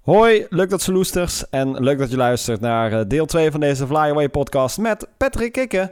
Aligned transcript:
Hoi, 0.00 0.46
leuk 0.48 0.70
dat 0.70 0.82
ze 0.82 0.92
loesters 0.92 1.48
en 1.48 1.82
leuk 1.82 1.98
dat 1.98 2.10
je 2.10 2.16
luistert 2.16 2.60
naar 2.60 2.92
eh, 2.92 3.00
deel 3.08 3.26
2 3.26 3.50
van 3.50 3.60
deze 3.60 3.86
Flyaway 3.86 4.28
podcast 4.28 4.78
met 4.78 5.08
Patrick 5.16 5.52
Kikken. 5.52 5.90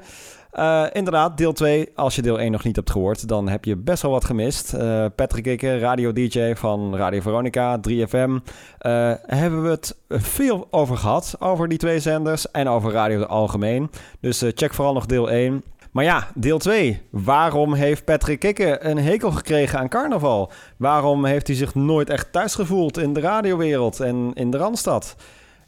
Uh, 0.55 0.87
inderdaad, 0.93 1.37
deel 1.37 1.53
2. 1.53 1.89
Als 1.95 2.15
je 2.17 2.23
deel 2.23 2.41
1 2.41 2.53
nog 2.53 2.65
niet 2.65 2.77
hebt 2.77 2.91
gehoord, 2.91 3.29
dan 3.29 3.49
heb 3.49 3.65
je 3.65 3.77
best 3.77 4.03
wel 4.03 4.11
wat 4.11 4.25
gemist. 4.25 4.75
Uh, 4.75 5.07
Patrick 5.15 5.43
Kikken, 5.43 5.79
radio-dj 5.79 6.53
van 6.55 6.97
Radio 6.97 7.21
Veronica, 7.21 7.81
3FM. 7.89 8.31
Uh, 8.31 9.13
hebben 9.27 9.63
we 9.63 9.69
het 9.69 9.97
veel 10.09 10.67
over 10.71 10.97
gehad, 10.97 11.37
over 11.39 11.69
die 11.69 11.79
twee 11.79 12.01
zenders 12.01 12.51
en 12.51 12.69
over 12.69 12.93
radio 12.93 13.23
algemeen. 13.23 13.91
Dus 14.21 14.43
check 14.55 14.75
vooral 14.75 14.95
nog 14.95 15.07
deel 15.07 15.31
1. 15.31 15.63
Maar 15.91 16.05
ja, 16.05 16.29
deel 16.35 16.59
2. 16.59 17.03
Waarom 17.11 17.75
heeft 17.75 18.05
Patrick 18.05 18.39
Kikke 18.39 18.85
een 18.85 18.99
hekel 18.99 19.31
gekregen 19.31 19.79
aan 19.79 19.89
carnaval? 19.89 20.53
Waarom 20.77 21.25
heeft 21.25 21.47
hij 21.47 21.57
zich 21.57 21.75
nooit 21.75 22.11
echt 22.11 22.33
thuis 22.33 22.55
gevoeld 22.55 22.99
in 22.99 23.13
de 23.13 23.21
radiowereld 23.21 24.01
en 24.01 24.31
in 24.35 24.51
de 24.51 24.57
Randstad? 24.57 25.17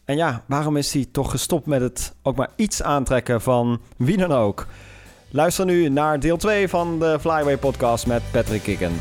En 0.05 0.17
ja, 0.17 0.43
waarom 0.47 0.77
is 0.77 0.93
hij 0.93 1.07
toch 1.13 1.30
gestopt 1.30 1.67
met 1.67 1.80
het 1.80 2.15
ook 2.23 2.37
maar 2.37 2.51
iets 2.57 2.83
aantrekken 2.83 3.41
van 3.41 3.80
wie 3.97 4.17
dan 4.17 4.33
ook? 4.33 4.67
Luister 5.30 5.65
nu 5.65 5.89
naar 5.89 6.21
deel 6.21 6.37
2 6.37 6.69
van 6.69 6.99
de 6.99 7.16
Flyway 7.21 7.57
podcast 7.57 8.07
met 8.07 8.23
Patrick 8.30 8.63
Kikken. 8.63 8.93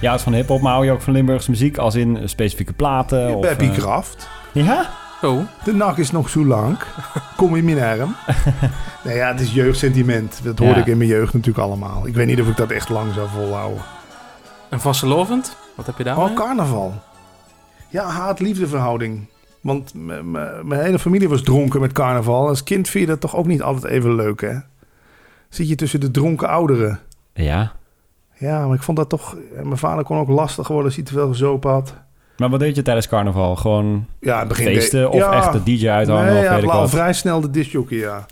Ja, 0.00 0.10
het 0.10 0.18
is 0.18 0.24
van 0.24 0.32
hip-hop, 0.32 0.60
maar 0.60 0.72
hou 0.72 0.84
je 0.84 0.90
ook 0.90 1.00
van 1.00 1.12
Limburgse 1.12 1.50
muziek 1.50 1.78
als 1.78 1.94
in 1.94 2.28
specifieke 2.28 2.72
platen? 2.72 3.34
Of, 3.34 3.40
Beppie 3.40 3.68
uh... 3.68 3.76
Kraft. 3.76 4.28
Ja? 4.52 4.90
Oh. 5.22 5.40
De 5.64 5.72
nacht 5.74 5.98
is 5.98 6.10
nog 6.10 6.28
zo 6.28 6.44
lang. 6.46 6.78
Kom 7.36 7.56
in 7.56 7.64
mijn 7.64 8.00
arm. 8.00 8.16
nee, 9.04 9.16
ja, 9.16 9.28
het 9.28 9.40
is 9.40 9.52
jeugdsentiment. 9.54 10.40
Dat 10.42 10.58
hoorde 10.58 10.74
Ja. 10.74 10.80
ik 10.80 10.86
in 10.86 10.96
mijn 10.96 11.08
jeugd 11.10 11.32
natuurlijk 11.32 11.64
allemaal. 11.66 12.06
Ik 12.06 12.14
weet 12.14 12.26
niet 12.26 12.40
of 12.40 12.48
ik 12.48 12.56
dat 12.56 12.70
echt 12.70 12.88
lang 12.88 13.12
zou 13.14 13.28
volhouden. 13.28 13.82
En 14.68 14.80
vastelovend? 14.80 15.56
Wat 15.74 15.86
heb 15.86 15.98
je 15.98 16.04
daar? 16.04 16.18
Oh, 16.18 16.34
carnaval. 16.34 16.94
Ja, 17.88 18.04
haat-liefde 18.08 18.66
verhouding. 18.66 19.26
Want 19.60 19.92
mijn 19.94 20.80
hele 20.80 20.98
familie 20.98 21.28
was 21.28 21.42
dronken 21.42 21.80
met 21.80 21.92
carnaval. 21.92 22.48
Als 22.48 22.62
kind 22.62 22.88
vind 22.88 23.04
je 23.04 23.10
dat 23.10 23.20
toch 23.20 23.36
ook 23.36 23.46
niet 23.46 23.62
altijd 23.62 23.92
even 23.92 24.14
leuk, 24.14 24.40
hè? 24.40 24.54
Zit 25.48 25.68
je 25.68 25.74
tussen 25.74 26.00
de 26.00 26.10
dronken 26.10 26.48
ouderen. 26.48 27.00
Ja. 27.34 27.72
Ja, 28.38 28.66
maar 28.66 28.76
ik 28.76 28.82
vond 28.82 28.96
dat 28.96 29.08
toch... 29.08 29.36
Mijn 29.62 29.78
vader 29.78 30.04
kon 30.04 30.18
ook 30.18 30.28
lastig 30.28 30.68
worden 30.68 30.86
als 30.86 30.94
hij 30.96 31.04
te 31.04 31.12
veel 31.12 31.28
gezopen 31.28 31.70
had. 31.70 31.94
Maar 32.36 32.48
wat 32.50 32.60
deed 32.60 32.76
je 32.76 32.82
tijdens 32.82 33.08
carnaval? 33.08 33.56
Gewoon 33.56 34.06
Ja, 34.20 34.46
begin... 34.46 34.64
feesten 34.66 35.10
of 35.10 35.18
ja. 35.18 35.32
echt 35.32 35.52
de 35.52 35.62
DJ 35.62 35.88
uithangen 35.88 36.24
Nee, 36.24 36.38
of 36.38 36.42
ja, 36.44 36.54
weet 36.54 36.62
ik 36.62 36.70
al 36.70 36.80
wat? 36.80 36.90
vrij 36.90 37.12
snel 37.12 37.40
de 37.40 37.50
discjockey, 37.50 37.98
ja. 37.98 38.26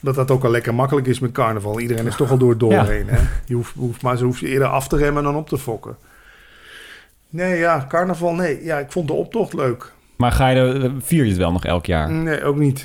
Dat 0.00 0.14
dat 0.14 0.30
ook 0.30 0.44
al 0.44 0.50
lekker 0.50 0.74
makkelijk 0.74 1.06
is 1.06 1.18
met 1.18 1.32
carnaval. 1.32 1.80
Iedereen 1.80 2.06
is 2.06 2.16
toch 2.16 2.30
al 2.30 2.38
door 2.38 2.50
het 2.50 2.60
doorheen, 2.60 3.08
hè? 3.08 3.18
Je 3.46 3.54
hoeft, 3.54 3.74
hoeft 3.76 4.02
maar 4.02 4.16
ze 4.16 4.24
hoeft 4.24 4.40
je 4.40 4.48
eerder 4.48 4.68
af 4.68 4.88
te 4.88 4.96
remmen 4.96 5.22
dan 5.22 5.36
op 5.36 5.48
te 5.48 5.58
fokken. 5.58 5.96
Nee, 7.30 7.58
ja, 7.58 7.84
carnaval, 7.88 8.34
nee. 8.34 8.64
Ja, 8.64 8.78
ik 8.78 8.92
vond 8.92 9.06
de 9.08 9.12
optocht 9.14 9.52
leuk. 9.52 9.92
Maar 10.16 10.32
ga 10.32 10.48
je 10.48 10.54
de, 10.78 10.92
vier 11.00 11.22
je 11.24 11.28
het 11.30 11.38
wel 11.38 11.52
nog 11.52 11.64
elk 11.64 11.86
jaar? 11.86 12.10
Nee, 12.12 12.44
ook 12.44 12.56
niet. 12.56 12.78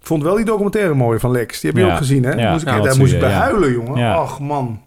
Ik 0.00 0.06
vond 0.06 0.22
wel 0.22 0.36
die 0.36 0.44
documentaire 0.44 0.94
mooi 0.94 1.18
van 1.18 1.30
Lex. 1.30 1.60
Die 1.60 1.70
heb 1.70 1.78
je 1.78 1.86
Ja. 1.86 1.92
ook 1.92 1.98
gezien, 1.98 2.24
hè? 2.24 2.32
Ja. 2.32 2.50
Moest 2.52 2.62
ik, 2.66 2.68
daar 2.68 2.96
moest 2.96 3.00
ik 3.00 3.06
je, 3.08 3.18
bij 3.18 3.30
ja. 3.30 3.38
huilen, 3.38 3.72
jongen. 3.72 4.14
Ach, 4.14 4.40
man. 4.40 4.82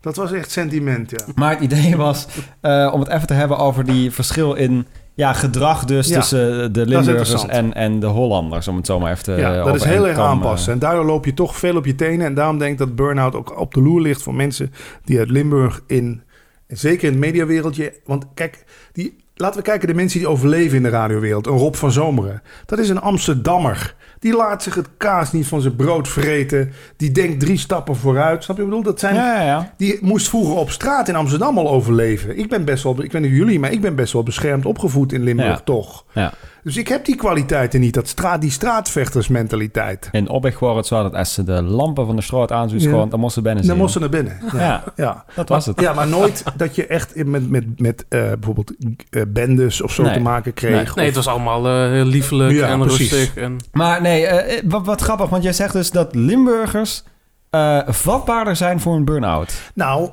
Dat 0.00 0.16
was 0.16 0.32
echt 0.32 0.50
sentiment, 0.50 1.10
ja. 1.10 1.24
Maar 1.34 1.50
het 1.50 1.60
idee 1.60 1.96
was 1.96 2.26
eh, 2.60 2.90
om 2.94 3.00
het 3.00 3.08
even 3.08 3.26
te 3.26 3.34
hebben 3.34 3.58
over 3.58 3.84
die 3.84 4.10
verschil 4.10 4.54
in 4.54 4.86
ja, 5.14 5.32
gedrag 5.32 5.84
dus 5.84 6.08
Ja, 6.08 6.18
tussen 6.18 6.72
de 6.72 6.86
Limburgers 6.86 7.46
en, 7.46 7.74
en 7.74 8.00
de 8.00 8.06
Hollanders, 8.06 8.68
om 8.68 8.76
het 8.76 8.86
zo 8.86 9.00
maar 9.00 9.12
even 9.12 9.24
te 9.24 9.32
Ja, 9.32 9.64
dat 9.64 9.74
is 9.74 9.84
heel 9.84 10.08
erg 10.08 10.18
aanpassen. 10.18 10.72
En 10.72 10.78
daardoor 10.78 11.04
loop 11.04 11.24
je 11.24 11.34
toch 11.34 11.56
veel 11.56 11.76
op 11.76 11.84
je 11.84 11.94
tenen. 11.94 12.26
En 12.26 12.34
daarom 12.34 12.58
denk 12.58 12.72
ik 12.72 12.78
dat 12.78 12.94
burn-out 12.94 13.34
ook 13.34 13.60
op 13.60 13.74
de 13.74 13.82
loer 13.82 14.00
ligt 14.00 14.22
voor 14.22 14.34
mensen 14.34 14.72
die 15.04 15.18
uit 15.18 15.30
Limburg 15.30 15.82
in... 15.86 16.22
Zeker 16.66 17.06
in 17.06 17.12
het 17.12 17.20
mediawereldje. 17.20 17.94
Want 18.04 18.24
kijk, 18.34 18.64
die, 18.92 19.16
laten 19.34 19.58
we 19.58 19.64
kijken 19.64 19.88
de 19.88 19.94
mensen 19.94 20.18
die 20.18 20.28
overleven 20.28 20.76
in 20.76 20.82
de 20.82 20.88
radiowereld. 20.88 21.46
Een 21.46 21.58
Rob 21.58 21.74
van 21.74 21.92
Zomeren. 21.92 22.42
Dat 22.66 22.78
is 22.78 22.88
een 22.88 23.00
Amsterdammer. 23.00 23.94
Die 24.18 24.36
laat 24.36 24.62
zich 24.62 24.74
het 24.74 24.88
kaas 24.96 25.32
niet 25.32 25.46
van 25.46 25.60
zijn 25.60 25.76
brood 25.76 26.08
vreten. 26.08 26.72
Die 26.96 27.10
denkt 27.10 27.40
drie 27.40 27.58
stappen 27.58 27.96
vooruit. 27.96 28.44
Snap 28.44 28.56
je 28.56 28.62
wat 28.62 28.72
ik 28.72 28.78
bedoel? 28.78 28.92
Dat 28.92 29.00
zijn... 29.00 29.14
Ja, 29.14 29.34
ja, 29.40 29.46
ja. 29.46 29.72
Die 29.76 29.98
moest 30.00 30.28
vroeger 30.28 30.56
op 30.56 30.70
straat 30.70 31.08
in 31.08 31.14
Amsterdam 31.16 31.58
al 31.58 31.68
overleven. 31.70 32.38
Ik 32.38 32.48
ben 32.48 32.64
best 32.64 32.82
wel, 32.82 33.02
ik 33.02 33.12
weet 33.12 33.22
niet 33.22 33.30
jullie, 33.32 33.60
maar 33.60 33.72
ik 33.72 33.80
ben 33.80 33.94
best 33.94 34.12
wel 34.12 34.22
beschermd 34.22 34.66
opgevoed 34.66 35.12
in 35.12 35.22
Limburg, 35.22 35.48
Ja. 35.48 35.60
toch? 35.64 36.04
ja. 36.12 36.32
Dus 36.62 36.76
ik 36.76 36.88
heb 36.88 37.04
die 37.04 37.16
kwaliteiten 37.16 37.80
niet, 37.80 37.94
dat 37.94 38.08
straat, 38.08 38.40
die 38.40 38.50
straatvechtersmentaliteit. 38.50 40.08
In 40.12 40.28
Opweg 40.28 40.58
wordt 40.58 40.76
het 40.76 40.86
zo 40.86 41.02
dat 41.02 41.14
als 41.14 41.34
ze 41.34 41.42
de 41.44 41.62
lampen 41.62 42.06
van 42.06 42.16
de 42.16 42.22
straat 42.22 42.48
Ja. 42.50 42.66
gewoon, 42.68 43.08
dan 43.08 43.20
moesten 43.20 43.42
ze 43.42 43.48
binnen 43.48 43.62
Dan 43.66 43.72
zien. 43.74 43.76
moest 43.82 43.92
ze 43.92 43.98
naar 43.98 44.08
binnen. 44.08 44.38
Ja. 44.52 44.58
Ja, 44.58 44.84
Ja. 44.96 45.24
dat 45.34 45.48
was 45.48 45.66
het. 45.66 45.80
Ja, 45.80 45.92
maar 45.92 46.08
nooit 46.08 46.42
dat 46.56 46.74
je 46.74 46.86
echt 46.86 47.24
met, 47.24 47.50
met, 47.50 47.80
met 47.80 48.04
eh, 48.08 48.20
bijvoorbeeld 48.20 48.72
eh, 49.10 49.22
bendes 49.28 49.80
of 49.80 49.92
zo 49.92 50.02
Nee. 50.02 50.12
te 50.12 50.20
maken 50.20 50.54
kreeg. 50.54 50.72
Nee. 50.74 50.86
Nee, 50.94 51.06
het 51.06 51.14
was 51.14 51.26
allemaal 51.26 51.88
heel 51.90 52.04
liefelijk 52.04 52.52
Ja, 52.52 52.68
en 52.68 52.80
precies. 52.80 53.10
rustig. 53.12 53.36
En... 53.36 53.56
Maar 53.72 54.00
nee, 54.02 54.07
eh, 54.16 54.62
wat, 54.64 54.86
wat 54.86 55.00
grappig, 55.00 55.28
want 55.28 55.42
jij 55.42 55.52
zegt 55.52 55.72
dus 55.72 55.90
dat 55.90 56.14
Limburgers 56.14 57.04
eh, 57.50 57.80
vatbaarder 57.86 58.56
zijn 58.56 58.80
voor 58.80 58.94
een 58.94 59.04
burn-out. 59.04 59.52
Nou, 59.74 60.10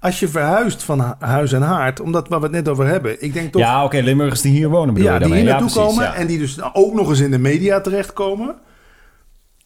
als 0.00 0.20
je 0.20 0.28
verhuist 0.28 0.82
van 0.82 1.00
hu- 1.00 1.26
huis 1.26 1.52
en 1.52 1.62
haard, 1.62 2.00
omdat 2.00 2.28
waar 2.28 2.38
we 2.38 2.46
het 2.46 2.54
net 2.54 2.68
over 2.68 2.86
hebben, 2.86 3.22
ik 3.22 3.32
denk 3.32 3.52
toch... 3.52 3.62
Ja, 3.62 3.84
oké, 3.84 3.98
Limburgers 3.98 4.40
die 4.40 4.52
hier 4.52 4.68
wonen 4.68 4.94
bedoel 4.94 5.08
ja, 5.08 5.18
je 5.18 5.24
die 5.24 5.34
hier 5.34 5.44
naartoe 5.44 5.70
precies, 5.70 5.88
komen 5.88 6.04
ja. 6.04 6.14
en 6.14 6.26
die 6.26 6.38
dus 6.38 6.74
ook 6.74 6.94
nog 6.94 7.08
eens 7.08 7.20
in 7.20 7.30
de 7.30 7.38
media 7.38 7.80
terechtkomen. 7.80 8.54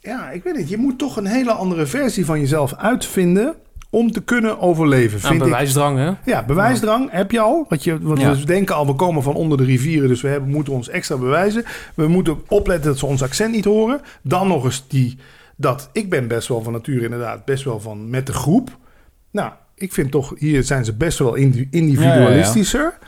Ja, 0.00 0.30
ik 0.30 0.42
weet 0.42 0.56
het. 0.56 0.68
Je 0.68 0.76
moet 0.76 0.98
toch 0.98 1.16
een 1.16 1.26
hele 1.26 1.52
andere 1.52 1.86
versie 1.86 2.24
van 2.24 2.40
jezelf 2.40 2.74
uitvinden 2.74 3.54
om 3.94 4.12
te 4.12 4.22
kunnen 4.22 4.60
overleven, 4.60 5.20
vind 5.20 5.34
ik. 5.34 5.38
bewijsdrang, 5.42 5.98
hè? 5.98 6.10
Ja, 6.30 6.44
bewijsdrang 6.44 7.08
heb 7.10 7.30
je 7.30 7.40
al. 7.40 7.66
Want, 7.68 7.84
je, 7.84 7.98
want 8.00 8.20
Ja. 8.20 8.34
we 8.36 8.44
denken 8.44 8.74
al, 8.74 8.86
we 8.86 8.94
komen 8.94 9.22
van 9.22 9.34
onder 9.34 9.58
de 9.58 9.64
rivieren, 9.64 10.08
dus 10.08 10.20
we 10.22 10.28
hebben, 10.28 10.50
moeten 10.50 10.72
ons 10.72 10.88
extra 10.88 11.16
bewijzen. 11.16 11.64
We 11.94 12.08
moeten 12.08 12.36
opletten 12.48 12.90
dat 12.90 12.98
ze 12.98 13.06
ons 13.06 13.22
accent 13.22 13.52
niet 13.54 13.64
horen. 13.64 14.00
Dan 14.22 14.48
nog 14.48 14.64
eens 14.64 14.84
die, 14.88 15.18
dat 15.56 15.88
ik 15.92 16.10
ben 16.10 16.28
best 16.28 16.48
wel 16.48 16.62
van 16.62 16.72
nature 16.72 17.04
inderdaad 17.04 17.44
best 17.44 17.64
wel 17.64 17.80
van 17.80 18.10
met 18.10 18.26
de 18.26 18.32
groep. 18.32 18.76
Nou, 19.30 19.52
ik 19.74 19.92
vind 19.92 20.10
toch, 20.10 20.32
hier 20.38 20.62
zijn 20.62 20.84
ze 20.84 20.94
best 20.94 21.18
wel 21.18 21.34
indi- 21.34 21.68
individualistischer. 21.70 22.98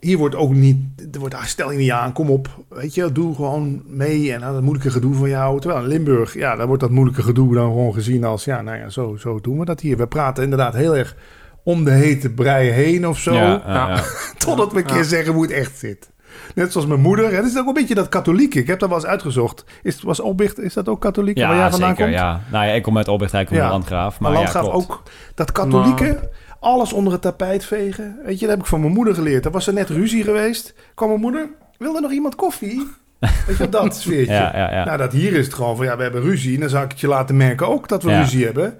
Hier 0.00 0.18
wordt 0.18 0.34
ook 0.34 0.52
niet, 0.54 0.76
er 1.12 1.18
wordt, 1.20 1.34
ah, 1.34 1.42
stel 1.44 1.70
je 1.72 1.78
niet 1.78 1.90
aan, 1.90 2.12
kom 2.12 2.30
op, 2.30 2.48
weet 2.68 2.94
je, 2.94 3.12
doe 3.12 3.34
gewoon 3.34 3.82
mee 3.86 4.32
en 4.32 4.40
dat 4.40 4.60
moeilijke 4.62 4.90
gedoe 4.90 5.14
van 5.14 5.28
jou. 5.28 5.60
Terwijl 5.60 5.82
in 5.82 5.88
Limburg, 5.88 6.34
ja, 6.34 6.56
daar 6.56 6.66
wordt 6.66 6.82
dat 6.82 6.90
moeilijke 6.90 7.22
gedoe 7.22 7.54
dan 7.54 7.66
gewoon 7.66 7.92
gezien 7.94 8.24
als, 8.24 8.44
ja, 8.44 8.62
nou 8.62 8.78
ja, 8.78 8.88
zo, 8.88 9.16
zo 9.18 9.40
doen 9.40 9.58
we 9.58 9.64
dat 9.64 9.80
hier. 9.80 9.96
We 9.96 10.06
praten 10.06 10.42
inderdaad 10.44 10.74
heel 10.74 10.96
erg 10.96 11.16
om 11.64 11.84
de 11.84 11.90
hete 11.90 12.30
brei 12.30 12.68
heen 12.70 13.08
of 13.08 13.18
zo. 13.18 13.32
Ja, 13.34 13.42
ja, 13.42 13.62
Ja. 13.74 13.88
ja. 13.88 14.02
Totdat 14.38 14.72
we 14.72 14.78
een 14.78 14.84
keer 14.84 14.96
Ja. 14.96 15.02
zeggen 15.02 15.32
hoe 15.32 15.42
het 15.42 15.52
echt 15.52 15.78
zit. 15.78 16.10
Net 16.54 16.72
zoals 16.72 16.86
mijn 16.86 17.00
moeder. 17.00 17.34
Het 17.34 17.44
is 17.44 17.58
ook 17.58 17.66
een 17.66 17.72
beetje 17.72 17.94
dat 17.94 18.08
katholieke. 18.08 18.58
Ik 18.58 18.66
heb 18.66 18.78
dat 18.78 18.88
wel 18.88 18.98
eens 18.98 19.06
uitgezocht. 19.06 19.64
Is, 19.82 20.02
was 20.02 20.20
Opbicht, 20.20 20.58
is 20.60 20.74
dat 20.74 20.88
ook 20.88 21.00
katholiek 21.00 21.38
waar 21.38 21.48
jij 21.48 21.56
Ja, 21.56 21.70
vandaan 21.70 21.88
zeker. 21.88 22.04
komt? 22.04 22.16
Ja. 22.16 22.40
Nou 22.50 22.66
ja, 22.66 22.72
ik 22.72 22.82
kom 22.82 22.96
uit 22.96 23.08
Opweg, 23.08 23.30
hij 23.30 23.44
komt 23.44 23.56
Ja. 23.56 23.62
uit 23.62 23.72
Landgraaf. 23.72 24.20
Maar, 24.20 24.32
Maar 24.32 24.40
ja, 24.40 24.46
Landgraaf 24.52 24.74
ook 24.74 25.02
dat 25.34 25.52
katholieke, 25.52 26.30
alles 26.64 26.92
onder 26.92 27.12
het 27.12 27.22
tapijt 27.22 27.64
vegen. 27.64 28.18
Weet 28.24 28.34
je, 28.38 28.40
dat 28.46 28.50
heb 28.54 28.64
ik 28.64 28.70
van 28.70 28.80
mijn 28.80 28.92
moeder 28.92 29.14
geleerd. 29.14 29.44
Er 29.44 29.50
was 29.50 29.66
er 29.66 29.72
net 29.72 29.88
ruzie 29.88 30.22
geweest. 30.22 30.74
Kwam 30.94 31.08
mijn 31.08 31.20
moeder, 31.20 31.48
wilde 31.78 32.00
nog 32.00 32.10
iemand 32.12 32.34
koffie? 32.34 32.86
Weet 33.46 33.56
je, 33.56 33.68
dat 33.68 33.96
sfeertje. 33.96 34.32
Ja, 34.34 34.52
ja, 34.56 34.70
ja. 34.72 34.84
Nou, 34.84 34.98
dat 34.98 35.12
hier 35.12 35.32
is 35.32 35.44
het 35.44 35.54
gewoon 35.54 35.76
van, 35.76 35.84
ja, 35.86 35.96
we 35.96 36.02
hebben 36.02 36.22
ruzie. 36.22 36.54
En 36.54 36.60
dan 36.60 36.68
zou 36.68 36.84
ik 36.84 36.90
het 36.90 37.00
je 37.00 37.08
laten 37.08 37.36
merken 37.36 37.68
ook 37.68 37.88
dat 37.88 38.02
we 38.02 38.16
ruzie 38.18 38.44
hebben. 38.44 38.78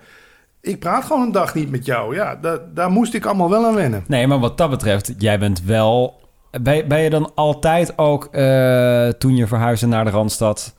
Ik 0.60 0.78
praat 0.78 1.04
gewoon 1.04 1.22
een 1.22 1.32
dag 1.32 1.54
niet 1.54 1.70
met 1.70 1.84
jou. 1.86 2.14
Ja, 2.14 2.36
da- 2.36 2.60
daar 2.74 2.90
moest 2.90 3.14
ik 3.14 3.24
allemaal 3.26 3.50
wel 3.50 3.66
aan 3.66 3.74
wennen. 3.74 4.04
Nee, 4.06 4.26
maar 4.26 4.38
wat 4.38 4.58
dat 4.58 4.70
betreft, 4.70 5.14
jij 5.18 5.38
bent 5.38 5.62
wel... 5.64 6.20
Ben, 6.60 6.88
ben 6.88 7.00
je 7.00 7.10
dan 7.10 7.32
altijd 7.34 7.98
ook, 7.98 8.24
eh, 8.24 9.08
toen 9.08 9.36
je 9.36 9.46
verhuisde 9.46 9.86
naar 9.86 10.04
de 10.04 10.10
Randstad, 10.10 10.74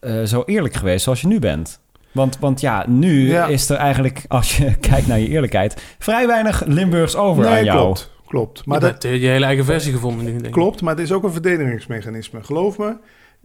eh, 0.00 0.22
zo 0.22 0.42
eerlijk 0.46 0.74
geweest 0.74 1.04
zoals 1.04 1.20
je 1.20 1.26
nu 1.26 1.38
bent? 1.38 1.80
Want, 2.12 2.38
want 2.38 2.60
ja, 2.60 2.84
nu 2.88 3.28
Ja. 3.28 3.46
is 3.46 3.68
er 3.68 3.76
eigenlijk, 3.76 4.24
als 4.28 4.56
je 4.56 4.74
kijkt 4.90 5.06
naar 5.06 5.18
je 5.18 5.28
eerlijkheid, 5.28 5.82
vrij 5.98 6.26
weinig 6.26 6.62
Limburgs 6.66 7.16
over 7.16 7.46
aan 7.46 7.64
jou. 7.64 7.78
klopt. 7.78 8.10
Klopt. 8.26 8.66
Maar 8.66 8.74
je 8.78 8.82
dat, 8.84 8.90
hebt 8.92 9.04
eh, 9.04 9.22
je 9.22 9.28
hele 9.28 9.44
eigen 9.44 9.64
versie 9.64 9.92
gevonden 9.92 10.24
nu, 10.24 10.32
denk 10.32 10.44
ik. 10.46 10.50
Klopt, 10.52 10.80
maar 10.82 10.94
het 10.94 11.02
is 11.04 11.12
ook 11.12 11.22
een 11.24 11.32
verdedigingsmechanisme. 11.32 12.42
Geloof 12.42 12.78
me. 12.78 12.96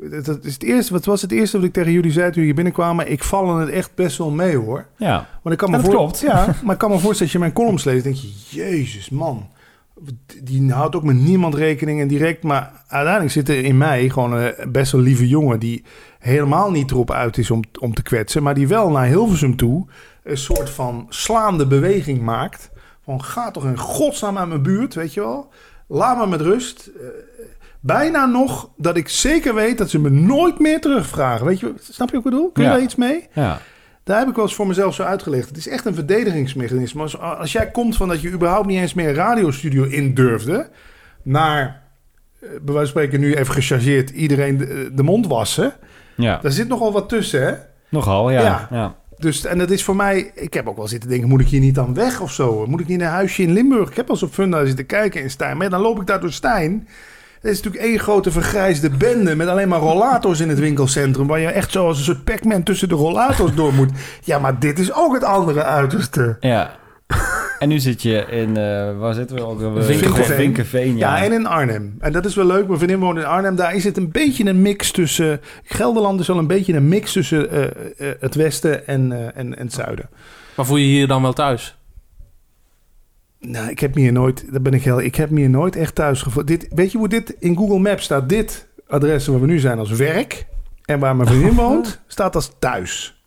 Het, 0.10 0.26
het 0.26 0.46
is 0.46 0.54
het 0.54 0.64
eerste, 0.64 0.94
wat 0.94 1.06
was 1.06 1.22
het 1.22 1.32
eerste 1.32 1.58
wat 1.58 1.66
ik 1.66 1.74
tegen 1.74 1.92
jullie 1.92 2.12
zei 2.12 2.26
toen 2.32 2.40
jullie 2.40 2.54
binnenkwamen? 2.56 3.12
Ik 3.12 3.24
val 3.24 3.52
in 3.54 3.60
het 3.60 3.70
echt 3.70 3.92
best 3.96 4.18
wel 4.18 4.30
mee 4.30 4.58
hoor. 4.58 4.86
Ja, 4.98 5.28
Want 5.42 5.54
ik 5.56 5.58
kan 5.62 5.70
me 5.72 5.76
dat 5.78 5.86
voor- 5.86 5.96
klopt. 5.96 6.20
Ja, 6.20 6.56
maar 6.64 6.74
ik 6.74 6.80
kan 6.80 6.90
me 6.90 6.96
voorstellen, 7.00 7.22
als 7.24 7.32
je 7.32 7.40
mijn 7.40 7.54
columns 7.54 7.84
leest, 7.84 8.04
denk 8.04 8.16
je, 8.16 8.30
jezus 8.50 9.10
man. 9.10 9.48
Die 10.44 10.72
houdt 10.72 10.96
ook 10.96 11.04
met 11.04 11.16
niemand 11.20 11.56
rekening 11.56 12.02
en 12.02 12.08
direct. 12.08 12.44
Maar 12.44 12.84
uiteindelijk 12.88 13.34
zit 13.34 13.50
er 13.50 13.64
in 13.64 13.78
mij 13.78 14.10
gewoon 14.10 14.34
een 14.34 14.54
best 14.72 14.92
wel 14.92 15.02
lieve 15.02 15.28
jongen 15.28 15.60
die 15.60 15.84
helemaal 16.20 16.72
niet 16.72 16.92
erop 16.92 17.12
uit 17.12 17.38
is 17.38 17.52
om, 17.52 17.62
om 17.80 17.94
te 17.94 18.02
kwetsen. 18.04 18.44
Maar 18.44 18.54
die 18.54 18.68
wel 18.68 18.90
naar 18.90 19.06
Hilversum 19.06 19.56
toe 19.56 19.86
een 20.24 20.38
soort 20.38 20.70
van 20.70 21.06
slaande 21.10 21.68
beweging 21.68 22.22
maakt. 22.22 22.70
Van 23.04 23.24
ga 23.24 23.52
toch 23.52 23.66
in 23.66 23.78
godsnaam 23.78 24.38
uit 24.38 24.48
mijn 24.48 24.62
buurt, 24.62 24.94
weet 24.94 25.14
je 25.14 25.20
wel. 25.20 25.50
Laat 25.88 26.18
me 26.18 26.28
met 26.28 26.42
rust. 26.42 26.90
Eh, 27.00 27.06
bijna 27.80 28.26
nog 28.26 28.70
dat 28.78 28.98
ik 28.98 29.10
zeker 29.10 29.54
weet 29.56 29.78
dat 29.78 29.90
ze 29.90 30.00
me 30.00 30.10
nooit 30.10 30.60
meer 30.60 30.82
terugvragen. 30.82 31.46
Weet 31.46 31.60
je, 31.60 31.74
snap 31.80 32.10
je 32.10 32.16
wat 32.16 32.26
ik 32.26 32.32
bedoel? 32.32 32.52
Kun 32.52 32.64
je 32.64 32.70
Ja. 32.70 32.76
daar 32.76 32.84
iets 32.86 32.96
mee? 32.96 33.28
ja. 33.34 33.60
Daar 34.08 34.20
heb 34.20 34.28
ik 34.28 34.36
wel 34.36 34.46
eens 34.46 34.56
voor 34.56 34.68
mezelf 34.68 34.96
zo 34.96 35.04
uitgelegd. 35.04 35.48
Het 35.48 35.58
is 35.58 35.68
echt 35.68 35.86
een 35.86 35.94
verdedigingsmechanisme. 35.94 37.02
Als, 37.02 37.20
als 37.20 37.52
jij 37.52 37.72
komt 37.72 37.96
van 37.96 38.08
dat 38.08 38.22
je 38.22 38.32
überhaupt 38.32 38.68
niet 38.68 38.80
eens 38.80 38.94
meer 38.94 39.08
een 39.08 39.14
radiostudio 39.16 39.84
in 39.84 40.14
durfde. 40.14 40.70
naar, 41.24 41.82
eh, 42.40 42.50
bij 42.50 42.74
wijze 42.74 42.74
van 42.74 42.88
spreken 42.88 43.20
nu 43.20 43.36
even 43.36 43.54
gechargeerd, 43.54 44.10
iedereen 44.10 44.58
de, 44.58 44.92
de 44.94 45.04
mond 45.04 45.28
wassen. 45.28 45.74
Ja, 46.16 46.40
Daar 46.42 46.52
zit 46.52 46.68
nogal 46.68 46.92
wat 46.92 47.10
tussen, 47.10 47.46
hè? 47.46 47.54
nogal, 47.90 48.30
ja. 48.32 48.42
Ja. 48.42 48.68
ja. 48.72 48.96
Dus, 49.18 49.46
en 49.46 49.58
dat 49.58 49.70
is 49.70 49.84
voor 49.84 49.96
mij, 49.96 50.32
ik 50.36 50.54
heb 50.54 50.68
ook 50.68 50.78
wel 50.78 50.88
zitten 50.88 51.10
denken, 51.10 51.30
moet 51.30 51.42
ik 51.42 51.48
hier 51.48 51.60
niet 51.60 51.80
aan 51.80 51.94
weg 51.94 52.22
of 52.22 52.32
zo? 52.32 52.66
Moet 52.68 52.80
ik 52.80 52.88
niet 52.88 52.98
naar 52.98 53.08
een 53.08 53.14
huisje 53.14 53.42
in 53.42 53.52
Limburg? 53.52 53.90
Ik 53.90 53.96
heb 53.96 54.08
al 54.08 54.14
eens 54.14 54.24
op 54.24 54.34
Funda 54.34 54.66
zitten 54.66 54.86
kijken 54.86 55.22
in 55.22 55.30
Stijn. 55.30 55.58
Maar 55.58 55.70
dan 55.70 55.82
loop 55.82 56.00
ik 56.00 56.08
daar 56.08 56.20
door 56.20 56.32
Stijn. 56.32 56.88
Het 57.42 57.52
is 57.52 57.62
natuurlijk 57.62 57.84
één 57.84 58.00
grote 58.00 58.32
vergrijsde 58.32 58.90
bende 58.90 59.36
met 59.36 59.48
alleen 59.48 59.68
maar 59.68 59.80
rollators 59.80 60.40
in 60.40 60.50
het 60.50 60.60
winkelcentrum. 60.60 61.28
Waar 61.28 61.40
je 61.40 61.48
echt 61.48 61.72
zo 61.72 61.88
als 61.88 61.98
een 61.98 62.04
soort 62.04 62.24
Pac-Man 62.24 62.64
tussen 62.64 62.90
de 62.90 62.96
rollators 62.96 63.54
door 63.56 63.74
moet. 63.74 63.92
Ja, 64.24 64.40
maar 64.40 64.60
dit 64.60 64.80
is 64.80 64.94
ook 64.94 65.14
het 65.14 65.24
andere 65.24 65.64
uiterste. 65.64 66.38
Ja. 66.40 66.72
En 67.60 67.70
nu 67.70 67.80
zit 67.80 68.02
je 68.02 68.26
in, 68.30 68.58
eh, 68.58 68.98
waar 69.00 69.14
zitten 69.14 69.36
we 69.36 69.46
ook? 69.46 69.62
alweer? 69.62 69.84
Vinkenveen. 69.84 70.26
Vinkenveen, 70.36 70.98
Ja. 70.98 71.18
ja. 71.18 71.24
en 71.24 71.32
in 71.32 71.46
Arnhem. 71.48 71.96
En 72.00 72.12
dat 72.12 72.26
is 72.26 72.36
wel 72.36 72.46
leuk. 72.46 72.68
Mijn 72.68 72.80
vriendin 72.80 73.00
woont 73.00 73.18
in 73.18 73.26
Arnhem. 73.26 73.56
Daar 73.56 73.76
is 73.76 73.84
het 73.84 73.98
een 73.98 74.12
beetje 74.12 74.46
een 74.46 74.62
mix 74.62 74.92
tussen... 74.92 75.42
Gelderland 75.64 76.20
is 76.20 76.28
wel 76.28 76.38
een 76.38 76.48
beetje 76.48 76.74
een 76.74 76.88
mix 76.88 77.12
tussen 77.12 77.50
eh, 77.52 77.64
eh, 77.64 78.16
het 78.20 78.36
westen 78.36 78.88
en, 78.88 79.12
eh, 79.12 79.20
en, 79.20 79.58
en 79.58 79.66
het 79.66 79.74
zuiden. 79.74 80.10
Maar 80.56 80.66
voel 80.66 80.78
je 80.78 80.90
je 80.90 80.96
hier 80.98 81.08
dan 81.08 81.22
wel 81.22 81.34
thuis? 81.34 81.78
Nou, 83.40 83.70
ik 83.70 83.80
heb 83.80 83.96
me 83.96 84.02
hier 84.02 84.12
nooit, 84.12 84.52
dat 84.54 84.64
ben 84.64 84.74
ik 84.74 84.84
heel, 84.84 85.02
ik 85.02 85.16
heb 85.16 85.30
me 85.30 85.40
hier 85.40 85.50
nooit 85.50 85.76
echt 85.76 85.96
thuis 85.96 86.22
gevoeld. 86.22 86.48
Dit, 86.48 86.68
weet 86.70 86.92
je 86.92 86.98
hoe 86.98 87.08
dit 87.10 87.36
in 87.40 87.56
Google 87.58 87.80
Maps 87.80 88.04
staat? 88.04 88.30
Dit 88.30 88.68
adres 88.88 89.28
waar 89.28 89.40
we 89.40 89.46
nu 89.46 89.60
zijn 89.60 89.80
als 89.80 89.92
werk 89.92 90.46
en 90.86 91.00
waar 91.00 91.16
mijn 91.16 91.30
vriendin 91.30 91.54
woont, 91.66 92.02
staat 92.08 92.36
als 92.36 92.56
thuis. 92.60 93.22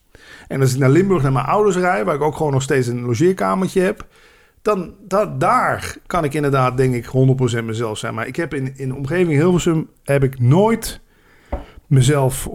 En 0.48 0.60
als 0.60 0.72
ik 0.72 0.78
naar 0.78 0.90
Limburg 0.90 1.22
naar 1.22 1.32
mijn 1.32 1.46
ouders 1.46 1.76
rijd, 1.76 2.04
waar 2.04 2.14
ik 2.14 2.20
ook 2.20 2.36
gewoon 2.36 2.52
nog 2.52 2.62
steeds 2.62 2.86
een 2.86 3.00
logeerkamertje 3.00 3.80
heb, 3.80 4.06
dan 4.62 4.94
dat, 5.06 5.40
daar 5.40 5.96
kan 6.06 6.24
ik 6.24 6.34
inderdaad 6.34 6.76
denk 6.76 6.94
ik 6.94 7.06
100% 7.60 7.64
mezelf 7.64 7.98
zijn. 7.98 8.14
Maar 8.14 8.26
ik 8.26 8.36
heb 8.36 8.54
in, 8.54 8.72
in 8.76 8.88
de 8.88 8.94
omgeving 8.94 9.38
Hilversum 9.38 9.88
heb 10.04 10.24
ik 10.24 10.38
nooit 10.40 11.00
mezelf 11.86 12.48
100% 12.50 12.54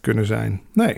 kunnen 0.00 0.26
zijn. 0.26 0.60
Nee, 0.72 0.94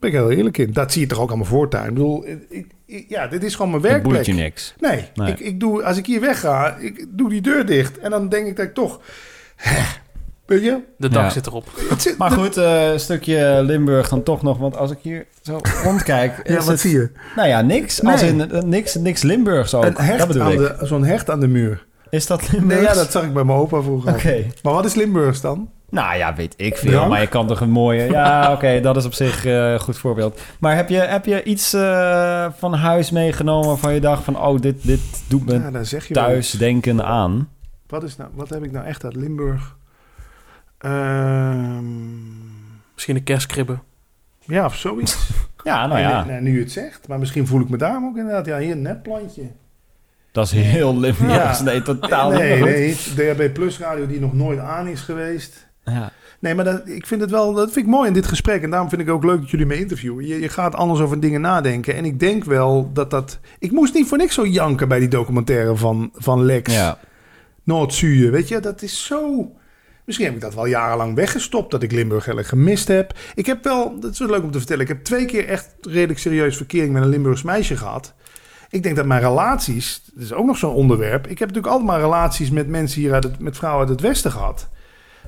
ben 0.00 0.10
ik 0.10 0.12
heel 0.16 0.30
eerlijk 0.30 0.58
in. 0.58 0.72
Dat 0.72 0.92
zie 0.92 1.00
je 1.02 1.08
toch 1.08 1.18
ook 1.20 1.30
aan 1.30 1.38
mijn 1.38 1.48
voortuin. 1.50 1.88
Ik 1.88 1.94
bedoel, 1.94 2.26
ik- 2.48 2.66
ja, 3.08 3.26
dit 3.26 3.44
is 3.44 3.54
gewoon 3.54 3.70
mijn 3.70 3.82
Het 3.92 4.02
boeit 4.02 4.14
werkplek. 4.14 4.36
je 4.36 4.42
niks. 4.42 4.74
Nee, 4.80 5.08
Nee. 5.14 5.30
Ik, 5.32 5.40
ik 5.40 5.60
doe, 5.60 5.82
als 5.84 5.96
ik 5.96 6.06
hier 6.06 6.20
wegga, 6.20 6.76
ik 6.76 7.06
doe 7.08 7.28
die 7.30 7.40
deur 7.40 7.66
dicht. 7.66 7.98
En 7.98 8.10
dan 8.10 8.28
denk 8.28 8.46
ik 8.46 8.56
dat 8.56 8.66
ik 8.66 8.74
toch... 8.74 9.00
Weet 10.46 10.62
je? 10.64 10.78
De 10.98 11.08
dag 11.08 11.22
Ja. 11.24 11.30
zit 11.30 11.46
erop. 11.46 11.68
Zit, 11.98 12.18
Maar 12.18 12.30
goed, 12.30 12.56
eh, 12.56 12.90
een 12.92 13.00
stukje 13.00 13.58
Limburg 13.62 14.08
dan 14.08 14.22
toch 14.22 14.42
nog. 14.42 14.58
Want 14.58 14.76
als 14.76 14.90
ik 14.90 14.98
hier 15.02 15.26
zo 15.42 15.60
rondkijk... 15.84 16.36
Ja, 16.36 16.42
is 16.44 16.56
wat 16.56 16.66
het- 16.66 16.80
zie 16.80 16.92
je? 16.92 17.10
Nou 17.36 17.48
ja, 17.48 17.60
niks. 17.60 18.00
Nee. 18.00 18.12
Als 18.12 18.22
in, 18.22 18.50
eh, 18.50 18.62
niks, 18.62 18.94
niks 18.94 19.22
Limburgs 19.22 19.74
ook. 19.74 19.84
Een 19.84 19.96
hecht 19.96 20.38
aan 20.40 20.52
ik. 20.52 20.58
de, 20.58 20.76
zo'n 20.82 21.04
hecht 21.04 21.30
aan 21.30 21.40
de 21.40 21.48
muur. 21.48 21.86
Is 22.10 22.26
dat 22.26 22.52
Limburgs? 22.52 22.74
Nee, 22.74 22.82
ja, 22.90 22.94
dat 22.94 23.10
zag 23.12 23.24
ik 23.24 23.32
bij 23.32 23.44
mijn 23.44 23.58
opa 23.58 23.80
vroeger. 23.82 24.12
Oké. 24.12 24.44
Maar 24.62 24.72
wat 24.72 24.84
is 24.84 24.94
Limburgs 24.94 25.40
dan? 25.40 25.70
Nou 25.90 26.16
ja, 26.16 26.34
weet 26.34 26.54
ik 26.56 26.76
veel. 26.76 26.90
Drank? 26.90 27.08
Maar 27.08 27.20
je 27.20 27.26
kan 27.26 27.46
toch 27.46 27.60
een 27.60 27.70
mooie... 27.70 28.10
Ja, 28.10 28.52
oké, 28.54 28.80
dat 28.80 28.96
is 28.96 29.04
op 29.04 29.12
zich 29.14 29.44
eh, 29.44 29.72
een 29.72 29.80
goed 29.80 29.98
voorbeeld. 29.98 30.40
Maar 30.60 30.76
heb 30.76 30.88
je, 30.88 30.98
heb 30.98 31.24
je 31.24 31.42
iets 31.42 31.72
eh, 31.72 32.46
van 32.56 32.74
huis 32.74 33.10
meegenomen 33.10 33.68
waarvan 33.68 33.94
je 33.94 34.00
dacht 34.00 34.24
van... 34.24 34.38
Oh, 34.40 34.60
dit, 34.60 34.86
dit 34.86 35.00
doet 35.28 35.46
me 35.46 35.54
Ja, 35.54 35.70
dan 35.70 35.84
zeg 35.84 36.06
je 36.08 36.14
wel 36.14 36.24
thuis 36.24 36.50
denken 36.50 37.04
aan? 37.04 37.48
Wat, 37.86 38.02
is 38.02 38.16
nou, 38.16 38.30
wat 38.34 38.48
heb 38.48 38.64
ik 38.64 38.72
nou 38.72 38.86
echt 38.86 39.04
uit 39.04 39.16
Limburg? 39.16 39.76
Ehm, 40.78 41.84
Misschien 42.94 43.16
een 43.16 43.24
kerstkribbe. 43.24 43.78
ja, 44.44 44.64
of 44.64 44.76
zoiets. 44.76 45.16
Ja, 45.64 45.86
nou 45.86 46.00
ja. 46.00 46.24
Nee, 46.24 46.40
nu 46.40 46.54
je 46.54 46.60
het 46.60 46.72
zegt. 46.72 47.08
Maar 47.08 47.18
misschien 47.18 47.46
voel 47.46 47.60
ik 47.60 47.68
me 47.68 47.76
daarom 47.76 48.04
ook 48.04 48.16
inderdaad. 48.16 48.46
Ja, 48.46 48.58
hier 48.58 48.72
een 48.72 48.82
netplantje. 48.82 49.42
Dat 50.32 50.46
is 50.46 50.52
heel 50.52 50.98
Limburgs. 50.98 51.58
Ja. 51.58 51.62
Nee, 51.64 51.82
totaal 51.82 52.30
nee, 52.30 52.54
niet. 52.54 52.64
nee, 53.16 53.34
DHB 53.34 53.54
Plus 53.54 53.78
radio 53.78 54.06
die 54.06 54.20
nog 54.20 54.34
nooit 54.34 54.58
aan 54.58 54.86
is 54.86 55.00
geweest. 55.00 55.67
Ja. 55.90 56.12
Nee, 56.40 56.54
maar 56.54 56.64
dat, 56.64 56.88
ik 56.88 57.06
vind 57.06 57.20
het 57.20 57.30
wel, 57.30 57.52
dat 57.52 57.72
vind 57.72 57.86
ik 57.86 57.92
mooi 57.92 58.08
in 58.08 58.14
dit 58.14 58.26
gesprek. 58.26 58.62
En 58.62 58.70
daarom 58.70 58.88
vind 58.88 59.00
ik 59.00 59.08
ook 59.08 59.24
leuk 59.24 59.40
dat 59.40 59.50
jullie 59.50 59.66
me 59.66 59.78
interviewen. 59.78 60.26
Je, 60.26 60.40
je 60.40 60.48
gaat 60.48 60.74
anders 60.74 61.00
over 61.00 61.20
dingen 61.20 61.40
nadenken. 61.40 61.94
En 61.94 62.04
ik 62.04 62.20
denk 62.20 62.44
wel 62.44 62.90
dat 62.92 63.10
dat... 63.10 63.38
Ik 63.58 63.72
moest 63.72 63.94
niet 63.94 64.08
voor 64.08 64.18
niks 64.18 64.34
zo 64.34 64.46
janken 64.46 64.88
bij 64.88 64.98
die 64.98 65.08
documentaire 65.08 65.76
van, 65.76 66.10
van 66.14 66.44
Lex. 66.44 66.74
ja. 66.74 66.98
Noord-Zuur, 67.62 68.30
weet 68.30 68.48
je, 68.48 68.60
dat 68.60 68.82
is 68.82 69.04
zo... 69.06 69.52
Misschien 70.04 70.26
heb 70.26 70.36
ik 70.36 70.42
dat 70.42 70.54
wel 70.54 70.66
jarenlang 70.66 71.14
weggestopt, 71.14 71.70
dat 71.70 71.82
ik 71.82 71.92
Limburg 71.92 72.24
heel 72.24 72.38
erg 72.38 72.48
gemist 72.48 72.88
heb. 72.88 73.18
Ik 73.34 73.46
heb 73.46 73.64
wel, 73.64 74.00
dat 74.00 74.12
is 74.12 74.18
wel 74.18 74.28
leuk 74.28 74.42
om 74.42 74.50
te 74.50 74.58
vertellen, 74.58 74.82
ik 74.82 74.88
heb 74.88 75.04
twee 75.04 75.24
keer 75.24 75.48
echt 75.48 75.74
redelijk 75.80 76.18
serieus 76.18 76.56
verkering 76.56 76.92
met 76.92 77.02
een 77.02 77.08
Limburgs 77.08 77.42
meisje 77.42 77.76
gehad. 77.76 78.14
Ik 78.70 78.82
denk 78.82 78.96
dat 78.96 79.06
mijn 79.06 79.20
relaties, 79.20 80.02
dat 80.14 80.22
is 80.22 80.32
ook 80.32 80.46
nog 80.46 80.56
zo'n 80.56 80.74
onderwerp. 80.74 81.26
Ik 81.26 81.38
heb 81.38 81.48
natuurlijk 81.48 81.66
altijd 81.72 81.90
maar 81.90 82.00
relaties 82.00 82.50
met 82.50 82.68
mensen 82.68 83.00
hier 83.00 83.12
uit 83.12 83.24
het, 83.24 83.38
met 83.38 83.56
vrouwen 83.56 83.80
uit 83.80 83.90
het 83.90 84.00
Westen 84.00 84.30
gehad. 84.30 84.68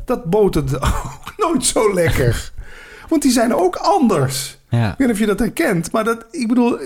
Dat 0.04 0.24
botert 0.24 0.74
ook 0.82 1.34
nooit 1.36 1.64
zo 1.64 1.94
lekker. 1.94 2.52
Want 3.08 3.22
die 3.22 3.30
zijn 3.30 3.54
ook 3.54 3.76
anders. 3.76 4.58
ja. 4.68 4.90
Ik 4.92 4.98
weet 4.98 5.06
niet 5.06 5.10
of 5.16 5.18
je 5.18 5.26
dat 5.26 5.38
herkent, 5.38 5.92
maar 5.92 6.04
dat, 6.04 6.26
ik 6.30 6.48
bedoel, 6.48 6.78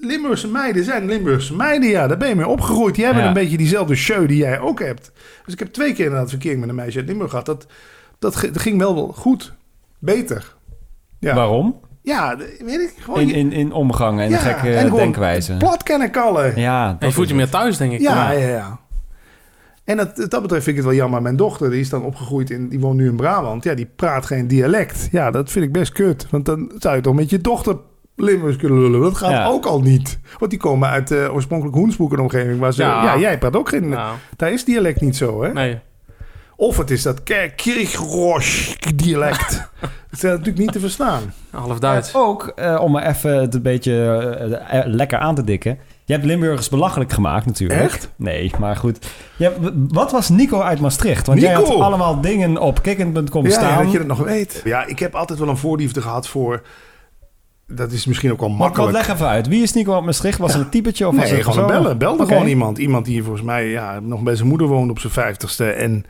Limburgse 0.00 0.48
meiden 0.48 0.84
zijn 0.84 1.06
Limburgse 1.06 1.54
meiden, 1.56 1.88
ja, 1.88 2.06
daar 2.06 2.16
ben 2.16 2.28
je 2.28 2.34
mee 2.34 2.48
opgegroeid. 2.48 2.94
Die 2.94 3.04
hebben 3.04 3.22
Ja. 3.22 3.28
een 3.28 3.34
beetje 3.34 3.56
diezelfde 3.56 3.94
show 3.94 4.28
die 4.28 4.36
jij 4.36 4.60
ook 4.60 4.78
hebt. 4.80 5.10
Dus 5.44 5.52
ik 5.54 5.58
heb 5.58 5.72
twee 5.72 5.92
keer 5.94 6.04
inderdaad 6.04 6.30
verkering 6.30 6.60
met 6.60 6.68
een 6.68 6.74
meisje 6.74 6.98
uit 6.98 7.06
Limburg 7.08 7.30
gehad. 7.30 7.46
Dat, 7.46 7.66
dat, 8.18 8.36
ging 8.36 8.78
wel 8.78 8.94
wel 8.94 9.06
goed. 9.16 9.52
Beter. 9.98 10.54
Ja, 11.18 11.34
Waarom? 11.34 11.80
ja 12.02 12.36
weet 12.58 12.80
ik. 12.80 12.94
Gewoon 12.98 13.20
In, 13.20 13.30
in, 13.34 13.52
in 13.52 13.72
omgang 13.72 14.20
en 14.20 14.30
ja, 14.30 14.38
gekke 14.38 14.74
en 14.76 14.90
denkwijze. 14.90 15.56
Plat 15.56 15.82
kennen 15.82 16.10
kallen. 16.10 16.60
Ja, 16.60 16.96
je 17.00 17.12
voelt 17.12 17.28
je 17.28 17.34
meer 17.34 17.48
thuis, 17.50 17.76
denk 17.76 17.92
ik. 17.92 18.00
Ja, 18.00 18.30
ja, 18.30 18.48
ja. 18.48 18.78
En 19.84 19.96
dat, 19.96 20.16
dat 20.16 20.42
betreft 20.42 20.64
vind 20.64 20.66
ik 20.66 20.82
het 20.82 20.84
wel 20.84 20.94
jammer. 20.94 21.22
Mijn 21.22 21.36
dochter, 21.36 21.70
die 21.70 21.80
is 21.80 21.88
dan 21.88 22.02
opgegroeid 22.04 22.50
in, 22.50 22.68
die 22.68 22.80
woont 22.80 22.96
nu 22.96 23.08
in 23.08 23.16
Brabant. 23.16 23.64
Ja, 23.64 23.74
die 23.74 23.90
praat 23.96 24.26
geen 24.26 24.46
dialect. 24.48 25.08
Ja, 25.12 25.30
dat 25.30 25.50
vind 25.50 25.64
ik 25.64 25.72
best 25.72 25.92
kut. 25.92 26.26
Want 26.30 26.44
dan 26.44 26.72
zou 26.78 26.96
je 26.96 27.02
toch 27.02 27.14
met 27.14 27.30
je 27.30 27.40
dochter 27.40 27.76
Limburgs 28.16 28.56
kunnen 28.56 28.80
lullen. 28.80 29.00
Dat 29.00 29.16
gaat 29.16 29.30
Ja. 29.30 29.46
ook 29.46 29.66
al 29.66 29.80
niet. 29.80 30.18
Want 30.38 30.50
die 30.50 30.60
komen 30.60 30.88
uit 30.88 31.10
uh, 31.10 31.34
oorspronkelijk 31.34 31.76
Hoensbroek 31.76 32.12
en 32.12 32.18
omgeving. 32.20 32.58
Waar 32.60 32.72
ze, 32.72 32.82
ja. 32.82 33.02
Ja. 33.04 33.18
jij 33.18 33.38
praat 33.38 33.56
ook 33.56 33.68
geen... 33.68 33.88
Nou, 33.88 34.16
Daar 34.36 34.52
is 34.52 34.64
dialect 34.64 35.00
niet 35.00 35.16
zo, 35.16 35.42
hè? 35.42 35.52
nee. 35.52 35.78
Of 36.56 36.76
het 36.76 36.90
is 36.90 37.02
dat 37.02 37.22
Ker- 37.22 37.50
Kirchrosch 37.52 38.74
dialect. 38.94 39.50
dat 39.80 39.90
is 40.12 40.22
natuurlijk 40.22 40.58
niet 40.58 40.72
te 40.72 40.80
verstaan. 40.80 41.22
Half 41.50 41.78
Duits. 41.78 42.14
Ook, 42.14 42.52
eh, 42.56 42.78
om 42.82 42.92
maar 42.92 43.06
even 43.06 43.40
het 43.40 43.54
een 43.54 43.62
beetje 43.62 43.92
eh, 43.92 44.78
eh, 44.80 44.86
lekker 44.86 45.18
aan 45.18 45.34
te 45.34 45.44
dikken. 45.44 45.78
Je 46.04 46.12
hebt 46.12 46.24
Limburgers 46.24 46.68
belachelijk 46.68 47.12
gemaakt 47.12 47.46
natuurlijk. 47.46 47.80
Echt? 47.80 48.10
Nee, 48.16 48.52
maar 48.58 48.76
goed. 48.76 49.06
Je 49.36 49.44
hebt- 49.44 49.58
wat 49.88 50.12
was 50.12 50.28
Nico 50.28 50.60
uit 50.60 50.80
Maastricht? 50.80 51.26
Want 51.26 51.40
jij 51.40 51.52
had 51.52 51.68
allemaal 51.68 52.20
dingen 52.20 52.58
op 52.58 52.82
kikken.com 52.82 53.44
Ja, 53.44 53.50
staan. 53.50 53.82
dat 53.82 53.92
je 53.92 53.98
dat 53.98 54.06
nog 54.06 54.18
weet. 54.18 54.60
Ja, 54.64 54.84
ik 54.86 54.98
heb 54.98 55.14
altijd 55.14 55.38
wel 55.38 55.48
een 55.48 55.56
voorliefde 55.56 56.02
gehad 56.02 56.28
voor... 56.28 56.62
Dat 57.66 57.92
is 57.92 58.06
misschien 58.06 58.32
ook 58.32 58.40
wel 58.40 58.48
Maar 58.48 58.58
wat, 58.58 58.66
makkelijk. 58.76 59.06
leg 59.06 59.16
even 59.16 59.28
uit. 59.28 59.46
Wie 59.48 59.62
is 59.62 59.72
Nico 59.72 59.94
uit 59.94 60.04
Maastricht? 60.04 60.38
Was 60.38 60.52
het 60.54 60.62
een 60.62 60.68
typetje 60.70 61.08
of 61.08 61.14
was 61.16 61.24
Nee, 61.24 61.34
het 61.34 61.44
gewoon 61.44 61.68
zo? 61.68 61.74
bellen. 61.74 61.98
Belde 61.98 62.26
gewoon 62.26 62.46
iemand. 62.46 62.78
Iemand 62.78 63.04
die 63.04 63.22
volgens 63.22 63.44
mij 63.44 63.66
ja, 63.68 64.00
nog 64.00 64.22
bij 64.22 64.36
zijn 64.36 64.48
moeder 64.48 64.66
woonde 64.66 64.90
op 64.92 64.98
zijn 64.98 65.12
vijftigste. 65.12 65.70
En 65.70 66.04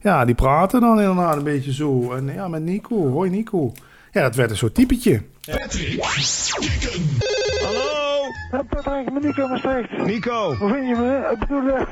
ja, 0.00 0.24
die 0.24 0.34
praten 0.34 0.80
dan 0.80 1.00
inderdaad 1.00 1.36
een 1.36 1.42
beetje 1.42 1.72
zo. 1.72 2.12
En 2.12 2.30
ja, 2.34 2.48
met 2.48 2.62
Nico. 2.62 3.10
Hoi 3.10 3.30
Nico. 3.30 3.72
Ja, 4.12 4.22
dat 4.22 4.34
werd 4.34 4.50
een 4.50 4.56
soort 4.56 4.74
typetje. 4.74 5.22
Hallo, 7.62 8.11
Patrick, 8.68 9.12
met 9.12 9.22
Nico 9.22 9.48
Maastricht. 9.48 10.06
Nico. 10.06 10.54
Hoe 10.54 10.70
vind 10.72 10.88
je 10.88 10.94
me? 10.94 11.28
Ik 11.32 11.38
bedoel, 11.38 11.68
eh, 11.68 11.86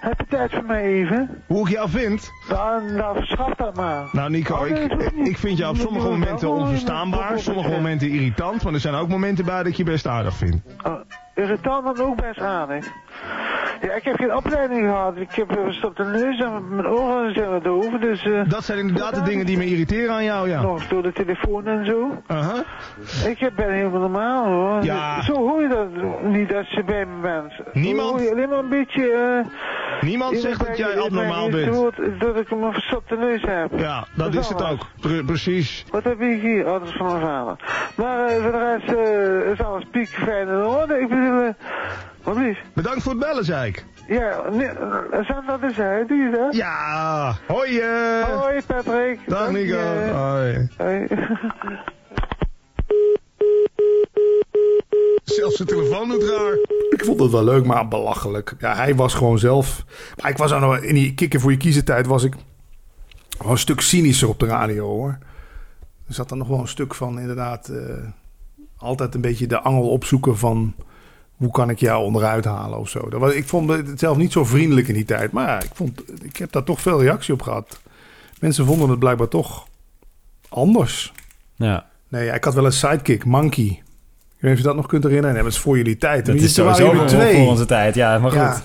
heb 0.00 0.18
je 0.18 0.26
tijd 0.28 0.52
voor 0.52 0.64
mij 0.64 0.82
even? 0.82 1.42
Hoe 1.46 1.66
ik 1.68 1.72
jou 1.72 1.90
vind? 1.90 2.30
Nou, 2.48 2.92
nou 2.92 3.16
verschaf 3.16 3.54
dat 3.54 3.76
maar. 3.76 4.08
Nou 4.12 4.30
Nico, 4.30 4.54
Oh, 4.54 4.62
nee, 4.70 4.82
ik, 4.82 5.10
ik 5.12 5.38
vind 5.38 5.58
jou 5.58 5.74
op 5.74 5.80
sommige 5.80 6.08
momenten 6.08 6.48
onverstaanbaar, 6.50 7.38
sommige 7.38 7.70
momenten 7.70 8.08
irritant, 8.10 8.62
maar 8.64 8.72
er 8.72 8.80
zijn 8.80 8.94
ook 8.94 9.08
momenten 9.08 9.44
bij 9.44 9.56
dat 9.56 9.66
ik 9.66 9.74
je 9.74 9.84
best 9.84 10.06
aardig 10.06 10.34
vind. 10.34 10.62
Oh, 10.84 11.00
irritant 11.34 11.98
en 11.98 12.04
ook 12.04 12.16
best 12.20 12.40
aardig. 12.40 12.86
Ja, 13.80 13.92
ik 13.94 14.04
heb 14.04 14.16
geen 14.16 14.34
opleiding 14.36 14.80
gehad. 14.88 15.16
Ik 15.16 15.32
heb 15.34 15.56
uh, 15.58 15.84
op 15.84 15.96
de 15.96 16.04
neus 16.04 16.40
en 16.40 16.74
mijn 16.74 16.86
oren 16.88 17.34
zijn 17.34 17.50
wat 17.50 17.64
doof. 17.64 17.88
Dus 18.00 18.24
eh, 18.24 18.40
Dat 18.48 18.64
zijn 18.64 18.78
inderdaad 18.78 19.14
de 19.14 19.22
dingen 19.22 19.46
die 19.46 19.56
me 19.56 19.64
irriteren 19.66 20.14
aan 20.14 20.24
jou, 20.24 20.48
ja. 20.48 20.60
nog 20.62 20.86
door 20.86 21.02
de 21.02 21.12
telefoon 21.12 21.66
en 21.66 21.86
zo. 21.86 22.22
Uh-huh. 22.30 22.58
Ik 23.26 23.50
ben 23.56 23.72
helemaal 23.72 24.00
normaal 24.00 24.46
hoor. 24.46 24.82
Ja. 24.84 25.22
Zo 25.22 25.34
hoor 25.34 25.62
je 25.62 25.68
dat 25.68 25.88
niet 26.22 26.54
als 26.54 26.70
je 26.70 26.84
bij 26.84 27.06
me 27.06 27.20
bent. 27.20 27.52
Niemand- 27.72 28.10
Hoor 28.10 28.22
je 28.22 28.30
alleen 28.30 28.48
maar 28.48 28.58
een 28.58 28.68
beetje... 28.68 29.10
eh, 29.12 29.52
Niemand 30.00 30.36
zegt 30.38 30.66
dat 30.66 30.76
jij 30.76 31.00
abnormaal 31.00 31.50
bent. 31.50 31.70
bent. 31.96 32.20
Dat 32.20 32.36
ik 32.36 32.50
een 32.50 32.72
verstopte 32.72 33.16
neus 33.16 33.42
heb. 33.46 33.78
Ja, 33.78 34.04
dat 34.16 34.34
is 34.34 34.48
het 34.48 34.62
ook. 34.70 34.80
Pre- 35.00 35.24
precies. 35.24 35.84
Wat 35.90 36.04
heb 36.04 36.20
ik 36.20 36.40
hier? 36.40 36.64
Oh, 36.66 36.72
dat 36.72 36.82
is 36.88 36.96
van 36.96 37.06
mijn 37.06 37.20
vader. 37.20 37.56
Maar 37.96 38.26
eh, 38.26 38.42
voor 38.42 38.52
de 38.52 38.58
rest 38.78 38.98
eh, 38.98 39.50
is 39.52 39.60
alles 39.60 39.84
piek 39.90 40.08
fijn 40.08 40.48
in 40.48 40.64
orde. 40.64 41.00
Ik 41.00 41.08
bedoel, 41.08 41.42
uh, 41.42 41.48
wat 42.26 42.36
lief. 42.36 42.58
Bedankt 42.74 43.02
voor 43.02 43.12
het 43.12 43.20
bellen, 43.20 43.44
zei 43.44 43.68
ik. 43.68 43.84
Ja, 44.08 44.50
nee, 44.50 44.68
uh, 44.68 45.24
zet 45.24 45.42
dat 45.46 45.62
eens 45.62 45.78
uit. 45.78 46.08
Doe 46.08 46.16
je 46.16 46.30
dat? 46.30 46.54
Ja, 46.54 47.36
hoi 47.46 47.78
eh. 47.78 48.22
Hoi 48.22 48.62
Patrick. 48.66 49.20
Dag 49.26 49.38
Dank 49.38 49.56
Nico. 49.56 49.76
je. 49.76 50.10
Hoi. 50.12 50.68
Hoi. 50.76 51.06
Zelfs 55.24 55.56
de 55.56 55.64
telefoon 55.64 56.08
doet 56.08 56.22
raar. 56.22 56.58
Ik 56.90 57.04
vond 57.04 57.20
het 57.20 57.30
wel 57.30 57.44
leuk, 57.44 57.64
maar 57.64 57.88
belachelijk. 57.88 58.54
Ja, 58.58 58.74
hij 58.74 58.94
was 58.94 59.14
gewoon 59.14 59.38
zelf... 59.38 59.84
Maar 60.22 60.30
ik 60.30 60.36
was 60.36 60.52
ook 60.52 60.60
nog... 60.60 60.78
In 60.78 60.94
die 60.94 61.14
kikker 61.14 61.40
voor 61.40 61.50
je 61.50 61.56
kiezertijd 61.56 62.06
was 62.06 62.24
ik... 62.24 62.34
Wel 63.38 63.50
een 63.50 63.58
stuk 63.58 63.80
cynischer 63.80 64.28
op 64.28 64.38
de 64.38 64.46
radio, 64.46 64.86
hoor. 64.86 65.18
Er 66.08 66.14
zat 66.14 66.28
dan 66.28 66.38
nog 66.38 66.48
wel 66.48 66.58
een 66.58 66.68
stuk 66.68 66.94
van, 66.94 67.20
inderdaad... 67.20 67.68
eh, 67.68 67.80
altijd 68.76 69.14
een 69.14 69.20
beetje 69.20 69.46
de 69.46 69.60
angel 69.60 69.88
opzoeken 69.88 70.38
van... 70.38 70.74
Hoe 71.36 71.50
kan 71.50 71.70
ik 71.70 71.78
jou 71.78 72.04
onderuit 72.04 72.44
halen 72.44 72.78
of 72.78 72.88
zo. 72.88 73.08
Dat 73.08 73.20
was, 73.20 73.32
ik 73.32 73.48
vond 73.48 73.68
het 73.70 73.98
zelf 73.98 74.16
niet 74.16 74.32
zo 74.32 74.44
vriendelijk 74.44 74.88
in 74.88 74.94
die 74.94 75.04
tijd. 75.04 75.32
Maar 75.32 75.46
ja, 75.46 75.62
ik, 75.62 75.70
vond, 75.74 76.22
ik 76.22 76.36
heb 76.36 76.52
daar 76.52 76.64
toch 76.64 76.80
veel 76.80 77.02
reactie 77.02 77.34
op 77.34 77.42
gehad. 77.42 77.80
Mensen 78.40 78.66
vonden 78.66 78.90
het 78.90 78.98
blijkbaar 78.98 79.28
toch 79.28 79.66
anders. 80.48 81.12
Ja. 81.54 81.86
Nee, 82.08 82.30
ik 82.30 82.44
had 82.44 82.54
wel 82.54 82.64
een 82.64 82.72
sidekick, 82.72 83.24
Monkey. 83.24 83.82
Weet 84.46 84.54
of 84.54 84.60
je 84.60 84.66
dat 84.66 84.76
nog 84.76 84.86
kunt 84.86 85.02
herinneren. 85.02 85.34
Nee, 85.34 85.42
maar 85.42 85.50
dat 85.52 85.60
is 85.60 85.64
voor 85.66 85.76
jullie 85.76 85.96
tijd. 85.96 86.26
Dat 86.26 86.34
is 86.34 86.54
sowieso 86.54 86.92
voor, 86.92 87.06
twee. 87.06 87.36
voor 87.36 87.46
onze 87.46 87.66
tijd. 87.66 87.94
Ja, 87.94 88.18
maar 88.18 88.30
goed. 88.30 88.40
Ja. 88.40 88.62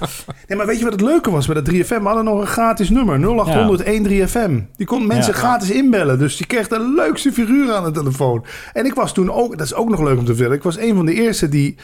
Nee, 0.47 0.57
maar 0.57 0.67
weet 0.67 0.77
je 0.77 0.83
wat 0.83 0.93
het 0.93 1.01
leuke 1.01 1.31
was 1.31 1.45
bij 1.45 1.55
dat 1.61 1.69
3FM? 1.73 1.87
We 1.87 1.99
hadden 2.03 2.23
nog 2.23 2.39
een 2.41 2.47
gratis 2.47 2.89
nummer, 2.89 3.19
0800 3.19 3.83
13FM. 3.83 4.51
Die 4.75 4.85
kon 4.87 5.07
mensen 5.07 5.33
Ja. 5.33 5.39
gratis 5.39 5.71
inbellen. 5.71 6.19
Dus 6.19 6.37
je 6.37 6.45
kreeg 6.45 6.67
de 6.67 6.93
leukste 6.95 7.31
figuur 7.31 7.73
aan 7.73 7.83
de 7.83 7.91
telefoon. 7.91 8.45
En 8.73 8.85
ik 8.85 8.93
was 8.93 9.13
toen 9.13 9.31
ook, 9.31 9.57
dat 9.57 9.65
is 9.65 9.73
ook 9.73 9.89
nog 9.89 9.99
leuk 10.01 10.17
om 10.17 10.25
te 10.25 10.31
vertellen. 10.33 10.57
Ik 10.57 10.63
was 10.63 10.77
een 10.77 10.95
van 10.95 11.05
de 11.05 11.13
eerste 11.13 11.49
die 11.49 11.75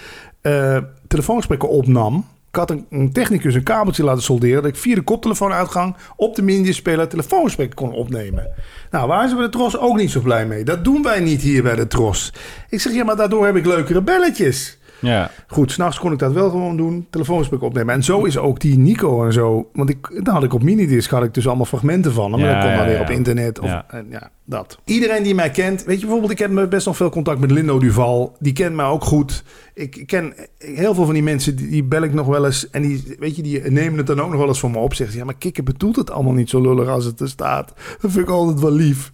eh, 0.42 0.77
telefoongesprekken 1.08 1.70
opnam. 1.70 2.25
Ik 2.50 2.56
had 2.56 2.70
een, 2.89 3.12
technicus 3.12 3.56
een 3.56 3.63
kabeltje 3.63 4.04
laten 4.04 4.24
solderen. 4.24 4.62
Dat 4.62 4.72
ik 4.72 4.77
via 4.77 4.96
de 4.96 5.01
koptelefoonuitgang 5.01 5.96
op 6.16 6.36
de 6.36 6.42
mini-speler 6.42 7.08
telefoongesprekken 7.08 7.75
kon 7.75 7.92
opnemen. 7.92 8.50
Nou, 8.92 9.08
waren 9.08 9.30
ze 9.30 9.36
bij 9.36 9.44
de 9.44 9.51
Tros 9.51 9.77
ook 9.77 9.98
niet 9.98 10.12
zo 10.12 10.22
blij 10.22 10.46
mee. 10.46 10.63
Dat 10.63 10.84
doen 10.84 11.04
wij 11.04 11.20
niet 11.20 11.42
hier 11.42 11.63
bij 11.63 11.75
de 11.75 11.88
Tros. 11.88 12.34
Ik 12.70 12.82
zeg, 12.82 12.94
ja, 12.94 13.04
maar 13.04 13.16
daardoor 13.16 13.46
heb 13.46 13.56
ik 13.56 13.66
leukere 13.66 14.01
belletjes. 14.01 14.76
Ja. 15.00 15.32
Goed, 15.48 15.72
s'nachts 15.72 16.00
kon 16.00 16.12
ik 16.12 16.20
dat 16.20 16.32
wel 16.32 16.50
gewoon 16.50 16.77
doen. 16.77 17.08
Telefoongesprek 17.10 17.62
opnemen. 17.62 17.94
En 17.94 18.04
zo 18.04 18.24
is 18.24 18.38
ook 18.38 18.60
die 18.60 18.77
Nico 18.77 19.25
en 19.25 19.34
zo. 19.34 19.70
Want 19.74 19.89
ik, 19.89 20.22
dan 20.24 20.34
had 20.34 20.44
ik 20.44 20.54
op 20.54 20.63
minidisc 20.63 21.10
had 21.10 21.24
ik 21.24 21.34
dus 21.34 21.48
allemaal 21.48 21.66
fragmenten 21.66 22.13
van 22.13 22.32
hem. 22.32 22.42
Ja, 22.42 22.48
en 22.48 22.54
dat 22.54 22.63
kon 22.63 22.72
dan 22.72 22.86
ja, 22.86 22.92
weer 22.92 23.01
op 23.01 23.10
internet. 23.10 23.60
Of, 23.60 23.84
en 23.88 24.06
ja, 24.10 24.30
dat. 24.44 24.80
Iedereen 24.86 25.24
die 25.24 25.36
mij 25.36 25.51
kent. 25.51 25.84
Weet 25.84 25.96
je, 25.96 26.01
bijvoorbeeld, 26.01 26.32
ik 26.32 26.39
heb 26.39 26.70
best 26.70 26.86
nog 26.86 26.96
veel 26.96 27.10
contact 27.10 27.39
met 27.39 27.51
Lindo 27.51 27.80
Duval. 27.80 28.36
Die 28.39 28.54
kent 28.54 28.75
mij 28.75 28.86
ook 28.86 29.04
goed. 29.04 29.44
Ik 29.74 29.96
ik 29.96 30.08
ken 30.08 30.34
heel 30.58 30.94
veel 30.94 31.06
van 31.06 31.13
die 31.13 31.24
mensen, 31.24 31.56
die, 31.56 31.70
die 31.70 31.84
bel 31.84 32.01
ik 32.01 32.13
nog 32.13 32.27
wel 32.27 32.46
eens. 32.46 32.70
En 32.70 32.82
die, 32.82 33.16
weet 33.20 33.36
je, 33.36 33.42
die 33.42 33.62
nemen 33.62 33.98
het 33.98 34.08
dan 34.08 34.22
ook 34.22 34.30
nog 34.30 34.39
wel 34.39 34.48
eens 34.48 34.60
voor 34.60 34.72
me 34.72 34.77
op. 34.77 34.94
Zeggen 34.94 35.13
ze, 35.13 35.20
ja, 35.20 35.25
maar 35.25 35.38
Kikker 35.38 35.63
bedoelt 35.63 35.96
het 35.96 36.12
allemaal 36.12 36.34
niet 36.34 36.50
zo 36.50 36.62
lullig 36.62 36.88
als 36.88 37.06
het 37.06 37.20
er 37.20 37.30
staat. 37.30 37.74
Dat 38.01 38.12
vind 38.12 38.27
ik 38.27 38.34
altijd 38.34 38.60
wel 38.60 38.72
lief. 38.72 39.12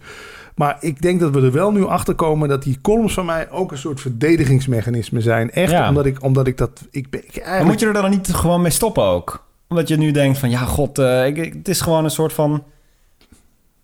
Maar 0.54 0.76
ik 0.80 1.02
denk 1.02 1.20
dat 1.20 1.30
we 1.34 1.40
er 1.42 1.52
wel 1.52 1.72
nu 1.72 1.86
achter 1.86 2.14
komen 2.14 2.48
dat 2.48 2.62
die 2.62 2.78
columns 2.82 3.14
van 3.14 3.24
mij 3.26 3.50
ook 3.50 3.72
een 3.72 3.78
soort 3.78 4.00
verdedigingsmechanisme 4.00 5.20
zijn. 5.20 5.50
Echt, 5.50 5.70
Ja. 5.70 5.88
omdat, 5.88 6.06
ik, 6.06 6.22
omdat 6.22 6.46
ik 6.46 6.58
dat. 6.58 6.80
Ik, 6.90 7.06
ik 7.10 7.12
Maar 7.12 7.20
eigenlijk, 7.34 7.64
moet 7.64 7.80
je 7.80 7.86
er 7.86 7.92
dan 8.02 8.10
niet 8.10 8.34
gewoon 8.34 8.62
mee 8.62 8.70
stoppen 8.70 9.02
ook? 9.04 9.46
Omdat 9.68 9.88
je 9.88 9.96
nu 9.96 10.10
denkt 10.10 10.38
van, 10.38 10.50
ja, 10.50 10.58
god, 10.58 10.98
eh, 10.98 11.26
ik, 11.26 11.36
het 11.54 11.68
is 11.68 11.80
gewoon 11.80 12.04
een 12.04 12.10
soort 12.10 12.32
van... 12.32 12.62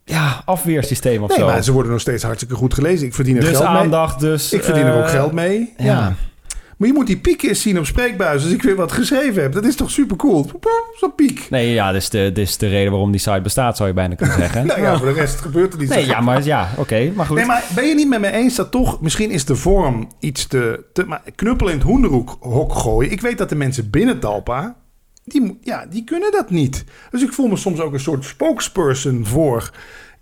Ja, 0.05 0.43
afweersysteem 0.45 1.23
of 1.23 1.29
Nee, 1.29 1.39
zo. 1.39 1.47
maar 1.47 1.63
ze 1.63 1.73
worden 1.73 1.93
nog 1.93 2.01
steeds 2.01 2.23
hartstikke 2.23 2.55
goed 2.55 2.75
gelezen. 2.75 3.07
Ik 3.07 3.15
verdien 3.15 3.35
er 3.37 3.41
dus 3.43 3.51
geld 3.51 3.69
mee. 3.69 3.79
aandacht, 3.79 4.21
dus... 4.21 4.53
Ik 4.53 4.63
verdien 4.63 4.85
er 4.85 4.97
ook 4.97 5.05
eh, 5.05 5.11
geld 5.11 5.33
mee. 5.33 5.75
Ja. 5.77 5.85
Ja. 5.85 6.15
Maar 6.81 6.89
je 6.89 6.95
moet 6.95 7.07
die 7.07 7.17
piek 7.17 7.43
eens 7.43 7.63
zien 7.63 7.79
op 7.79 7.87
spreekbuis. 7.87 8.43
Als 8.43 8.53
ik 8.53 8.63
weer 8.63 8.77
wat 8.77 8.93
geschreven 8.93 9.43
heb. 9.43 9.53
Dat 9.53 9.65
is 9.65 9.77
toch 9.77 9.91
super 9.91 10.17
cool. 10.17 10.51
Zo'n 10.95 11.15
piek. 11.15 11.47
Nee, 11.51 11.73
ja, 11.73 11.93
dit 11.93 12.03
is, 12.03 12.11
de, 12.11 12.31
dit 12.33 12.49
is 12.49 12.57
de 12.57 12.69
reden 12.69 12.91
waarom 12.91 13.11
die 13.11 13.21
site 13.21 13.41
bestaat, 13.41 13.77
zou 13.77 13.89
je 13.89 13.95
bijna 13.95 14.15
kunnen 14.15 14.37
zeggen. 14.45 14.67
Nou 14.67 14.81
ja, 14.81 14.97
voor 14.99 15.07
de 15.07 15.13
rest 15.13 15.41
gebeurt 15.41 15.73
er 15.73 15.79
niet 15.79 15.89
Nee, 15.89 16.05
zo 16.05 16.11
ja, 16.11 16.21
maar 16.21 16.45
ja, 16.45 16.71
oké, 16.77 17.13
maar 17.15 17.27
goed. 17.27 17.37
Nee, 17.37 17.47
maar 17.47 17.65
ben 17.75 17.87
je 17.87 17.95
niet 17.95 18.09
met 18.09 18.21
me 18.21 18.31
eens 18.33 18.55
dat 18.55 18.71
toch... 18.71 19.01
Misschien 19.01 19.31
is 19.31 19.45
de 19.45 19.57
vorm 19.57 20.09
iets 20.21 20.47
te... 20.47 20.85
te 20.93 21.07
maar 21.07 21.23
knuppel 21.35 21.69
in 21.69 21.75
het 21.75 21.83
hoenderhoek 21.83 22.37
hok 22.41 22.75
gooien. 22.75 23.13
Ik 23.13 23.21
weet 23.21 23.39
dat 23.39 23.49
de 23.49 23.57
mensen 23.57 23.91
binnen 23.91 24.21
Talpa... 24.21 24.77
Die, 25.25 25.59
ja, 25.61 25.87
die 25.91 26.05
kunnen 26.05 26.33
dat 26.33 26.51
niet. 26.51 26.85
Dus 27.11 27.23
ik 27.23 27.33
voel 27.33 27.49
me 27.49 27.57
soms 27.57 27.81
ook 27.81 27.93
een 27.93 28.01
soort 28.01 28.25
spokesperson 28.25 29.27
voor... 29.27 29.71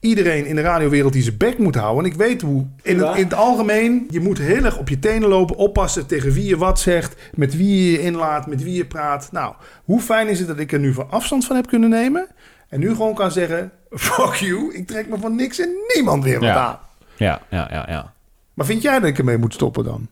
Iedereen 0.00 0.46
in 0.46 0.54
de 0.54 0.60
radiowereld 0.60 1.12
die 1.12 1.22
zijn 1.22 1.36
bek 1.36 1.58
moet 1.58 1.74
houden. 1.74 2.04
En 2.04 2.10
ik 2.10 2.16
weet 2.16 2.42
hoe. 2.42 2.66
In 2.82 2.98
het, 2.98 3.16
in 3.16 3.24
het 3.24 3.34
algemeen, 3.34 4.06
je 4.10 4.20
moet 4.20 4.38
heel 4.38 4.64
erg 4.64 4.78
op 4.78 4.88
je 4.88 4.98
tenen 4.98 5.28
lopen. 5.28 5.56
Oppassen 5.56 6.06
tegen 6.06 6.32
wie 6.32 6.44
je 6.44 6.56
wat 6.56 6.80
zegt. 6.80 7.16
Met 7.34 7.56
wie 7.56 7.84
je 7.84 7.92
je 7.92 8.00
inlaat. 8.02 8.46
Met 8.46 8.62
wie 8.62 8.74
je 8.74 8.84
praat. 8.86 9.28
Nou, 9.32 9.54
hoe 9.84 10.00
fijn 10.00 10.28
is 10.28 10.38
het 10.38 10.48
dat 10.48 10.58
ik 10.58 10.72
er 10.72 10.78
nu 10.78 10.92
van 10.92 11.10
afstand 11.10 11.44
van 11.44 11.56
heb 11.56 11.66
kunnen 11.66 11.90
nemen. 11.90 12.26
En 12.68 12.80
nu 12.80 12.88
gewoon 12.88 13.14
kan 13.14 13.30
zeggen: 13.30 13.72
Fuck 13.90 14.34
you. 14.34 14.74
Ik 14.74 14.86
trek 14.86 15.08
me 15.08 15.18
van 15.18 15.34
niks 15.34 15.58
en 15.60 15.68
niemand 15.94 16.24
weer 16.24 16.38
wat 16.40 16.48
Ja. 16.48 16.56
aan. 16.66 16.78
Ja, 17.16 17.40
ja, 17.50 17.68
ja, 17.70 17.84
ja. 17.88 18.12
Maar 18.54 18.66
vind 18.66 18.82
jij 18.82 18.98
dat 19.00 19.08
ik 19.08 19.18
ermee 19.18 19.38
moet 19.38 19.54
stoppen 19.54 19.84
dan? 19.84 20.08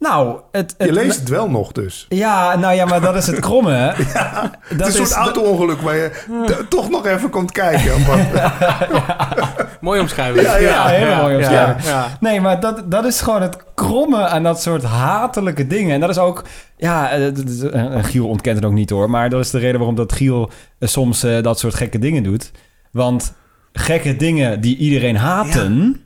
Nou, 0.00 0.36
het... 0.52 0.74
het 0.78 0.86
Je 0.88 0.92
leest 0.94 1.18
het 1.20 1.28
wel 1.28 1.50
nog 1.50 1.72
dus. 1.72 2.06
Ja, 2.08 2.56
nou 2.56 2.74
ja, 2.74 2.84
maar 2.84 3.00
dat 3.00 3.14
is 3.16 3.26
het 3.26 3.38
kromme, 3.40 3.72
hè? 3.72 3.86
Het 3.94 4.86
is 4.86 4.86
een 4.86 4.92
soort 5.06 5.12
auto-ongeluk 5.12 5.80
waar 5.80 5.96
je 5.96 6.10
t- 6.46 6.70
toch 6.70 6.90
nog 6.90 7.06
even 7.06 7.30
komt 7.30 7.52
kijken. 7.52 7.92
Mooi 9.80 10.00
omschrijving. 10.00 10.46
Ja, 10.46 10.56
ja. 10.56 10.68
Ja, 10.68 10.86
hele 10.86 11.16
mooie 11.22 11.36
omschrijving. 11.36 11.84
ja, 11.84 11.90
ja. 11.90 12.06
Nee, 12.20 12.40
maar 12.40 12.60
dat, 12.60 12.90
dat 12.90 13.04
is 13.04 13.20
gewoon 13.20 13.42
het 13.42 13.56
kromme 13.74 14.26
aan 14.26 14.42
dat 14.42 14.62
soort 14.62 14.82
hatelijke 14.82 15.66
dingen. 15.66 15.94
En 15.94 16.00
dat 16.00 16.10
is 16.10 16.18
ook... 16.18 16.44
Ja, 16.76 17.10
eh, 17.10 17.26
d- 17.26 17.70
eh, 17.70 18.04
Giel 18.04 18.28
ontkent 18.28 18.56
het 18.56 18.64
ook 18.64 18.72
niet 18.72 18.90
hoor. 18.90 19.10
Maar 19.10 19.30
dat 19.30 19.40
is 19.40 19.50
de 19.50 19.58
reden 19.58 19.76
waarom 19.76 19.96
dat 19.96 20.12
Giel 20.12 20.50
eh, 20.78 20.88
soms 20.88 21.22
eh, 21.22 21.42
dat 21.42 21.58
soort 21.58 21.74
gekke 21.74 21.98
dingen 21.98 22.22
doet. 22.22 22.50
Want 22.92 23.32
gekke 23.72 24.16
dingen 24.16 24.60
die 24.60 24.76
iedereen 24.76 25.16
haten... 25.16 26.00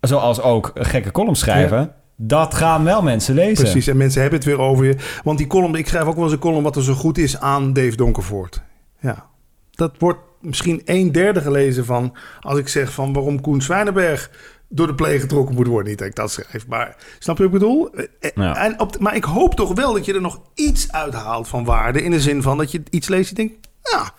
Zoals 0.00 0.40
ook 0.40 0.70
gekke 0.74 1.10
columns 1.12 1.38
schrijven... 1.40 1.92
Dat 2.16 2.54
gaan 2.54 2.84
wel 2.84 3.02
mensen 3.02 3.34
lezen. 3.34 3.64
Precies, 3.64 3.86
en 3.86 3.96
mensen 3.96 4.20
hebben 4.20 4.38
het 4.38 4.48
weer 4.48 4.58
over 4.58 4.84
je. 4.84 4.96
Want 5.24 5.38
die 5.38 5.46
column, 5.46 5.74
ik 5.74 5.88
schrijf 5.88 6.04
ook 6.04 6.14
wel 6.14 6.24
eens 6.24 6.32
een 6.32 6.38
column 6.38 6.62
wat 6.62 6.76
er 6.76 6.82
zo 6.82 6.94
goed 6.94 7.18
is 7.18 7.40
aan 7.40 7.72
Dave 7.72 7.96
Donkervoort. 7.96 8.62
Ja, 9.00 9.26
dat 9.70 9.92
wordt 9.98 10.20
misschien 10.40 10.82
een 10.84 11.12
derde 11.12 11.40
gelezen 11.40 11.84
van 11.84 12.16
als 12.40 12.58
ik 12.58 12.68
zeg 12.68 12.92
van 12.92 13.12
waarom 13.12 13.40
Koen 13.40 13.62
Zwijnenberg 13.62 14.30
door 14.68 14.86
de 14.86 14.94
pleeg 14.94 15.20
getrokken 15.20 15.54
moet 15.54 15.66
worden. 15.66 15.88
Niet 15.88 15.98
dat 15.98 16.08
ik 16.08 16.14
dat 16.14 16.30
schrijf, 16.30 16.66
maar 16.66 16.96
snap 17.18 17.36
je 17.36 17.42
wat 17.42 17.52
ik 17.52 17.58
bedoel? 17.58 17.90
Eh, 17.94 18.04
eh, 18.20 18.30
Ja. 18.34 18.56
En 18.56 18.80
op, 18.80 18.98
maar 18.98 19.16
ik 19.16 19.24
hoop 19.24 19.54
toch 19.54 19.74
wel 19.74 19.92
dat 19.92 20.04
je 20.04 20.14
er 20.14 20.20
nog 20.20 20.40
iets 20.54 20.92
uithaalt 20.92 21.48
van 21.48 21.64
waarde. 21.64 22.02
In 22.02 22.10
de 22.10 22.20
zin 22.20 22.42
van 22.42 22.58
dat 22.58 22.70
je 22.72 22.82
iets 22.90 23.08
leest 23.08 23.28
en 23.28 23.34
denkt, 23.36 23.68
ja, 23.82 24.12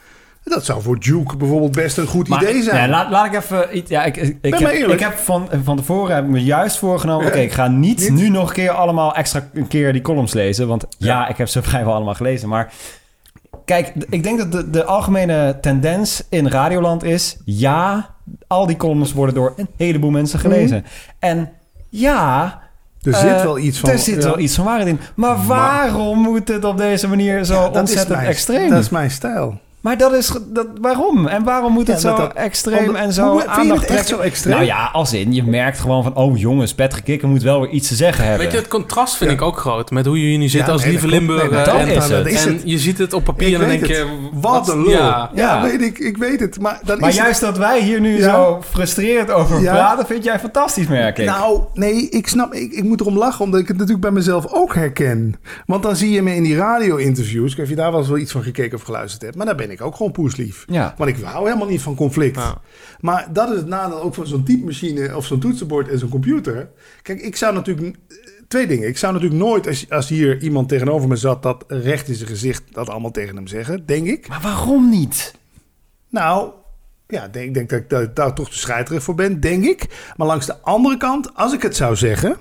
dat 0.52 0.66
zou 0.66 0.82
voor 0.82 1.00
Duke 1.00 1.38
bijvoorbeeld 1.38 1.72
best 1.72 1.98
een 1.98 2.08
goed 2.08 2.28
Maar, 2.28 2.42
idee 2.42 2.64
zijn. 2.64 2.76
nee, 2.76 2.90
laat, 2.90 3.10
laat 3.10 3.26
ik 3.26 3.34
even... 3.36 3.78
iets- 3.78 3.90
Ja, 3.90 4.04
ik, 4.04 4.18
ik, 4.18 4.54
heb, 4.58 4.72
ik 4.72 5.00
heb 5.00 5.18
van, 5.18 5.50
van 5.64 5.78
tevoren 5.78 6.16
heb 6.16 6.24
ik 6.24 6.30
me 6.30 6.44
juist 6.44 6.78
voorgenomen... 6.78 7.26
Ja. 7.26 7.32
Oké, 7.32 7.40
ik 7.40 7.52
ga 7.52 7.68
niet, 7.68 8.00
Niet? 8.00 8.12
nu 8.12 8.30
nog 8.30 8.48
een 8.48 8.54
keer 8.56 8.70
allemaal 8.72 9.16
extra 9.16 9.50
een 9.54 9.68
keer 9.68 9.94
die 9.94 10.02
columns 10.02 10.34
lezen. 10.34 10.68
Want 10.68 10.86
ja, 10.98 11.28
ik 11.28 11.38
heb 11.38 11.48
ze 11.48 11.62
vrijwel 11.70 11.94
allemaal 11.94 12.14
gelezen. 12.14 12.50
Maar 12.50 12.74
kijk, 13.66 13.94
ik 14.10 14.24
denk 14.24 14.38
dat 14.38 14.52
de, 14.52 14.70
de 14.70 14.84
algemene 14.84 15.58
tendens 15.62 16.24
in 16.30 16.48
Radioland 16.48 17.04
is... 17.04 17.38
Ja, 17.46 18.10
al 18.48 18.66
die 18.66 18.78
columns 18.78 19.14
worden 19.14 19.36
door 19.36 19.54
een 19.58 19.68
heleboel 19.78 20.12
mensen 20.12 20.40
gelezen. 20.40 20.86
En 21.20 21.50
ja... 21.90 22.60
er 23.02 23.14
eh, 23.14 23.20
zit 23.20 23.42
wel 23.44 23.58
iets 23.58 23.80
van... 23.80 23.90
Er 23.90 24.00
zit 24.00 24.16
ja. 24.24 24.30
wel 24.30 24.40
iets 24.40 24.56
van 24.56 24.66
waarheid 24.66 24.88
in. 24.88 25.00
Maar 25.16 25.46
waarom 25.46 26.20
moet 26.20 26.48
het 26.48 26.64
op 26.64 26.78
deze 26.78 27.08
manier 27.08 27.44
zo 27.44 27.54
Ja, 27.54 27.80
ontzettend 27.80 28.16
mijn- 28.18 28.28
extreem? 28.30 28.70
Dat 28.70 28.80
is 28.82 28.90
mijn 28.90 29.12
stijl. 29.12 29.60
Maar 29.86 29.98
dat 29.98 30.14
is... 30.14 30.32
Dat, 30.48 30.68
waarom? 30.82 31.28
En 31.28 31.44
waarom 31.44 31.74
moet 31.74 31.88
het 31.88 32.02
Ja, 32.02 32.10
zo 32.10 32.18
dat- 32.18 32.34
extreem 32.34 32.96
en 32.96 33.14
zo 33.14 33.30
Hoe- 33.32 33.40
vind 33.40 33.52
je 33.56 33.60
aandacht 33.62 33.82
het 33.82 33.90
echt 33.90 34.06
trekken? 34.06 34.16
zo 34.26 34.30
extreem? 34.30 34.54
Nou 34.56 34.66
ja, 34.66 34.90
als 34.94 35.14
in, 35.14 35.34
je 35.34 35.44
merkt 35.44 35.80
gewoon 35.80 36.04
van... 36.04 36.16
Oh 36.16 36.38
jongens, 36.38 36.74
Patrick 36.76 37.04
Kikker 37.04 37.28
moet 37.28 37.42
wel 37.44 37.62
weer 37.62 37.70
iets 37.70 37.88
te 37.88 37.96
zeggen 37.96 38.24
hebben. 38.24 38.42
Weet 38.44 38.52
je, 38.52 38.58
het 38.58 38.68
contrast 38.68 39.16
vind 39.18 39.30
Ja. 39.30 39.36
ik 39.36 39.42
ook 39.42 39.58
groot. 39.58 39.92
Met 39.92 40.06
hoe 40.06 40.22
je 40.22 40.28
hier 40.28 40.38
nu 40.38 40.48
zit 40.48 40.66
Ja, 40.66 40.72
als 40.72 40.82
nee, 40.82 40.90
lieve. 40.92 41.08
Limburg. 41.08 41.42
Nee, 41.52 41.64
dat 41.64 41.76
en, 41.76 41.88
is 41.88 42.10
het. 42.10 42.28
is 42.28 42.46
en 42.46 42.62
je 42.64 42.78
ziet 42.80 42.98
het 42.98 43.14
op 43.14 43.24
papier 43.24 43.48
Ik 43.48 43.54
en 43.62 43.68
denk 43.68 43.80
het. 43.82 43.90
je... 43.90 44.06
Wat 44.34 44.70
een 44.70 44.82
lul. 44.82 44.90
Ja, 44.92 44.98
Ja, 45.34 45.56
Ja. 45.56 45.62
weet 45.62 45.82
ik, 45.82 46.00
ik 46.00 46.18
weet 46.18 46.40
het. 46.40 46.60
Maar, 46.60 46.80
dan 46.84 47.00
maar 47.00 47.10
is 47.10 47.16
het- 47.16 47.24
juist 47.24 47.42
dat 47.42 47.58
wij 47.58 47.82
hier 47.82 48.00
nu 48.02 48.18
Ja. 48.18 48.30
zo 48.34 48.62
frustreerd 48.70 49.32
over 49.32 49.62
Ja. 49.62 49.74
praten... 49.74 50.06
vind 50.06 50.24
jij 50.24 50.40
fantastisch, 50.40 50.88
merk 50.88 51.18
ik. 51.18 51.26
Nou, 51.26 51.60
nee, 51.74 52.10
ik 52.10 52.28
snap, 52.28 52.54
ik, 52.54 52.72
ik 52.72 52.84
moet 52.84 53.02
erom 53.02 53.18
lachen, 53.18 53.44
omdat 53.46 53.60
ik 53.60 53.68
het 53.68 53.76
natuurlijk 53.78 54.04
bij 54.04 54.12
mezelf 54.16 54.46
ook 54.54 54.76
herken. 54.76 55.36
Want 55.66 55.84
dan 55.84 55.96
zie 55.96 56.12
je 56.12 56.22
me 56.22 56.36
in 56.36 56.44
die 56.44 56.56
radio-interviews, 56.56 57.52
ik 57.52 57.58
weet 57.58 57.70
je 57.70 57.76
daar 57.76 57.92
wel 57.92 58.00
eens 58.00 58.10
wel 58.10 58.18
iets 58.18 58.32
van 58.32 58.44
gekeken 58.44 58.78
of 58.78 58.84
geluisterd 58.84 59.22
hebt, 59.22 59.36
maar 59.36 59.46
daar 59.46 59.56
ben 59.56 59.72
ik 59.72 59.75
ook 59.82 59.96
gewoon 59.96 60.12
poeslief. 60.12 60.66
ja. 60.68 60.94
Want 60.98 61.10
ik 61.10 61.24
hou 61.24 61.46
helemaal 61.48 61.68
niet 61.68 61.82
van 61.82 61.96
conflict. 61.96 62.36
Ja. 62.36 62.62
Maar 63.00 63.28
dat 63.34 63.50
is 63.50 63.58
het 63.58 63.68
nadeel 63.68 64.02
ook 64.02 64.14
van 64.14 64.28
zo'n 64.28 64.44
typemachine 64.44 65.16
of 65.16 65.26
zo'n 65.26 65.40
toetsenbord 65.40 65.88
en 65.88 66.00
zo'n 66.00 66.10
computer. 66.10 66.70
Kijk, 67.02 67.22
ik 67.22 67.36
zou 67.36 67.54
natuurlijk... 67.54 67.96
eh, 68.08 68.16
Twee 68.48 68.68
dingen. 68.68 68.88
Ik 68.88 68.98
zou 68.98 69.14
natuurlijk 69.14 69.42
nooit, 69.42 69.68
als, 69.68 69.90
als 69.90 70.10
hier 70.10 70.42
iemand 70.42 70.70
tegenover 70.70 71.08
me 71.08 71.16
zat... 71.16 71.44
dat 71.44 71.64
recht 71.68 72.08
in 72.08 72.16
zijn 72.16 72.30
gezicht 72.30 72.64
dat 72.72 72.90
allemaal 72.90 73.12
tegen 73.12 73.36
hem 73.36 73.48
zeggen, 73.48 73.86
denk 73.86 74.08
ik. 74.08 74.28
Maar 74.28 74.42
waarom 74.42 74.90
niet? 74.90 75.34
Nou, 76.10 76.50
ja, 77.08 77.24
ik 77.26 77.34
denk, 77.34 77.54
denk 77.54 77.70
dat 77.70 77.80
ik 77.80 77.90
daar, 77.90 78.14
daar 78.14 78.34
toch 78.34 78.50
de 78.50 78.56
scheiterig 78.56 79.04
voor 79.04 79.16
ben, 79.16 79.40
denk 79.40 79.64
ik. 79.66 80.12
Maar 80.18 80.28
langs 80.28 80.46
de 80.46 80.62
andere 80.62 80.98
kant, 80.98 81.36
als 81.36 81.54
ik 81.54 81.62
het 81.62 81.76
zou 81.76 81.96
zeggen, 81.96 82.38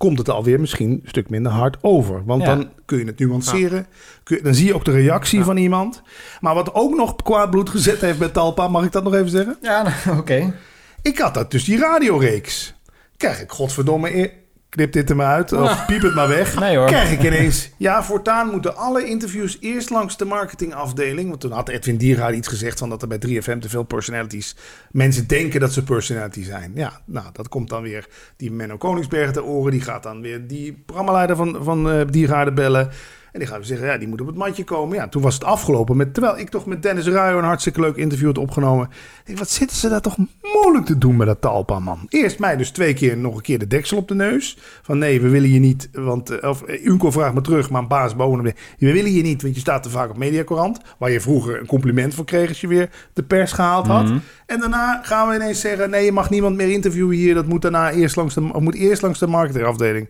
komt 0.00 0.18
het 0.18 0.28
alweer 0.30 0.60
misschien 0.60 0.90
een 0.90 1.02
stuk 1.04 1.30
minder 1.30 1.52
hard 1.52 1.76
over. 1.80 2.24
Want 2.24 2.42
Ja. 2.42 2.54
dan 2.54 2.68
kun 2.84 2.98
je 2.98 3.04
het 3.04 3.18
nuanceren. 3.18 3.86
Kun 4.22 4.36
je- 4.36 4.42
dan 4.42 4.54
zie 4.54 4.66
je 4.66 4.74
ook 4.74 4.84
de 4.84 4.90
reactie 4.90 5.44
van 5.44 5.56
iemand. 5.56 6.02
Maar 6.40 6.54
wat 6.54 6.74
ook 6.74 6.96
nog 6.96 7.16
kwaad 7.16 7.50
bloed 7.50 7.70
gezet 7.70 8.00
heeft 8.00 8.18
bij 8.18 8.28
Talpa, 8.28 8.68
mag 8.68 8.84
ik 8.84 8.92
dat 8.92 9.04
nog 9.04 9.14
even 9.14 9.30
zeggen? 9.30 9.56
Ja, 9.62 9.94
oké. 10.18 10.54
Ik 11.02 11.18
had 11.18 11.34
dat 11.34 11.50
dus 11.50 11.64
die 11.64 11.78
radioreeks. 11.78 12.74
Krijg 13.16 13.40
ik 13.42 13.50
godverdomme... 13.50 14.32
knip 14.70 14.92
dit 14.92 15.10
er 15.10 15.16
maar 15.16 15.26
uit 15.26 15.52
of 15.52 15.86
piep 15.86 16.02
het 16.02 16.14
maar 16.14 16.28
weg. 16.28 16.60
Nee 16.60 16.76
hoor. 16.76 16.86
Krijg 16.86 17.12
ik 17.12 17.22
ineens, 17.22 17.70
ja, 17.76 18.02
voortaan 18.02 18.50
moeten 18.50 18.76
alle 18.76 19.04
interviews 19.04 19.56
eerst 19.60 19.90
langs 19.90 20.16
de 20.16 20.24
marketingafdeling. 20.24 21.28
Want 21.28 21.40
toen 21.40 21.52
had 21.52 21.68
Edwin 21.68 21.96
Diergaard 21.96 22.34
iets 22.34 22.48
gezegd 22.48 22.78
van 22.78 22.88
dat 22.88 23.02
er 23.02 23.08
bij 23.08 23.18
3FM 23.26 23.58
te 23.58 23.68
veel 23.68 23.82
personalities... 23.82 24.56
Mensen 24.90 25.26
denken 25.26 25.60
dat 25.60 25.72
ze 25.72 25.82
personality 25.82 26.44
zijn. 26.44 26.72
Ja, 26.74 27.00
nou, 27.04 27.26
dat 27.32 27.48
komt 27.48 27.68
dan 27.68 27.82
weer 27.82 28.06
die 28.36 28.50
Menno 28.52 28.76
Koningsberg 28.76 29.32
te 29.32 29.44
oren. 29.44 29.72
Die 29.72 29.80
gaat 29.80 30.02
dan 30.02 30.20
weer 30.20 30.46
die 30.46 30.82
programmaleider 30.86 31.36
van, 31.36 31.58
van 31.62 31.90
eh 31.90 32.06
Diergaarden 32.10 32.54
bellen. 32.54 32.90
En 33.32 33.38
die 33.38 33.48
gaan 33.48 33.60
we 33.60 33.66
zeggen, 33.66 33.86
ja, 33.86 33.98
die 33.98 34.08
moet 34.08 34.20
op 34.20 34.26
het 34.26 34.36
mandje 34.36 34.64
komen. 34.64 34.96
Ja, 34.96 35.08
toen 35.08 35.22
was 35.22 35.34
het 35.34 35.44
afgelopen. 35.44 35.96
Met, 35.96 36.14
terwijl 36.14 36.38
ik 36.38 36.48
toch 36.48 36.66
met 36.66 36.82
Dennis 36.82 37.06
Ruijer 37.06 37.38
een 37.38 37.44
hartstikke 37.44 37.80
leuk 37.80 37.96
interview 37.96 38.26
had 38.26 38.38
opgenonomen. 38.38 38.86
Ik 38.90 39.26
denk, 39.26 39.38
wat 39.38 39.50
zitten 39.50 39.76
ze 39.76 39.88
daar 39.88 40.00
toch 40.00 40.16
moeilijk 40.42 40.86
te 40.86 40.98
doen 40.98 41.16
met 41.16 41.26
dat 41.26 41.40
Talpa, 41.40 41.78
man. 41.78 42.06
Eerst 42.08 42.38
mij 42.38 42.56
dus 42.56 42.70
twee 42.70 42.94
keer 42.94 43.16
nog 43.16 43.34
een 43.34 43.42
keer 43.42 43.58
de 43.58 43.66
deksel 43.66 43.96
op 43.96 44.08
de 44.08 44.14
neus. 44.14 44.58
Van 44.82 44.98
nee, 44.98 45.20
we 45.20 45.28
willen 45.28 45.50
je 45.50 45.58
niet, 45.58 45.88
want... 45.92 46.30
eh, 46.30 46.48
Of 46.48 46.62
eh, 46.62 46.84
Unco 46.86 47.10
vraagt 47.10 47.34
me 47.34 47.40
terug, 47.40 47.70
maar 47.70 47.82
een 47.82 47.88
baas 47.88 48.16
boven. 48.16 48.42
We 48.42 48.54
willen 48.78 49.12
je 49.12 49.22
niet, 49.22 49.42
want 49.42 49.54
je 49.54 49.60
staat 49.60 49.82
te 49.82 49.90
vaak 49.90 50.10
op 50.10 50.16
Mediacorant. 50.16 50.80
Waar 50.98 51.10
je 51.10 51.20
vroeger 51.20 51.60
een 51.60 51.66
compliment 51.66 52.14
voor 52.14 52.24
kreeg 52.24 52.48
als 52.48 52.60
je 52.60 52.68
weer 52.68 52.90
de 53.12 53.22
pers 53.22 53.52
gehaald 53.52 53.86
had. 53.86 54.04
Mhm. 54.04 54.18
En 54.46 54.60
daarna 54.60 55.00
gaan 55.02 55.28
we 55.28 55.34
ineens 55.34 55.60
zeggen... 55.60 55.90
nee, 55.90 56.04
je 56.04 56.12
mag 56.12 56.30
niemand 56.30 56.56
meer 56.56 56.70
interviewen 56.70 57.16
hier. 57.16 57.34
Dat 57.34 57.46
moet 57.46 57.62
daarna 57.62 57.90
eerst 57.90 58.16
langs 58.16 58.34
de, 58.34 58.40
moet 58.40 58.74
eerst 58.74 59.02
langs 59.02 59.18
de 59.18 59.26
marketingafdeling. 59.26 60.08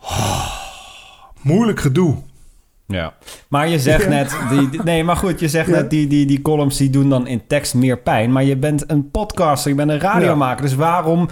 Oh, 0.00 0.63
moeilijk 1.44 1.80
gedoe. 1.80 2.14
Ja. 2.86 3.12
Maar 3.48 3.68
je 3.68 3.78
zegt 3.78 4.08
net, 4.08 4.36
die, 4.50 4.68
die- 4.70 4.82
nee, 4.82 5.04
maar 5.04 5.16
goed, 5.16 5.40
je 5.40 5.48
zegt 5.48 5.68
Ja. 5.68 5.74
net, 5.74 5.90
die, 5.90 6.06
die, 6.06 6.26
die 6.26 6.42
columns 6.42 6.76
die 6.76 6.90
doen 6.90 7.08
dan 7.08 7.26
in 7.26 7.46
tekst 7.46 7.74
meer 7.74 7.98
pijn. 7.98 8.32
Maar 8.32 8.44
je 8.44 8.56
bent 8.56 8.90
een 8.90 9.10
podcaster, 9.10 9.70
je 9.70 9.76
bent 9.76 9.90
een 9.90 10.00
radiomaker. 10.00 10.62
Dus 10.62 10.74
waarom, 10.74 11.28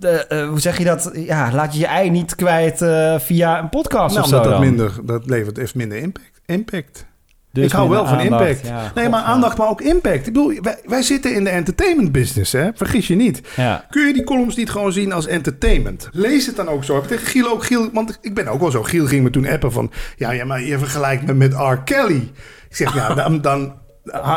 eh, 0.00 0.30
eh, 0.42 0.48
hoe 0.48 0.60
zeg 0.60 0.78
je 0.78 0.84
dat? 0.84 1.10
Ja, 1.14 1.52
laat 1.52 1.72
je 1.74 1.78
je 1.78 1.86
ei 1.86 2.10
niet 2.10 2.34
kwijt 2.34 2.82
eh, 2.82 3.18
via 3.18 3.58
een 3.58 3.68
podcast 3.68 4.14
Nou, 4.14 4.24
of 4.24 4.30
zo 4.30 4.36
omdat 4.36 4.50
dat 4.50 4.60
dan? 4.60 4.68
minder, 4.70 4.92
dat 5.04 5.26
levert 5.26 5.56
heeft 5.56 5.74
minder 5.74 5.98
impact. 5.98 6.40
impact. 6.46 7.06
Dus 7.52 7.64
ik 7.64 7.72
hou 7.72 7.88
wel 7.88 8.06
van 8.06 8.18
aandacht. 8.18 8.42
impact. 8.42 8.66
Ja, 8.66 8.92
nee, 8.94 9.08
maar 9.08 9.22
aandacht, 9.22 9.58
maar 9.58 9.68
ook 9.68 9.80
impact. 9.80 10.26
Ik 10.26 10.32
bedoel, 10.32 10.52
wij, 10.60 10.78
wij 10.84 11.02
zitten 11.02 11.34
in 11.34 11.44
de 11.44 11.50
entertainment 11.50 12.12
business, 12.12 12.52
hè? 12.52 12.68
Vergis 12.74 13.06
je 13.06 13.14
niet. 13.14 13.40
Ja. 13.56 13.86
Kun 13.90 14.06
je 14.06 14.12
die 14.12 14.24
columns 14.24 14.56
niet 14.56 14.70
gewoon 14.70 14.92
zien 14.92 15.12
als 15.12 15.26
entertainment? 15.26 16.08
Lees 16.12 16.46
het 16.46 16.56
dan 16.56 16.68
ook 16.68 16.84
zo. 16.84 16.98
Ik 16.98 17.04
tegen 17.04 17.26
Giel 17.26 17.50
ook, 17.50 17.64
Giel, 17.64 17.88
want 17.92 18.18
ik 18.20 18.34
ben 18.34 18.48
ook 18.48 18.60
wel 18.60 18.70
zo. 18.70 18.82
Giel 18.82 19.06
ging 19.06 19.22
me 19.22 19.30
toen 19.30 19.48
appen 19.48 19.72
van, 19.72 19.90
ja, 20.16 20.30
ja 20.30 20.44
maar 20.44 20.62
je 20.62 20.78
vergelijkt 20.78 21.26
me 21.26 21.34
met 21.34 21.52
R. 21.52 21.76
Kelly. 21.84 22.32
Ik 22.68 22.76
zeg, 22.76 22.94
ja, 22.94 23.14
dan, 23.14 23.40
dan, 23.40 23.74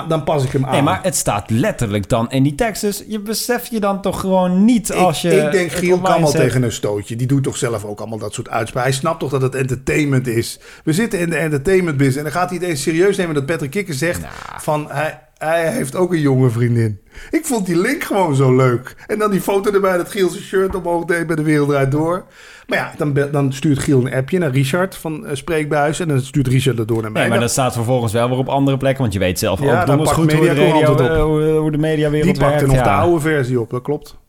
dan 0.08 0.24
pas 0.24 0.44
ik 0.44 0.51
hem 0.51 0.66
aan. 0.66 0.72
Nee, 0.72 0.82
maar 0.82 1.00
het 1.04 1.16
staat 1.16 1.50
letterlijk 1.50 2.10
dan 2.10 2.32
in 2.32 2.44
die 2.44 2.56
tekst. 2.56 2.82
Dus 2.82 3.04
je 3.08 3.20
beseft 3.20 3.72
je 3.72 3.80
dan 3.80 4.01
toch 4.01 4.20
gewoon 4.20 4.66
niet 4.66 4.94
als 4.94 5.22
je... 5.22 5.36
ik, 5.36 5.46
ik 5.46 5.51
denk, 5.51 5.72
Giel 5.72 6.00
kan 6.00 6.22
wel 6.22 6.32
tegen 6.32 6.63
een 6.63 6.72
stootje. 6.72 7.16
Die 7.16 7.28
doet 7.28 7.44
toch 7.44 7.58
zelf 7.58 7.86
ook 7.86 8.00
allemaal 8.00 8.18
dat 8.18 8.34
soort 8.34 8.50
uitspraken. 8.50 8.90
Hij 8.90 9.00
snapt 9.00 9.20
toch 9.20 9.32
dat 9.32 9.42
het 9.42 9.56
entertainment 9.56 10.28
is. 10.28 10.60
We 10.84 10.94
zitten 10.94 11.20
in 11.20 11.30
de 11.30 11.38
entertainment 11.38 11.98
business. 11.98 12.18
En 12.18 12.24
dan 12.24 12.32
gaat 12.32 12.50
hij 12.50 12.58
het 12.58 12.68
eens 12.68 12.82
serieus 12.82 13.18
nemen 13.18 13.36
dat 13.36 13.46
Patrick 13.46 13.72
Kikker 13.72 13.94
zegt... 13.94 14.22
van 14.58 14.88
hij, 14.90 15.20
hij 15.46 15.72
heeft 15.72 15.96
ook 15.96 16.12
een 16.14 16.20
jonge 16.20 16.50
vriendin. 16.50 17.00
Ik 17.32 17.46
vond 17.46 17.66
die 17.66 17.78
link 17.78 18.04
gewoon 18.04 18.36
zo 18.36 18.56
leuk. 18.56 18.96
En 19.08 19.20
dan 19.20 19.32
die 19.32 19.42
foto 19.42 19.72
erbij 19.72 19.98
dat 19.98 20.12
Giel 20.12 20.30
zijn 20.30 20.44
shirt 20.44 20.76
omhoog 20.76 21.06
deed 21.06 21.28
bij 21.28 21.36
de 21.36 21.44
Wereld 21.44 21.70
Draait 21.70 21.92
Door. 21.92 22.26
Maar 22.68 22.78
ja, 22.78 22.92
dan, 22.98 23.30
dan 23.32 23.54
stuurt 23.54 23.80
Giel 23.80 24.06
een 24.06 24.14
appje 24.14 24.40
naar 24.40 24.52
Richard 24.52 24.96
van 24.96 25.24
uh, 25.26 25.30
Spreekbuis. 25.34 26.00
En 26.00 26.08
dan 26.08 26.22
stuurt 26.22 26.48
Richard 26.48 26.78
dat 26.78 26.88
door 26.88 27.02
naar 27.02 27.12
mij. 27.12 27.22
Nee, 27.22 27.30
maar 27.30 27.40
dat 27.40 27.52
staat 27.52 27.74
vervolgens 27.74 28.14
wel 28.14 28.30
weer 28.30 28.38
op 28.38 28.50
andere 28.50 28.78
plekken. 28.78 29.02
Want 29.02 29.14
je 29.14 29.20
weet 29.20 29.40
zelf 29.40 29.62
Ja, 29.62 29.82
ook 29.82 29.88
dan 29.88 29.98
pakt 29.98 30.12
goed 30.12 30.32
hoe 30.32 30.42
de, 30.42 30.48
radio, 30.48 30.80
het 30.80 30.90
op. 30.90 31.00
eh, 31.00 31.24
hoe, 31.24 31.44
hoe 31.44 31.72
de 31.72 31.78
mediawereld 31.78 32.36
Die 32.36 32.44
pakte 32.44 32.66
nog 32.66 32.76
de 32.84 32.90
oude 32.90 33.20
versie 33.20 33.60
op, 33.60 33.70
dat 33.70 33.82
klopt. 33.82 34.20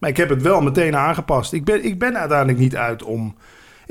Maar 0.00 0.10
ik 0.10 0.16
heb 0.16 0.28
het 0.28 0.42
wel 0.42 0.60
meteen 0.60 0.96
aangepast. 0.96 1.52
Ik 1.52 1.64
ben, 1.64 1.84
ik 1.84 1.98
ben 1.98 2.18
uiteindelijk 2.18 2.58
niet 2.58 2.76
uit 2.76 3.02
om... 3.02 3.36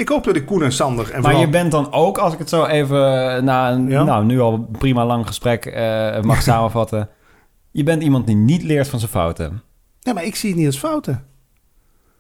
Ik 0.02 0.10
hoop 0.10 0.24
dat 0.24 0.36
ik 0.36 0.46
Koen 0.46 0.64
en 0.64 0.72
Sander... 0.72 1.06
En 1.06 1.12
Maar 1.12 1.22
vooral- 1.22 1.40
je 1.40 1.50
bent 1.50 1.72
dan 1.72 1.92
ook, 1.94 2.18
als 2.18 2.34
ik 2.34 2.40
het 2.40 2.50
zo 2.50 2.66
even 2.66 3.36
eh, 3.36 3.42
na 3.44 3.72
een 3.72 3.88
Ja? 3.90 4.04
nou, 4.04 4.26
nu 4.26 4.40
al 4.40 4.70
prima 4.78 5.06
lang 5.06 5.28
gesprek 5.28 5.66
eh, 5.66 6.22
mag 6.22 6.42
samenvatten. 6.52 7.10
Je 7.72 7.84
bent 7.84 8.04
iemand 8.04 8.28
die 8.28 8.36
niet 8.36 8.64
leert 8.64 8.88
van 8.88 9.00
zijn 9.00 9.12
fouten. 9.12 9.62
Nee, 10.02 10.14
maar 10.14 10.26
ik 10.26 10.36
zie 10.36 10.50
het 10.50 10.58
niet 10.58 10.68
als 10.68 10.78
fouten. 10.80 11.26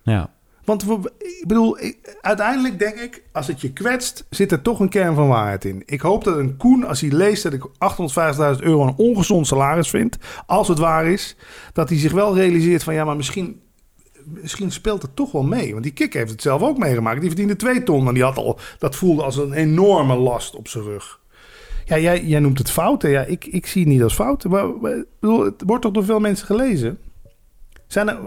Ja. 0.03 0.29
Want 0.65 0.83
we, 0.83 1.11
ik 1.17 1.43
bedoel, 1.47 1.79
ik- 1.79 2.17
uiteindelijk 2.21 2.79
denk 2.79 2.95
ik, 2.95 3.23
als 3.31 3.47
het 3.47 3.61
je 3.61 3.73
kwetst, 3.73 4.25
zit 4.29 4.51
er 4.51 4.61
toch 4.61 4.79
een 4.79 4.89
kern 4.89 5.15
van 5.15 5.27
waarheid 5.27 5.65
in. 5.65 5.83
Ik 5.85 6.01
hoop 6.01 6.23
dat 6.23 6.37
een 6.37 6.57
Koen, 6.57 6.85
als 6.87 7.01
hij 7.01 7.11
leest 7.11 7.43
dat 7.43 7.53
ik 7.53 7.63
850.000 7.67 8.63
euro 8.63 8.87
een 8.87 8.93
ongezond 8.97 9.47
salaris 9.47 9.89
vind, 9.89 10.17
als 10.45 10.67
het 10.67 10.77
waar 10.77 11.05
is, 11.05 11.35
dat 11.73 11.89
hij 11.89 11.97
zich 11.97 12.11
wel 12.11 12.35
realiseert 12.35 12.83
van 12.83 12.93
ja, 12.93 13.03
maar 13.05 13.15
misschien, 13.15 13.61
misschien 14.41 14.71
speelt 14.71 15.01
het 15.01 15.15
toch 15.15 15.31
wel 15.31 15.43
mee. 15.43 15.71
Want 15.71 15.83
die 15.83 15.93
kick 15.93 16.13
heeft 16.13 16.31
het 16.31 16.41
zelf 16.41 16.61
ook 16.61 16.77
meegemaakt. 16.77 17.19
Die 17.19 17.29
verdiende 17.29 17.55
twee 17.55 17.83
ton 17.83 18.07
en 18.07 18.13
die 18.13 18.23
had 18.23 18.37
al, 18.37 18.59
dat 18.77 18.95
voelde 18.95 19.23
als 19.23 19.37
een 19.37 19.53
enorme 19.53 20.15
last 20.15 20.55
op 20.55 20.67
zijn 20.67 20.83
rug. 20.83 21.19
Ja, 21.85 21.97
jij, 21.97 22.23
jij 22.23 22.39
noemt 22.39 22.57
het 22.57 22.71
fouten. 22.71 23.09
Ja, 23.09 23.21
ik, 23.21 23.45
ik 23.45 23.65
zie 23.65 23.81
het 23.83 23.91
niet 23.91 24.03
als 24.03 24.13
fouten. 24.13 24.49
Maar, 24.49 24.67
maar, 24.81 24.97
ik 24.97 25.05
bedoel, 25.19 25.45
het 25.45 25.63
wordt 25.65 25.81
toch 25.81 25.93
door 25.93 26.05
veel 26.05 26.19
mensen 26.19 26.45
gelezen? 26.45 26.97
Zijn 27.87 28.09
er, 28.09 28.17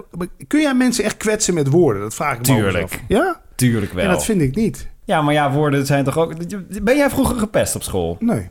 kun 0.47 0.61
jij 0.61 0.75
mensen 0.75 1.05
echt 1.05 1.17
kwetsen 1.17 1.55
met 1.55 1.69
woorden? 1.69 2.03
Dat 2.03 2.15
vraag 2.15 2.33
ik 2.33 2.39
me 2.39 2.45
Tuurlijk. 2.45 2.85
af. 2.85 3.01
Ja? 3.09 3.43
Tuurlijk 3.55 3.93
wel. 3.93 4.05
Ja, 4.05 4.11
dat 4.11 4.25
vind 4.25 4.41
ik 4.41 4.55
niet. 4.55 4.89
Ja, 5.05 5.23
maar 5.23 5.35
ja, 5.35 5.53
woorden 5.53 5.87
zijn 5.87 6.05
toch 6.05 6.19
ook... 6.19 6.35
Ben 6.83 6.97
jij 6.97 7.11
vroeger 7.11 7.37
gepest 7.37 7.75
op 7.75 7.83
school? 7.83 8.17
Nee. 8.21 8.49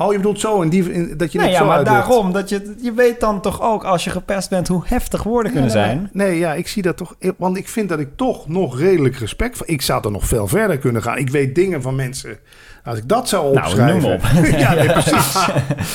Oh, 0.00 0.12
je 0.12 0.16
bedoelt 0.16 0.40
zo 0.40 0.60
in 0.60 0.68
die, 0.68 0.92
in, 0.92 1.16
dat 1.16 1.32
je 1.32 1.38
Nee, 1.38 1.50
ja, 1.50 1.58
zo 1.58 1.66
maar 1.66 1.84
daarom. 1.84 2.32
Dat 2.32 2.48
je, 2.48 2.74
je 2.82 2.92
weet 2.92 3.20
dan 3.20 3.40
toch 3.40 3.62
ook, 3.62 3.84
als 3.84 4.04
je 4.04 4.10
gepest 4.10 4.50
bent, 4.50 4.68
hoe 4.68 4.82
heftig 4.84 5.22
woorden 5.22 5.52
kunnen 5.52 5.70
nee, 5.70 5.84
zijn. 5.84 6.10
Nee, 6.12 6.38
ja, 6.38 6.54
ik 6.54 6.68
zie 6.68 6.82
dat 6.82 6.96
toch. 6.96 7.16
Want 7.36 7.56
ik 7.56 7.68
vind 7.68 7.88
dat 7.88 7.98
ik 7.98 8.08
toch 8.16 8.48
nog 8.48 8.78
redelijk 8.78 9.16
respect 9.16 9.56
voor. 9.56 9.68
Ik 9.68 9.82
zou 9.82 10.04
er 10.04 10.10
nog 10.10 10.26
veel 10.26 10.46
verder 10.46 10.78
kunnen 10.78 11.02
gaan. 11.02 11.18
Ik 11.18 11.30
weet 11.30 11.54
dingen 11.54 11.82
van 11.82 11.94
mensen. 11.94 12.38
Als 12.84 12.98
ik 12.98 13.08
dat 13.08 13.28
zou 13.28 13.54
Nou, 13.54 13.66
opschrijven. 13.66 14.00
noem 14.00 14.12
op. 14.12 14.20
ja, 14.64 14.74
nee, 14.74 14.92
precies. 14.92 15.36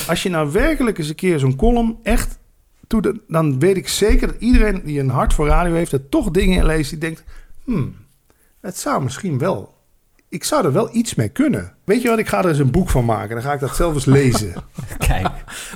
Als 0.07 0.23
je 0.23 0.29
nou 0.29 0.51
werkelijk 0.51 0.97
eens 0.97 1.09
een 1.09 1.15
keer 1.15 1.39
zo'n 1.39 1.55
column 1.55 1.97
echt 2.03 2.39
doet, 2.87 3.11
dan 3.27 3.59
weet 3.59 3.77
ik 3.77 3.87
zeker 3.87 4.27
dat 4.27 4.35
iedereen 4.39 4.81
die 4.83 4.99
een 4.99 5.09
hart 5.09 5.33
voor 5.33 5.47
radio 5.47 5.73
heeft, 5.73 5.91
er 5.91 6.09
toch 6.09 6.31
dingen 6.31 6.57
in 6.57 6.65
leest 6.65 6.89
die 6.89 6.99
denkt: 6.99 7.23
hmm, 7.63 7.95
het 8.61 8.77
zou 8.77 9.03
misschien 9.03 9.37
wel. 9.37 9.74
Ik 10.29 10.43
zou 10.43 10.65
er 10.65 10.73
wel 10.73 10.89
iets 10.91 11.15
mee 11.15 11.29
kunnen. 11.29 11.73
Weet 11.83 12.01
je 12.01 12.09
wat? 12.09 12.19
Ik 12.19 12.27
ga 12.27 12.39
er 12.43 12.49
eens 12.49 12.59
een 12.59 12.71
boek 12.71 12.89
van 12.89 13.05
maken. 13.05 13.35
Dan 13.35 13.43
ga 13.43 13.53
ik 13.53 13.59
dat 13.59 13.75
zelf 13.75 13.93
eens 13.93 14.05
lezen. 14.05 14.53
Kijk, 15.07 15.27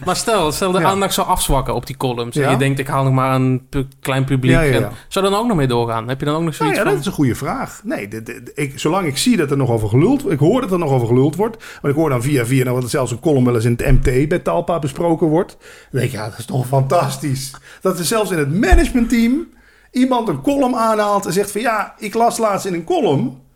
Maar 0.05 0.15
stel, 0.15 0.51
stel 0.51 0.71
de 0.71 0.79
Ja. 0.79 0.85
aandacht 0.87 1.13
zou 1.13 1.27
afzwakken 1.27 1.73
op 1.75 1.85
die 1.85 1.97
columns. 1.97 2.35
Ja. 2.35 2.45
En 2.45 2.51
je 2.51 2.57
denkt, 2.57 2.79
ik 2.79 2.87
haal 2.87 3.03
nog 3.03 3.13
maar 3.13 3.35
een 3.35 3.67
pu- 3.69 3.87
klein 3.99 4.23
publiek. 4.25 4.51
Ja. 4.51 4.63
En 4.63 4.89
zou 5.07 5.25
dan 5.29 5.39
ook 5.39 5.47
nog 5.47 5.57
mee 5.57 5.67
doorgaan? 5.67 6.07
Heb 6.07 6.19
je 6.19 6.25
dan 6.25 6.35
ook 6.35 6.41
nog 6.43 6.49
Nou 6.49 6.55
zoiets 6.57 6.77
ja, 6.77 6.83
van... 6.83 6.91
dat 6.91 7.01
is 7.01 7.05
een 7.07 7.11
goede 7.13 7.35
vraag. 7.35 7.81
Nee, 7.83 8.07
de- 8.07 8.23
de- 8.23 8.43
de- 8.43 8.51
ik, 8.55 8.79
zolang 8.79 9.07
ik 9.07 9.17
zie 9.17 9.37
dat 9.37 9.51
er 9.51 9.57
nog 9.57 9.69
over 9.69 9.89
geluld 9.89 10.21
wordt, 10.21 10.33
ik 10.41 10.47
hoor 10.47 10.61
dat 10.61 10.71
er 10.71 10.79
nog 10.79 10.91
over 10.91 11.07
geluld 11.07 11.35
wordt, 11.35 11.57
want 11.81 11.93
ik 11.93 11.99
hoor 11.99 12.09
dan 12.09 12.21
via 12.21 12.45
via 12.45 12.63
nou, 12.63 12.81
dat 12.81 12.89
zelfs 12.89 13.11
een 13.11 13.19
column 13.19 13.45
wel 13.45 13.55
eens 13.55 13.65
in 13.65 13.77
het 13.77 13.91
MT 13.91 14.27
bij 14.29 14.39
Talpa 14.39 14.79
besproken 14.79 15.27
wordt, 15.27 15.57
dan 15.59 15.99
denk 15.99 16.03
ik, 16.03 16.11
ja, 16.11 16.29
dat 16.29 16.39
is 16.39 16.45
toch 16.45 16.67
fantastisch. 16.67 17.51
Dat 17.81 17.99
er 17.99 18.05
zelfs 18.05 18.31
in 18.31 18.37
het 18.37 18.59
managementteam 18.59 19.47
iemand 19.91 20.27
een 20.27 20.41
column 20.41 20.75
aanhaalt 20.75 21.25
en 21.25 21.33
zegt 21.33 21.51
van 21.51 21.61
ja, 21.61 21.93
ik 21.97 22.13
las 22.13 22.37
laatst 22.37 22.65
in 22.65 22.73
een 22.73 22.83
column 22.83 23.47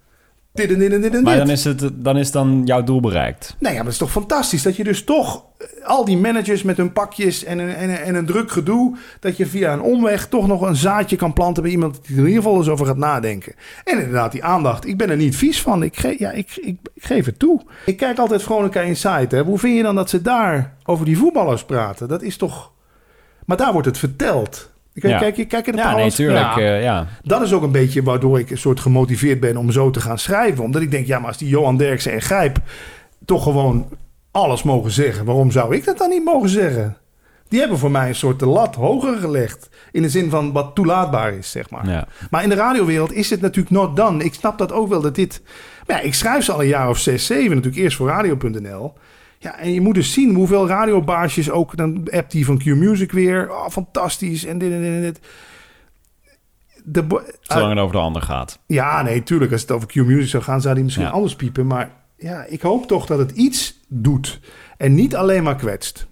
maar 1.24 1.38
dan 1.38 1.50
is, 1.50 1.64
het, 1.64 1.90
dan 1.94 2.18
is 2.18 2.32
dan 2.32 2.62
jouw 2.66 2.84
doel 2.84 3.00
bereikt. 3.00 3.56
Nee, 3.60 3.72
ja, 3.72 3.78
maar 3.78 3.86
het 3.86 3.94
is 3.94 4.00
toch 4.00 4.12
fantastisch 4.12 4.62
dat 4.62 4.76
je 4.76 4.84
dus 4.84 5.04
toch 5.04 5.46
eh, 5.58 5.86
al 5.88 6.06
die 6.06 6.18
managers 6.18 6.64
met 6.64 6.78
hun 6.78 6.94
pakjes 6.94 7.44
en 7.44 7.60
een, 7.60 7.76
en, 7.76 7.90
een, 7.90 7.98
en 7.98 8.16
een 8.16 8.26
druk 8.26 8.52
gedoe, 8.52 8.98
dat 9.20 9.38
je 9.38 9.46
via 9.46 9.74
een 9.74 9.82
omweg 9.82 10.28
toch 10.28 10.48
nog 10.48 10.62
een 10.62 10.76
zaadje 10.76 11.16
kan 11.16 11.34
planten 11.34 11.64
bij 11.64 11.72
iemand 11.72 12.00
die 12.06 12.16
er 12.16 12.22
in 12.22 12.28
ieder 12.28 12.44
geval 12.44 12.58
eens 12.58 12.70
over 12.70 12.86
gaat 12.86 12.98
nadenken. 12.98 13.54
En 13.84 13.98
inderdaad, 13.98 14.32
die 14.32 14.44
aandacht, 14.44 14.88
ik 14.88 14.98
ben 14.98 15.10
er 15.10 15.18
niet 15.18 15.36
vies 15.36 15.62
van. 15.62 15.84
Ik, 15.84 15.98
ge, 15.98 16.16
ja, 16.20 16.32
ik, 16.32 16.56
ik, 16.56 16.78
ik 16.94 17.04
geef 17.04 17.26
het 17.26 17.40
toe. 17.40 17.62
Ik 17.86 17.98
kijk 17.98 18.18
altijd 18.18 18.44
Veronica 18.44 18.82
Insight. 18.82 19.32
Hè. 19.32 19.42
Hoe 19.42 19.60
vind 19.60 19.78
je 19.78 19.84
dan 19.84 19.96
dat 19.96 20.10
ze 20.10 20.22
daar 20.22 20.76
over 20.84 21.06
die 21.06 21.18
voetballers 21.18 21.64
praten? 21.64 22.08
Dat 22.08 22.22
is 22.22 22.38
toch... 22.38 22.72
Maar 23.46 23.58
daar 23.58 23.72
wordt 23.72 23.88
het 23.88 23.98
verteld. 23.98 24.73
Kijk, 24.94 25.14
Ja. 25.14 25.20
kijk, 25.32 25.48
kijk 25.50 25.68
in 25.68 25.72
de 25.72 25.78
Ja, 25.78 25.84
nee, 25.84 25.94
Pauwels- 25.94 26.16
tuurlijk. 26.16 26.56
Ja. 26.56 26.58
eh, 26.58 26.84
ja. 26.84 27.08
dat 27.24 27.42
is 27.42 27.54
ook 27.54 27.64
een 27.64 27.72
beetje 27.72 28.04
waardoor 28.04 28.40
ik 28.40 28.50
een 28.52 28.58
soort 28.58 28.80
gemotiveerd 28.80 29.40
ben 29.40 29.58
om 29.58 29.72
zo 29.72 29.90
te 29.90 30.02
gaan 30.02 30.20
schrijven. 30.20 30.64
Omdat 30.64 30.82
ik 30.82 30.92
denk, 30.92 31.06
ja, 31.06 31.20
maar 31.20 31.28
als 31.28 31.38
die 31.38 31.48
Johan 31.50 31.78
Derksen 31.78 32.12
en 32.12 32.22
Grijp 32.22 32.58
toch 33.26 33.44
gewoon 33.44 33.88
alles 34.32 34.64
mogen 34.64 34.92
zeggen, 34.92 35.26
waarom 35.26 35.52
zou 35.52 35.76
ik 35.76 35.86
dat 35.86 35.98
dan 35.98 36.10
niet 36.10 36.24
mogen 36.26 36.50
zeggen? 36.50 36.98
Die 37.48 37.60
hebben 37.62 37.78
voor 37.80 37.92
mij 37.92 38.08
een 38.08 38.16
soort 38.16 38.40
de 38.40 38.46
lat 38.48 38.76
hoger 38.76 39.18
gelegd. 39.18 39.70
In 39.92 40.02
de 40.02 40.10
zin 40.10 40.30
van 40.30 40.52
wat 40.52 40.76
toelaatbaar 40.76 41.34
is, 41.34 41.52
zeg 41.52 41.70
maar. 41.70 41.88
Ja. 41.90 42.08
Maar 42.30 42.44
in 42.44 42.50
de 42.50 42.56
radiowereld 42.56 43.14
is 43.14 43.30
het 43.30 43.42
natuurlijk 43.42 43.76
not 43.76 43.96
done. 43.96 44.24
Ik 44.24 44.34
snap 44.34 44.58
dat 44.58 44.72
ook 44.72 44.90
wel 44.90 45.02
dat 45.02 45.16
dit. 45.16 45.42
Maar 45.88 45.98
ja, 45.98 46.04
ik 46.04 46.14
schrijf 46.14 46.44
ze 46.44 46.52
al 46.52 46.62
een 46.62 46.68
jaar 46.68 46.90
of 46.90 46.98
zes, 46.98 47.26
zeven 47.26 47.56
natuurlijk 47.56 47.84
eerst 47.84 47.98
voor 47.98 48.08
radio.nl. 48.08 48.94
Ja, 49.44 49.60
en 49.60 49.74
je 49.74 49.82
moet 49.82 49.96
dus 49.96 50.14
zien 50.14 50.36
hoeveel 50.36 50.68
radiobaasjes 50.68 51.50
ook. 51.52 51.78
Dan 51.78 52.08
appt 52.12 52.32
die 52.32 52.46
van 52.46 52.58
Q 52.58 52.66
Music 52.66 53.12
weer. 53.12 53.52
Oh, 53.52 53.70
fantastisch. 53.70 54.46
En 54.46 54.58
dit 54.58 54.72
en 54.72 54.82
dit 54.82 54.94
en 54.94 55.02
dit. 55.02 55.20
De, 56.86 57.36
Zolang 57.42 57.70
het 57.70 57.80
over 57.80 57.96
de 57.96 58.02
ander 58.02 58.22
gaat. 58.22 58.60
ja, 58.68 59.02
nee, 59.02 59.24
tuurlijk. 59.24 59.52
Als 59.52 59.62
het 59.62 59.72
over 59.72 59.88
Q-Music 59.88 60.30
zou 60.30 60.44
gaan, 60.44 60.62
zou 60.62 60.76
die 60.76 60.84
misschien 60.84 61.06
Ja. 61.06 61.12
anders 61.12 61.36
piepen. 61.36 61.68
Maar 61.68 61.92
ja, 62.18 62.44
ik 62.48 62.62
hoop 62.62 62.88
toch 62.88 63.06
dat 63.06 63.20
het 63.20 63.32
iets 63.32 63.80
doet. 63.88 64.40
En 64.78 64.94
niet 64.94 65.16
alleen 65.16 65.44
maar 65.44 65.56
kwetst. 65.56 66.08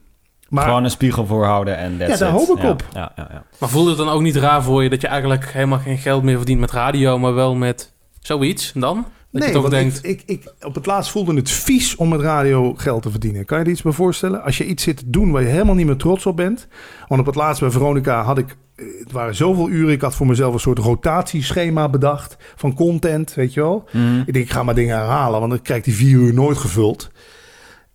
Maar 0.50 0.63
Gewoon 0.65 0.84
een 0.84 0.89
spiegel 0.91 1.26
voorhouden 1.26 1.78
en 1.78 1.98
that's 1.98 2.12
Ja, 2.12 2.17
daar 2.17 2.30
hoop 2.34 2.58
ik 2.58 2.62
Ja, 2.63 2.70
op. 2.70 2.86
Ja, 2.94 3.12
ja, 3.15 3.28
ja. 3.32 3.44
Maar 3.60 3.70
voelde 3.70 3.89
het 3.89 3.98
dan 3.98 4.10
ook 4.10 4.22
niet 4.22 4.36
raar 4.36 4.63
voor 4.63 4.84
je 4.84 4.89
dat 4.89 5.02
je 5.02 5.08
eigenlijk 5.08 5.46
helemaal 5.52 5.80
geen 5.80 5.98
geld 5.98 6.24
meer 6.24 6.36
verdient 6.38 6.60
met 6.60 6.72
radio, 6.72 7.20
maar 7.20 7.34
wel 7.34 7.56
met 7.56 7.94
zoiets? 8.20 8.72
En 8.74 8.80
dan? 8.80 9.06
Dat 9.32 9.41
nee, 9.41 9.50
je 9.50 9.56
toch 9.56 9.70
want 9.70 9.74
denkt, 9.74 10.06
ik, 10.06 10.22
ik, 10.26 10.41
ik, 10.41 10.54
op 10.65 10.76
het 10.76 10.86
laatst 10.86 11.12
voelde 11.12 11.36
het 11.36 11.50
vies 11.50 11.96
om 11.96 12.10
met 12.10 12.22
radio 12.22 12.74
geld 12.74 13.02
te 13.02 13.12
verdienen. 13.12 13.46
Kan 13.46 13.60
je 13.60 13.63
er 13.65 13.72
iets 13.72 13.82
bij 13.82 13.91
voorstellen? 13.91 14.44
Als 14.44 14.58
je 14.58 14.65
iets 14.65 14.84
zit 14.84 14.98
te 14.98 15.10
doen 15.10 15.32
waar 15.32 15.41
je 15.41 15.48
helemaal 15.48 15.76
niet 15.76 15.86
meer 15.86 15.96
trots 15.96 16.26
op 16.26 16.36
bent. 16.36 16.67
Want 17.08 17.22
op 17.22 17.28
het 17.28 17.36
laatst 17.36 17.62
bij 17.62 17.72
Veronica 17.72 18.24
had 18.24 18.38
ik... 18.38 18.58
eh, 18.76 18.86
Het 19.00 19.12
waren 19.12 19.36
zoveel 19.36 19.70
uren. 19.70 19.94
Ik 19.94 20.02
had 20.02 20.15
voor 20.15 20.28
mezelf 20.28 20.54
een 20.54 20.60
soort 20.60 20.78
rotatieschema 20.78 21.89
bedacht. 21.89 22.38
Van 22.56 22.74
content, 22.74 23.34
weet 23.34 23.54
je 23.54 23.62
wel. 23.62 23.84
Mhm. 23.91 24.20
Ik 24.26 24.34
denk, 24.34 24.46
ik 24.46 24.52
ga 24.52 24.63
maar 24.63 24.76
dingen 24.76 24.98
herhalen. 24.98 25.39
Want 25.39 25.52
dan 25.52 25.62
krijg 25.62 25.80
ik 25.80 25.86
die 25.86 25.96
vier 25.96 26.17
uur 26.17 26.34
nooit 26.34 26.58
gevuld. 26.58 27.12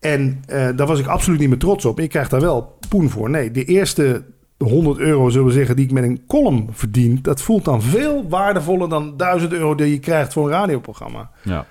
En 0.00 0.40
eh, 0.46 0.68
daar 0.76 0.86
was 0.86 0.98
ik 0.98 1.06
absoluut 1.06 1.38
niet 1.40 1.48
meer 1.48 1.58
trots 1.58 1.84
op. 1.84 2.00
Ik 2.00 2.08
krijg 2.10 2.28
daar 2.28 2.40
wel 2.40 2.78
poen 2.88 3.10
voor. 3.10 3.30
Nee, 3.30 3.50
de 3.50 3.64
eerste 3.64 4.24
100 4.58 4.98
euro, 4.98 5.28
zullen 5.28 5.46
we 5.46 5.52
zeggen, 5.52 5.76
die 5.76 5.84
ik 5.84 5.92
met 5.92 6.04
een 6.04 6.20
column 6.26 6.68
verdien... 6.70 7.18
dat 7.22 7.42
voelt 7.42 7.64
dan 7.64 7.82
veel 7.82 8.28
waardevoller 8.28 8.88
dan 8.88 9.16
1000 9.16 9.52
euro 9.52 9.74
die 9.74 9.90
je 9.90 9.98
krijgt 9.98 10.32
voor 10.32 10.44
een 10.44 10.52
radioprogramma. 10.52 11.30
ja. 11.42 11.66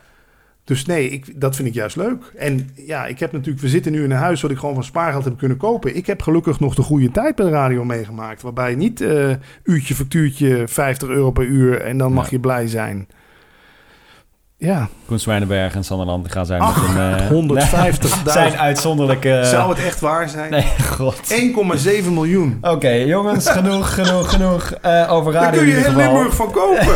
Dus 0.64 0.86
nee, 0.86 1.10
ik, 1.10 1.42
dat 1.42 1.56
vind 1.56 1.68
ik 1.68 1.74
juist 1.74 1.96
leuk. 1.96 2.32
En 2.36 2.70
ja, 2.76 3.06
ik 3.06 3.20
heb 3.20 3.32
natuurlijk, 3.32 3.62
we 3.64 3.70
zitten 3.70 3.92
nu 3.92 4.04
in 4.04 4.12
een 4.12 4.18
huis 4.18 4.42
wat 4.42 4.52
ik 4.52 4.58
gewoon 4.58 4.74
van 4.76 4.84
spaargeld 4.84 5.24
heb 5.24 5.38
kunnen 5.38 5.58
kopen. 5.58 5.96
Ik 5.96 6.06
heb 6.06 6.22
gelukkig 6.22 6.60
nog 6.60 6.76
de 6.76 6.82
goede 6.82 7.12
tijd 7.12 7.36
bij 7.36 7.46
de 7.46 7.52
radio 7.52 7.84
meegemaakt. 7.84 8.42
Waarbij 8.42 8.76
niet 8.76 9.02
eh, 9.02 9.32
uurtje, 9.64 9.96
factuurtje, 9.96 10.68
50 10.68 11.10
euro 11.10 11.32
per 11.32 11.46
uur 11.46 11.82
en 11.82 11.98
dan 11.98 12.14
mag 12.14 12.24
Ja. 12.26 12.30
je 12.32 12.40
blij 12.40 12.68
zijn. 12.68 13.08
Ja, 14.66 14.88
Koen 15.06 15.20
Zwijnenberg 15.20 15.76
en 15.76 15.84
Sander 15.84 16.06
Land 16.06 16.32
gaan 16.32 16.46
zijn 16.46 16.62
Ach, 16.62 16.94
met 16.94 17.30
een... 17.32 17.58
eh, 17.60 17.94
150.000. 17.96 18.08
zijn 18.26 18.58
uitzonderlijke... 18.58 19.42
Zou 19.44 19.70
het 19.70 19.86
echt 19.86 20.00
waar 20.00 20.30
zijn? 20.30 20.52
Nee, 20.52 20.66
god. 20.98 21.16
1,7 22.06 22.12
miljoen. 22.12 22.58
Oké, 22.62 22.90
jongens, 22.90 23.50
genoeg, 23.50 23.94
genoeg, 23.94 24.30
genoeg 24.30 24.72
eh, 24.82 25.12
over 25.12 25.34
Daar 25.34 25.44
radio 25.44 25.60
kun 25.60 25.68
je 25.70 25.74
in 25.76 25.78
ieder 25.88 26.02
heel. 26.02 26.14
Limburg 26.14 26.36
van 26.36 26.52
kopen. 26.52 26.94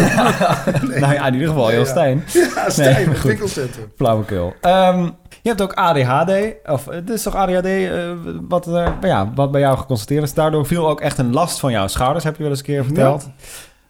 Nou 1.02 1.14
ja, 1.14 1.28
in 1.28 1.34
ieder 1.34 1.48
geval, 1.48 1.68
heel 1.68 1.80
Ja. 1.80 1.86
Stijn. 1.86 2.24
ja, 2.34 2.70
Stijn, 2.70 3.10
Nee, 3.10 3.18
winkelcentrum. 3.24 3.92
Flauwekul. 3.96 4.54
Ehm, 4.62 5.04
je 5.42 5.50
hebt 5.50 5.62
ook 5.62 5.74
ADHD. 5.74 6.32
Of 6.66 6.86
het 6.86 7.10
is 7.10 7.22
toch 7.24 7.36
ADHD 7.36 7.66
eh, 7.66 7.92
wat, 8.48 8.68
ja, 9.02 9.32
wat 9.36 9.52
bij 9.52 9.62
jou 9.62 9.78
geconstateerd 9.78 10.24
is. 10.24 10.34
Daardoor 10.34 10.66
viel 10.66 10.90
ook 10.90 11.02
echt 11.02 11.18
een 11.18 11.34
last 11.34 11.60
van 11.60 11.72
jouw 11.72 11.88
schouders, 11.88 12.24
heb 12.24 12.36
je 12.36 12.42
wel 12.42 12.52
eens 12.52 12.60
een 12.60 12.66
keer 12.66 12.84
verteld. 12.84 13.30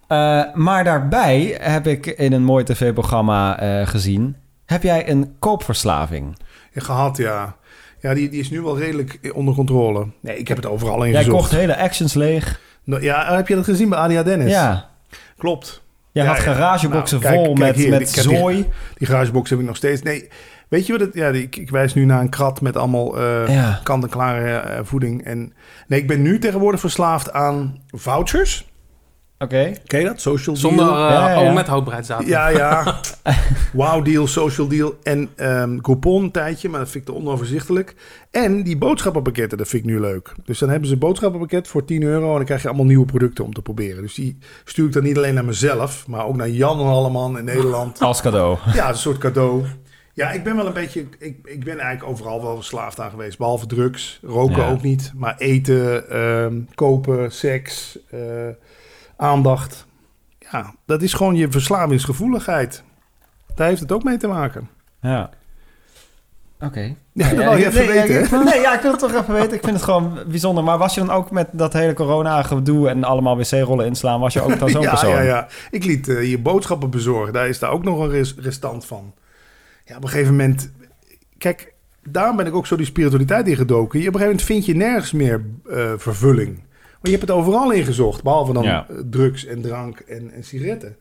Eh, 0.10 0.43
maar 0.54 0.84
daarbij 0.84 1.58
heb 1.62 1.88
ik 1.88 2.06
in 2.06 2.34
een 2.34 2.43
mooi 2.43 2.63
tv-programma 2.63 3.60
eh, 3.60 3.88
gezien... 3.88 4.36
heb 4.65 4.84
jij 4.84 5.10
een 5.10 5.36
koopverslaving. 5.39 6.38
Gehad, 6.74 7.17
ja. 7.17 7.56
Ja, 8.02 8.13
die, 8.13 8.30
die 8.30 8.39
is 8.39 8.50
nu 8.50 8.62
wel 8.62 8.78
redelijk 8.80 9.32
onder 9.34 9.54
controle. 9.54 10.08
Nee, 10.22 10.38
ik 10.38 10.48
heb 10.48 10.58
het 10.58 10.65
overal 10.65 11.04
in 11.04 11.12
Jij 11.12 11.26
kocht 11.26 11.52
hele 11.52 11.78
actions 11.78 12.13
leeg. 12.13 12.60
Nou, 12.84 13.02
ja, 13.04 13.36
heb 13.36 13.48
je 13.48 13.56
dat 13.56 13.63
gezien 13.63 13.89
bij 13.89 14.00
ADA 14.00 14.24
Dennis? 14.24 14.52
Ja, 14.52 14.89
Klopt. 15.38 15.82
jij 16.12 16.24
Ja, 16.24 16.30
had 16.30 16.39
garageboxen 16.39 17.19
Nou, 17.22 17.34
vol 17.34 17.43
kijk 17.45 17.58
met, 17.58 17.76
hier, 17.76 17.89
met 17.89 18.13
die- 18.13 18.22
zooi. 18.24 18.67
Die 18.98 19.08
garagebox 19.08 19.50
heb 19.50 19.60
ik 19.60 19.65
nog 19.65 19.76
steeds. 19.76 20.02
Nee, 20.02 20.28
weet 20.67 20.86
je 20.86 20.91
wat 20.91 21.02
het... 21.02 21.13
Ja, 21.13 21.32
die- 21.32 21.41
ik, 21.43 21.56
ik 21.56 21.69
wijs 21.69 21.93
nu 21.93 22.06
naar 22.06 22.22
een 22.22 22.30
krat 22.30 22.62
met 22.62 22.78
allemaal 22.78 23.19
eh 23.19 23.56
Ja. 23.56 23.80
kant-en-klare 23.84 24.80
voeding. 24.84 25.24
En, 25.26 25.54
nee, 25.88 26.00
ik 26.00 26.08
ben 26.08 26.22
nu 26.22 26.39
tegenwoordig 26.39 26.80
verslaafd 26.80 27.32
aan 27.34 27.82
vouchers. 27.88 28.68
Oké. 29.39 29.71
Ken 29.86 29.99
je 29.99 30.06
dat? 30.06 30.21
Social 30.21 30.56
zonder, 30.56 30.86
deal. 30.86 30.95
eh, 31.08 31.12
Ja, 31.13 31.30
ja, 31.30 31.41
ja. 31.41 31.49
oh, 31.49 31.54
met 31.56 31.67
houdbaarheidsdatum. 31.67 32.28
Ja, 32.28 32.47
ja. 32.47 32.99
wow 33.73 34.06
deal, 34.06 34.28
social 34.28 34.67
deal 34.67 34.95
en 35.04 35.30
ehm 35.36 35.80
coupon 35.80 36.32
tijdje, 36.32 36.69
maar 36.69 36.80
dat 36.80 36.89
vind 36.89 37.08
ik 37.08 37.13
te 37.13 37.19
onoverzichtelijk. 37.19 37.95
En 38.32 38.63
die 38.63 38.78
boodschappenpakketten, 38.78 39.58
dat 39.58 39.67
vind 39.67 39.84
ik 39.84 39.89
nu 39.89 39.99
leuk. 39.99 40.34
Dus 40.45 40.60
dan 40.60 40.69
hebben 40.69 40.88
ze 40.88 40.93
een 40.93 40.99
boodschappenpakket 40.99 41.67
voor 41.67 41.86
10 41.86 42.04
euro 42.04 42.30
en 42.30 42.36
dan 42.36 42.45
krijg 42.45 42.62
je 42.62 42.67
allemaal 42.67 42.86
nieuwe 42.86 43.06
producten 43.06 43.43
om 43.45 43.54
te 43.54 43.62
proberen. 43.62 44.02
Dus 44.02 44.13
die 44.13 44.38
stuur 44.65 44.86
ik 44.86 44.93
dan 44.93 45.04
niet 45.04 45.17
alleen 45.17 45.34
naar 45.34 45.45
mezelf, 45.45 46.08
maar 46.08 46.25
ook 46.25 46.36
naar 46.36 46.49
Jan 46.49 46.80
Halleman 46.86 47.38
in 47.38 47.43
Nederland. 47.45 47.99
Als 48.02 48.21
cadeau. 48.21 48.58
Ja, 48.73 48.89
een 48.89 48.97
soort 48.97 49.17
cadeau. 49.17 49.65
Ja, 50.13 50.32
ik 50.32 50.43
ben 50.43 50.56
wel 50.56 50.65
een 50.67 50.73
beetje. 50.73 51.06
Ik, 51.19 51.38
ik 51.43 51.63
ben 51.63 51.80
eigenlijk 51.80 52.12
overal 52.12 52.41
wel 52.41 52.56
verslaafd 52.56 52.99
aan 52.99 53.10
geweest. 53.10 53.38
Behalve 53.38 53.65
drugs. 53.65 54.19
Roken 54.23 54.58
Ja. 54.63 54.69
ook 54.71 54.82
niet. 54.82 55.12
Maar 55.15 55.36
eten, 55.38 56.10
ehm, 56.10 56.54
kopen, 56.75 57.32
seks, 57.32 57.97
eh, 58.10 58.19
aandacht. 59.19 59.86
Ja, 60.51 60.73
dat 60.86 61.01
is 61.01 61.13
gewoon 61.13 61.36
je 61.36 61.51
verslavingsgevoeligheid. 61.51 62.84
Daar 63.55 63.67
heeft 63.67 63.79
het 63.82 63.91
ook 63.91 64.03
mee 64.03 64.17
te 64.17 64.27
maken. 64.27 64.69
Ja. 65.01 65.29
Oké. 66.60 66.95
Ja, 67.13 67.29
dat 67.29 67.38
wil 67.38 67.55
je 67.55 67.65
even 67.67 67.86
nee, 67.86 67.88
weten. 67.88 68.13
ja, 68.13 68.39
ik- 68.39 68.43
nee, 68.53 68.62
ja, 68.62 68.73
ik 68.75 68.82
wil 68.82 68.91
het 68.91 68.99
toch 68.99 69.13
even 69.13 69.34
weten. 69.34 69.53
Ik 69.53 69.63
vind 69.63 69.73
het 69.75 69.84
gewoon 69.84 70.19
bijzonder. 70.27 70.63
Maar 70.63 70.77
was 70.77 70.93
je 70.93 70.99
dan 70.99 71.10
ook 71.15 71.32
met 71.32 71.47
dat 71.51 71.73
hele 71.73 71.93
corona-gedoe 71.93 72.89
en 72.89 73.03
allemaal 73.03 73.38
wc-rollen 73.38 73.86
inslaan, 73.86 74.19
was 74.19 74.34
je 74.34 74.41
ook 74.41 74.60
dan 74.60 74.69
zo'n 74.69 74.82
ja, 74.88 74.89
persoon? 74.89 75.10
ja, 75.10 75.21
ja. 75.21 75.47
Ik 75.71 75.84
liet 75.86 76.08
eh, 76.10 76.17
hier 76.17 76.41
boodschappen 76.41 76.89
bezorgen. 76.89 77.34
Daar 77.34 77.47
is 77.47 77.60
daar 77.60 77.71
ook 77.71 77.84
nog 77.84 77.99
een 77.99 78.10
res- 78.10 78.36
restant 78.38 78.86
van. 78.86 79.13
Ja, 79.86 79.95
op 79.95 80.03
een 80.03 80.10
gegeven 80.10 80.36
moment... 80.36 80.71
Kijk, 81.38 81.73
daarom 82.03 82.36
ben 82.36 82.45
ik 82.45 82.53
ook 82.55 82.67
zo 82.67 82.75
die 82.75 82.86
spiritualiteit 82.86 83.47
ingedoken. 83.47 83.99
Je, 83.99 84.08
op 84.08 84.13
een 84.13 84.19
gegeven 84.19 84.38
moment 84.39 84.43
vind 84.43 84.65
je 84.65 84.75
nergens 84.75 85.12
meer 85.12 85.45
eh, 85.69 85.91
vervulling. 85.97 86.60
Maar 87.01 87.12
je 87.12 87.17
hebt 87.17 87.29
het 87.29 87.38
overal 87.38 87.71
ingezocht. 87.71 88.23
Behalve 88.23 88.53
dan 88.53 88.63
Ja. 88.63 88.85
eh, 88.89 88.95
drugs 89.09 89.45
en 89.45 89.62
drank 89.62 89.99
en, 89.99 90.31
en 90.33 90.43
sigaretten. 90.43 90.95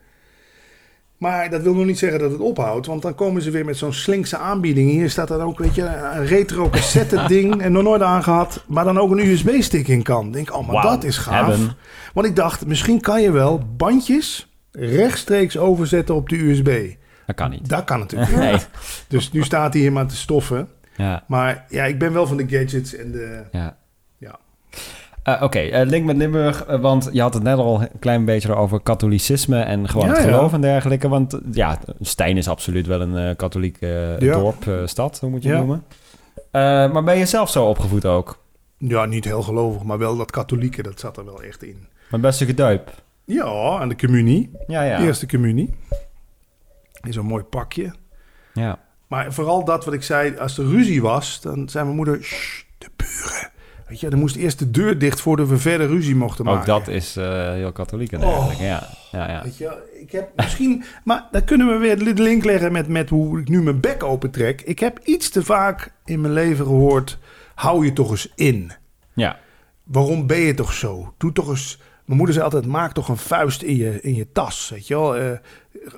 Maar 1.16 1.50
dat 1.50 1.62
wil 1.62 1.74
nog 1.74 1.84
niet 1.84 1.98
zeggen 1.98 2.18
dat 2.18 2.30
het 2.30 2.40
ophoudt. 2.40 2.86
Want 2.86 3.02
dan 3.02 3.14
komen 3.14 3.42
ze 3.42 3.50
weer 3.50 3.64
met 3.64 3.76
zo'n 3.76 3.92
slinkse 3.92 4.36
aanbieding. 4.36 4.90
Hier 4.90 5.10
staat 5.10 5.28
dan 5.28 5.40
ook, 5.40 5.58
weet 5.58 5.74
je, 5.74 5.82
een 5.84 6.26
retro 6.26 6.68
cassette 6.68 7.24
ding. 7.28 7.62
En 7.62 7.72
nog 7.72 7.82
nooit 7.82 8.02
aangehad. 8.02 8.64
Maar 8.66 8.84
dan 8.84 8.98
ook 8.98 9.10
een 9.10 9.18
USB-stick 9.26 9.88
in 9.88 10.02
kan. 10.02 10.26
Ik 10.26 10.32
Denk, 10.32 10.54
oh, 10.56 10.68
maar 10.68 10.82
dat 10.82 11.04
is 11.04 11.16
gaaf. 11.16 11.58
Want 12.14 12.26
ik 12.26 12.36
dacht, 12.36 12.66
misschien 12.66 13.00
kan 13.00 13.22
je 13.22 13.30
wel 13.30 13.62
bandjes 13.76 14.48
rechtstreeks 14.72 15.56
overzetten 15.56 16.14
op 16.14 16.28
de 16.28 16.36
USB. 16.36 16.94
Dat 17.26 17.36
kan 17.36 17.50
niet. 17.50 17.68
Dat 17.68 17.84
kan 17.84 17.98
natuurlijk 17.98 18.30
niet. 18.36 18.38
Nee. 18.38 18.56
Dus 19.08 19.32
nu 19.32 19.42
staat 19.42 19.72
hij 19.72 19.82
hier 19.82 19.92
maar 19.92 20.06
te 20.06 20.16
stoffen. 20.16 20.68
Ja, 20.96 21.24
Maar 21.26 21.64
ja, 21.68 21.84
ik 21.84 21.98
ben 21.98 22.12
wel 22.12 22.26
van 22.26 22.36
de 22.36 22.48
gadgets 22.48 22.94
en 22.94 23.12
de... 23.12 23.42
ja. 23.52 23.76
Ja. 24.18 24.38
Eh, 25.22 25.42
Oké, 25.42 25.58
eh, 25.58 25.86
link 25.86 26.04
met 26.06 26.16
Limburg, 26.16 26.64
eh, 26.64 26.80
want 26.80 27.08
je 27.12 27.20
had 27.20 27.34
het 27.34 27.42
net 27.42 27.56
al 27.58 27.80
een 27.82 27.88
klein 27.98 28.24
beetje 28.24 28.54
over 28.54 28.80
katholicisme 28.80 29.60
en 29.60 29.88
gewoon 29.88 30.06
Ja, 30.06 30.12
het 30.14 30.22
ja. 30.24 30.30
geloof 30.30 30.52
en 30.52 30.60
dergelijke. 30.60 31.08
Want 31.08 31.38
ja, 31.52 31.78
Stijn 32.00 32.36
is 32.36 32.48
absoluut 32.48 32.86
wel 32.86 33.00
een 33.00 33.36
katholiek 33.36 33.76
eh, 33.80 34.18
Ja. 34.18 34.32
dorp, 34.38 34.70
stad, 34.84 35.18
hoe 35.20 35.30
moet 35.30 35.42
je 35.42 35.48
het 35.48 35.58
noemen. 35.58 35.84
Maar 36.92 37.04
ben 37.04 37.18
je 37.18 37.26
zelf 37.26 37.50
zo 37.50 37.64
opgevoed 37.64 38.04
ook? 38.06 38.38
Ja, 38.78 39.04
niet 39.04 39.24
heel 39.24 39.42
gelovig, 39.42 39.82
maar 39.82 39.98
wel 39.98 40.16
dat 40.16 40.30
katholieke, 40.30 40.82
dat 40.82 41.00
zat 41.00 41.16
er 41.16 41.24
wel 41.24 41.42
echt 41.42 41.62
in. 41.62 41.86
Mijn 42.10 42.22
beste 42.22 42.44
geduip. 42.46 42.90
Ja, 43.24 43.78
aan 43.78 43.88
de 43.88 43.96
communie. 43.96 44.50
Ja, 44.66 44.82
ja. 44.82 45.00
Eerste 45.00 45.26
communie. 45.26 45.74
In 47.02 47.12
zo'n 47.12 47.26
mooi 47.26 47.42
pakje. 47.42 47.92
ja. 48.54 48.78
Maar 49.08 49.32
vooral 49.32 49.64
dat 49.64 49.84
wat 49.84 49.94
ik 49.94 50.02
zei, 50.02 50.36
als 50.38 50.58
er 50.58 50.64
ruzie 50.66 51.02
was, 51.02 51.40
dan 51.40 51.68
zei 51.68 51.84
mijn 51.84 51.96
moeder, 51.96 52.18
"Sst, 52.24 52.66
de 52.78 52.88
buren. 52.96 53.50
Weet 53.88 54.00
je, 54.00 54.08
dan 54.10 54.18
moest 54.18 54.36
eerst 54.36 54.58
de 54.58 54.70
deur 54.70 54.98
dicht 54.98 55.20
voordat 55.20 55.48
we 55.48 55.58
verder 55.58 55.86
ruzie 55.86 56.16
mochten 56.16 56.44
maken. 56.44 56.60
Ook 56.60 56.66
dat 56.66 56.94
is 56.94 57.16
eh, 57.16 57.50
heel 57.52 57.72
katholiek 57.72 58.12
en 58.12 58.22
Oh. 58.24 58.52
Ja, 58.58 58.88
ja, 59.12 59.28
ja. 59.30 59.42
Weet 59.42 59.56
je, 59.58 59.98
ik 60.00 60.12
heb 60.12 60.28
misschien, 60.36 60.84
maar 61.04 61.26
dan 61.30 61.44
kunnen 61.44 61.66
we 61.66 61.76
weer 61.76 61.98
de 61.98 62.22
link 62.22 62.44
leggen 62.44 62.72
met, 62.72 62.88
met 62.88 63.08
hoe 63.08 63.40
ik 63.40 63.48
nu 63.48 63.62
mijn 63.62 63.80
bek 63.80 64.02
opentrek. 64.02 64.60
Ik 64.60 64.78
heb 64.78 64.98
iets 65.04 65.28
te 65.30 65.44
vaak 65.44 65.92
in 66.04 66.20
mijn 66.20 66.32
leven 66.32 66.64
gehoord, 66.64 67.18
hou 67.54 67.84
je 67.84 67.92
toch 67.92 68.10
eens 68.10 68.32
in. 68.34 68.72
Ja, 69.14 69.38
Waarom 69.84 70.26
ben 70.26 70.38
je 70.40 70.54
toch 70.54 70.72
zo? 70.72 71.14
Doe 71.18 71.32
toch 71.32 71.48
eens, 71.48 71.78
mijn 72.04 72.16
moeder 72.16 72.34
zei 72.34 72.46
altijd, 72.46 72.66
maak 72.66 72.92
toch 72.92 73.08
een 73.08 73.16
vuist 73.16 73.62
in 73.62 73.76
je, 73.76 74.00
in 74.00 74.14
je 74.14 74.26
tas, 74.32 74.70
weet 74.74 74.86
je 74.86 74.94
wel. 74.94 75.16
Eh, 75.16 75.30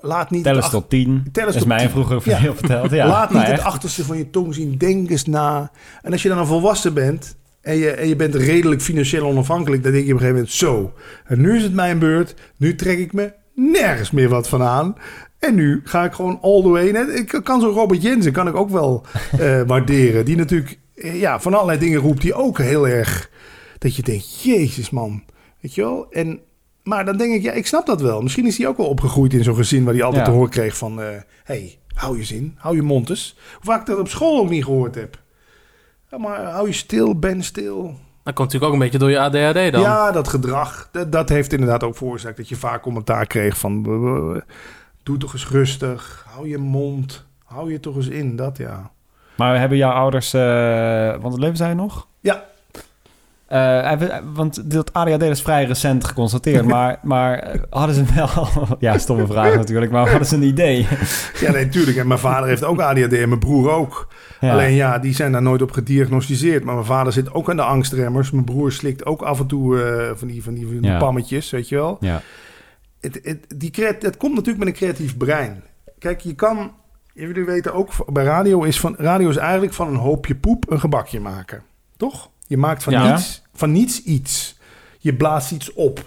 laat 0.00 0.30
niet 0.30 0.44
tel 0.44 0.56
eens 0.56 0.70
tot 0.70 0.90
tien. 0.90 1.28
Tel 1.32 1.44
eens 1.46 1.54
is 1.54 1.60
tot 1.60 1.68
mij 1.68 1.78
tien. 1.78 1.90
vroeger 1.90 2.20
Ja. 2.24 2.38
veel 2.38 2.54
verteld. 2.54 2.90
Ja, 2.90 3.06
Laat 3.06 3.32
niet 3.32 3.42
het 3.46 3.60
achterste 3.60 4.04
van 4.04 4.16
je 4.18 4.30
tong 4.30 4.54
zien. 4.54 4.78
Denk 4.78 5.10
eens 5.10 5.24
na. 5.24 5.70
En 6.02 6.12
als 6.12 6.22
je 6.22 6.28
dan 6.28 6.38
een 6.38 6.46
volwassen 6.46 6.94
bent 6.94 7.36
en 7.60 7.76
je, 7.76 7.90
en 7.90 8.08
je 8.08 8.16
bent 8.16 8.34
redelijk 8.34 8.82
financieel 8.82 9.26
onafhankelijk, 9.26 9.82
dan 9.82 9.92
denk 9.92 10.06
je 10.06 10.12
op 10.14 10.20
een 10.20 10.26
gegeven 10.26 10.42
moment 10.42 10.58
zo. 10.58 10.92
En 11.24 11.40
nu 11.40 11.56
is 11.56 11.62
het 11.62 11.74
mijn 11.74 11.98
beurt. 11.98 12.34
Nu 12.56 12.74
trek 12.74 12.98
ik 12.98 13.12
me 13.12 13.32
nergens 13.54 14.10
meer 14.10 14.28
wat 14.28 14.48
van 14.48 14.62
aan. 14.62 14.94
En 15.38 15.54
nu 15.54 15.80
ga 15.84 16.04
ik 16.04 16.12
gewoon 16.12 16.38
all 16.42 16.62
the 16.62 16.68
way. 16.68 16.86
Ik 17.14 17.40
kan 17.44 17.60
zo'n 17.60 17.70
Robert 17.72 18.02
Jensen 18.02 18.32
kan 18.32 18.48
ik 18.48 18.56
ook 18.56 18.70
wel 18.70 19.04
eh, 19.38 19.60
waarderen. 19.66 20.24
Die 20.24 20.36
natuurlijk 20.36 20.78
eh, 20.94 21.20
ja, 21.20 21.40
van 21.40 21.54
allerlei 21.54 21.78
dingen 21.78 22.00
roept 22.00 22.20
die 22.22 22.34
ook 22.34 22.58
heel 22.58 22.88
erg... 22.88 23.30
Dat 23.78 23.96
je 23.96 24.02
denkt, 24.02 24.42
jezus 24.42 24.90
man. 24.90 25.22
Weet 25.60 25.74
je 25.74 25.80
wel? 25.82 26.06
En, 26.10 26.40
maar 26.82 27.04
dan 27.04 27.16
denk 27.16 27.34
ik, 27.34 27.42
ja, 27.42 27.52
ik 27.52 27.66
snap 27.66 27.86
dat 27.86 28.00
wel. 28.00 28.22
Misschien 28.22 28.46
is 28.46 28.58
hij 28.58 28.66
ook 28.66 28.76
wel 28.76 28.86
opgegroeid 28.86 29.32
in 29.32 29.44
zo'n 29.44 29.54
gezin... 29.56 29.84
waar 29.84 29.94
hij 29.94 30.02
altijd 30.02 30.24
Ja. 30.26 30.30
te 30.30 30.36
horen 30.36 30.50
kreeg 30.50 30.76
van... 30.76 31.00
eh, 31.02 31.08
hey, 31.44 31.78
hou 31.94 32.18
je 32.18 32.24
zin, 32.24 32.54
hou 32.56 32.76
je 32.76 32.82
mond 32.82 33.10
eens. 33.10 33.36
Hoe 33.54 33.64
vaak 33.64 33.80
ik 33.80 33.86
dat 33.86 33.98
op 33.98 34.08
school 34.08 34.40
ook 34.40 34.50
niet 34.50 34.64
gehoord 34.64 34.94
heb. 34.94 35.18
Ja, 36.10 36.18
maar 36.18 36.44
hou 36.44 36.66
je 36.66 36.72
stil, 36.72 37.18
ben 37.18 37.42
stil. 37.42 37.82
Dat 38.22 38.34
komt 38.34 38.52
natuurlijk 38.52 38.64
ook 38.64 38.72
een 38.72 38.78
beetje 38.78 38.98
door 38.98 39.10
je 39.10 39.20
ADHD 39.20 39.72
dan. 39.72 39.80
Ja, 39.80 40.10
dat 40.10 40.28
gedrag, 40.28 40.88
dat, 40.92 41.12
dat 41.12 41.28
heeft 41.28 41.52
inderdaad 41.52 41.82
ook 41.82 41.96
veroorzaakt... 41.96 42.36
dat 42.36 42.48
je 42.48 42.56
vaak 42.56 42.82
commentaar 42.82 43.26
kreeg 43.26 43.58
van... 43.58 43.82
doe 45.02 45.16
toch 45.18 45.32
eens 45.32 45.48
rustig, 45.48 46.26
hou 46.28 46.48
je 46.48 46.58
mond, 46.58 47.26
hou 47.44 47.72
je 47.72 47.80
toch 47.80 47.96
eens 47.96 48.08
in, 48.08 48.36
dat 48.36 48.56
ja. 48.56 48.90
Maar 49.36 49.58
hebben 49.58 49.78
jouw 49.78 49.92
ouders... 49.92 50.34
eh 50.34 51.16
want 51.20 51.38
leven 51.38 51.56
zij 51.56 51.74
nog? 51.74 52.06
Ja, 52.20 52.44
Eh, 53.50 54.18
want 54.34 54.70
dat 54.70 54.92
ADHD 54.92 55.22
is 55.22 55.42
vrij 55.42 55.64
recent 55.64 56.04
geconstateerd, 56.04 56.66
maar, 56.76 56.98
maar 57.02 57.38
eh, 57.38 57.60
hadden 57.70 57.94
ze 57.94 58.04
wel... 58.14 58.48
ja, 58.78 58.98
stomme 58.98 59.26
vraag 59.26 59.54
natuurlijk, 59.54 59.92
maar 59.92 60.08
hadden 60.08 60.28
ze 60.28 60.34
een 60.36 60.42
idee? 60.42 60.86
Ja, 61.40 61.50
nee, 61.50 61.68
tuurlijk. 61.68 61.96
En 61.96 62.06
mijn 62.06 62.20
vader 62.20 62.48
heeft 62.48 62.64
ook 62.64 62.80
ADHD 62.80 63.12
en 63.12 63.28
mijn 63.28 63.40
broer 63.40 63.70
ook. 63.70 64.08
Ja. 64.40 64.52
Alleen 64.52 64.74
ja, 64.74 64.98
die 64.98 65.14
zijn 65.14 65.32
daar 65.32 65.42
nooit 65.42 65.62
op 65.62 65.70
gediagnosticeerd. 65.70 66.64
Maar 66.64 66.74
mijn 66.74 66.86
vader 66.86 67.12
zit 67.12 67.34
ook 67.34 67.50
aan 67.50 67.56
de 67.56 67.62
angstremmers. 67.62 68.30
Mijn 68.30 68.44
broer 68.44 68.72
slikt 68.72 69.06
ook 69.06 69.22
af 69.22 69.40
en 69.40 69.46
toe 69.46 69.82
eh, 69.82 70.10
van 70.16 70.28
die, 70.28 70.42
van 70.42 70.54
die, 70.54 70.66
van 70.66 70.80
die 70.80 70.90
Ja. 70.90 70.98
pammetjes, 70.98 71.50
weet 71.50 71.68
je 71.68 71.74
wel. 71.76 71.96
Ja. 72.00 72.22
Het, 73.00 73.20
het, 73.22 73.46
die 73.56 73.70
creat, 73.70 74.02
het 74.02 74.16
komt 74.16 74.34
natuurlijk 74.34 74.64
met 74.64 74.68
een 74.68 74.80
creatief 74.80 75.16
brein. 75.16 75.62
Kijk, 75.98 76.20
je 76.20 76.34
kan... 76.34 76.72
Jullie 77.14 77.44
weten 77.44 77.74
ook, 77.74 78.12
bij 78.12 78.24
radio 78.24 78.62
is, 78.62 78.80
van, 78.80 78.94
radio 78.98 79.28
is 79.28 79.36
eigenlijk 79.36 79.72
van 79.72 79.88
een 79.88 79.94
hoopje 79.96 80.34
poep 80.34 80.70
een 80.70 80.80
gebakje 80.80 81.20
maken. 81.20 81.62
Toch? 81.96 82.30
Je 82.50 82.56
maakt 82.56 82.82
van, 82.82 82.92
Ja. 82.92 83.10
niets, 83.10 83.42
van 83.54 83.72
niets 83.72 84.02
iets. 84.02 84.58
Je 84.98 85.14
blaast 85.14 85.52
iets 85.52 85.72
op. 85.72 86.04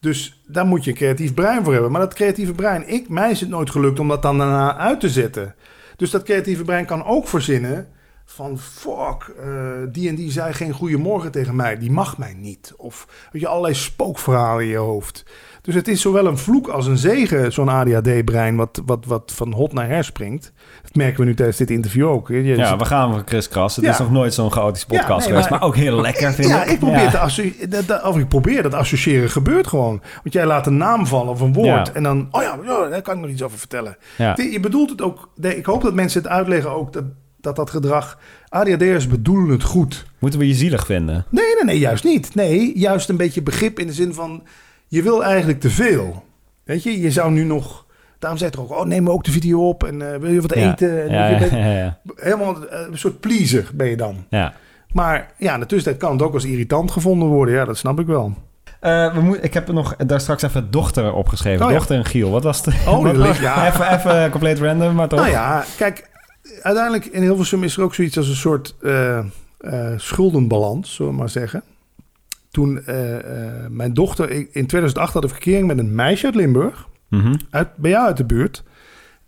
Dus 0.00 0.42
daar 0.46 0.66
moet 0.66 0.84
je 0.84 0.90
een 0.90 0.96
creatief 0.96 1.34
brein 1.34 1.64
voor 1.64 1.72
hebben. 1.72 1.90
Maar 1.90 2.00
dat 2.00 2.14
creatieve 2.14 2.52
brein, 2.52 2.88
ik, 2.88 3.08
mij 3.08 3.30
is 3.30 3.40
het 3.40 3.48
nooit 3.48 3.70
gelukt 3.70 3.98
om 3.98 4.08
dat 4.08 4.22
dan 4.22 4.38
daarna 4.38 4.76
uit 4.76 5.00
te 5.00 5.08
zetten. 5.08 5.54
Dus 5.96 6.10
dat 6.10 6.22
creatieve 6.22 6.64
brein 6.64 6.86
kan 6.86 7.04
ook 7.04 7.28
verzinnen 7.28 7.88
van 8.24 8.58
fuck, 8.58 9.34
eh, 9.40 9.48
die 9.92 10.08
en 10.08 10.14
die 10.14 10.30
zei 10.30 10.52
geen 10.52 10.72
goeiemorgen 10.72 11.30
tegen 11.30 11.56
mij. 11.56 11.78
Die 11.78 11.90
mag 11.90 12.18
mij 12.18 12.34
niet. 12.34 12.72
Of 12.76 13.28
weet 13.32 13.42
je, 13.42 13.48
allerlei 13.48 13.74
spookverhalen 13.74 14.64
in 14.64 14.70
je 14.70 14.76
hoofd. 14.76 15.24
Dus 15.66 15.74
het 15.74 15.88
is 15.88 16.00
zowel 16.00 16.26
een 16.26 16.38
vloek 16.38 16.68
als 16.68 16.86
een 16.86 16.96
zegen, 16.98 17.52
zo'n 17.52 17.68
ADHD-brein 17.68 18.56
wat, 18.56 18.82
wat, 18.86 19.04
wat 19.06 19.32
van 19.34 19.52
hot 19.52 19.72
naar 19.72 19.88
her 19.88 20.04
springt. 20.04 20.52
Dat 20.82 20.94
merken 20.94 21.20
we 21.20 21.26
nu 21.26 21.34
tijdens 21.34 21.56
dit 21.56 21.70
interview 21.70 22.08
ook. 22.08 22.28
Je 22.28 22.42
Ja, 22.42 22.68
zit- 22.68 22.78
we 22.78 22.84
gaan 22.84 23.12
voor 23.12 23.22
Chris 23.24 23.48
Kras. 23.48 23.76
Het 23.76 23.84
Ja. 23.84 23.90
is 23.90 23.98
nog 23.98 24.10
nooit 24.10 24.34
zo'n 24.34 24.52
chaotische 24.52 24.86
Ja, 24.90 24.98
podcast 24.98 25.18
nee, 25.20 25.28
geweest, 25.28 25.50
maar- 25.50 25.58
maar, 25.58 25.68
ook 25.68 25.76
heel 25.76 26.00
lekker 26.00 26.32
vind 26.32 26.48
ja, 26.48 26.64
ik. 26.64 26.70
ik 26.70 26.78
probeer, 26.78 27.00
Ja. 27.00 27.28
Dat, 27.68 27.86
dat, 27.86 28.02
of 28.04 28.18
ik 28.18 28.28
probeer 28.28 28.62
dat 28.62 28.74
associëren 28.74 29.30
gebeurt 29.30 29.66
gewoon. 29.66 30.00
Want 30.22 30.32
jij 30.34 30.46
laat 30.46 30.66
een 30.66 30.76
naam 30.76 31.06
vallen 31.06 31.32
of 31.32 31.40
een 31.40 31.52
woord 31.52 31.92
en 31.92 32.02
dan, 32.02 32.28
oh 32.30 32.42
ja, 32.42 32.58
ja, 32.64 32.88
daar 32.88 33.02
kan 33.02 33.14
ik 33.14 33.20
nog 33.20 33.30
iets 33.30 33.42
over 33.42 33.58
vertellen. 33.58 33.96
Je 34.36 34.58
bedoelt 34.60 34.90
het 34.90 35.02
ook, 35.02 35.28
nee, 35.36 35.56
ik 35.56 35.66
hoop 35.66 35.82
dat 35.82 35.94
mensen 35.94 36.22
het 36.22 36.30
uitleggen 36.30 36.70
ook, 36.70 36.92
dat 36.92 37.04
dat, 37.40 37.56
dat 37.56 37.70
gedrag, 37.70 38.18
ADHD'ers 38.48 39.06
bedoelen 39.06 39.48
het 39.50 39.62
goed. 39.62 40.06
Moeten 40.18 40.38
we 40.40 40.46
je 40.48 40.54
zielig 40.54 40.86
vinden? 40.86 41.24
Nee, 41.30 41.44
nee, 41.54 41.64
nee, 41.64 41.78
juist 41.78 42.04
niet. 42.04 42.34
Nee, 42.34 42.78
juist 42.78 43.08
een 43.08 43.16
beetje 43.16 43.42
begrip 43.42 43.78
in 43.78 43.86
de 43.86 43.92
zin 43.92 44.14
van, 44.14 44.42
je 44.88 45.02
wil 45.02 45.24
eigenlijk 45.24 45.60
te 45.60 45.70
veel. 45.70 46.24
Weet 46.64 46.82
je, 46.82 47.00
je 47.00 47.10
zou 47.10 47.30
nu 47.32 47.44
nog, 47.44 47.86
daarom 48.18 48.38
zei 48.38 48.50
het 48.50 48.58
er 48.60 48.64
ook, 48.64 48.78
oh 48.80 48.84
neem 48.86 49.02
me 49.02 49.10
ook 49.10 49.24
de 49.24 49.30
video 49.30 49.68
op 49.68 49.84
en 49.84 50.12
eh, 50.12 50.18
wil 50.20 50.30
je 50.32 50.40
wat 50.40 50.54
Ja. 50.54 50.70
eten? 50.72 51.02
En 51.02 51.10
Ja, 51.10 51.26
je 51.26 51.32
ja, 51.32 51.38
bent 51.38 51.50
ja, 51.50 51.72
ja. 51.72 51.98
helemaal 52.16 52.68
eh, 52.68 52.80
een 52.90 52.98
soort 52.98 53.20
pleaser 53.20 53.70
ben 53.74 53.88
je 53.88 53.96
dan. 53.96 54.24
ja. 54.30 54.52
Maar 54.92 55.32
ja, 55.38 55.54
in 55.54 55.60
de 55.60 55.66
tussentijd 55.66 56.02
kan 56.02 56.12
het 56.12 56.22
ook 56.22 56.34
als 56.34 56.44
irritant 56.44 56.90
gevonden 56.90 57.28
worden. 57.28 57.54
Ja, 57.54 57.64
dat 57.64 57.76
snap 57.76 58.00
ik 58.00 58.06
wel. 58.06 58.34
Eh, 58.80 59.14
we 59.14 59.20
moet, 59.20 59.44
ik 59.44 59.54
heb 59.54 59.68
er 59.68 59.74
nog 59.74 59.96
daar 59.96 60.20
straks 60.20 60.42
even 60.42 60.70
dochter 60.70 61.12
opgeschreven. 61.12 61.64
Oh, 61.64 61.70
ja. 61.70 61.76
dochter 61.76 61.96
en 61.96 62.04
Giel. 62.04 62.30
Wat 62.30 62.42
was 62.42 62.64
het? 62.64 62.74
Oh, 62.88 63.04
dat 63.04 63.16
ligt- 63.26 63.40
ja. 63.40 63.66
even, 63.66 63.92
even 63.98 64.30
compleet 64.30 64.58
random, 64.58 64.94
maar 64.94 65.08
toch? 65.08 65.18
Nou 65.18 65.30
ja, 65.30 65.64
kijk, 65.76 66.10
uiteindelijk 66.62 67.04
in 67.06 67.22
Hilversum 67.22 67.64
is 67.64 67.76
er 67.76 67.82
ook 67.82 67.94
zoiets 67.94 68.16
als 68.16 68.28
een 68.28 68.34
soort 68.34 68.74
eh, 68.82 69.18
eh, 69.18 69.24
schuldenbalans, 69.96 70.94
zullen 70.94 71.12
we 71.12 71.18
maar 71.18 71.28
zeggen. 71.28 71.62
Toen 72.56 72.84
eh, 72.84 73.16
eh, 73.64 73.70
mijn 73.70 73.94
dochter, 73.94 74.30
ik- 74.30 74.48
in 74.52 74.66
2008 74.66 75.12
had 75.12 75.24
ik 75.24 75.30
verkering 75.30 75.66
met 75.66 75.78
een 75.78 75.94
meisje 75.94 76.26
uit 76.26 76.34
Limburg, 76.34 76.88
Mhm. 77.08 77.34
uit, 77.50 77.76
bij 77.76 77.90
jou 77.90 78.06
uit 78.06 78.16
de 78.16 78.24
buurt. 78.24 78.62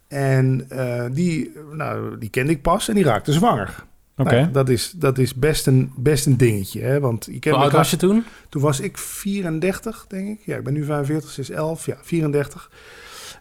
En 0.09 0.65
eh, 0.69 1.05
die, 1.13 1.53
nou, 1.73 2.19
die 2.19 2.29
kende 2.31 2.53
ik 2.53 2.63
pas 2.63 2.89
en 2.89 2.95
die 2.95 3.05
raakte 3.05 3.33
zwanger. 3.33 3.85
Oké. 4.17 4.31
Nou 4.31 4.43
ja, 4.43 4.49
dat, 4.53 4.69
is, 4.69 4.91
dat 4.97 5.19
is 5.19 5.35
best 5.35 5.67
een, 5.67 5.93
best 5.97 6.27
een 6.27 6.37
dingetje. 6.37 6.81
Hè? 6.81 7.01
Want 7.01 7.25
kent 7.41 7.55
Hoe 7.55 7.65
oud 7.65 7.73
was 7.73 7.91
je 7.91 7.97
toen? 7.97 8.25
Toen 8.49 8.63
was 8.63 8.81
ik 8.81 8.99
34, 8.99 10.05
denk 10.09 10.29
ik. 10.39 10.47
Ja, 10.47 10.57
ik 10.57 10.65
ben 10.65 10.73
nu 10.73 10.85
45, 10.85 11.31
ze 11.31 11.41
is 11.41 11.51
11. 11.51 11.87
Ja, 11.87 11.97
34. 12.03 12.71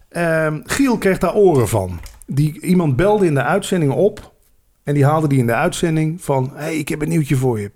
Ehm, 0.09 0.59
Giel 0.63 0.97
kreeg 0.97 1.17
daar 1.17 1.33
oren 1.35 1.67
van. 1.67 1.99
Die, 2.25 2.61
iemand 2.61 2.95
belde 2.95 3.25
in 3.25 3.33
de 3.33 3.43
uitzending 3.43 3.91
op. 3.91 4.33
En 4.83 4.93
die 4.93 5.05
haalde 5.05 5.27
die 5.27 5.39
in 5.39 5.47
de 5.47 5.53
uitzending 5.55 6.21
van... 6.21 6.51
hey, 6.53 6.77
ik 6.77 6.89
heb 6.89 7.01
een 7.01 7.09
nieuwtje 7.09 7.35
voor 7.35 7.59
je. 7.59 7.71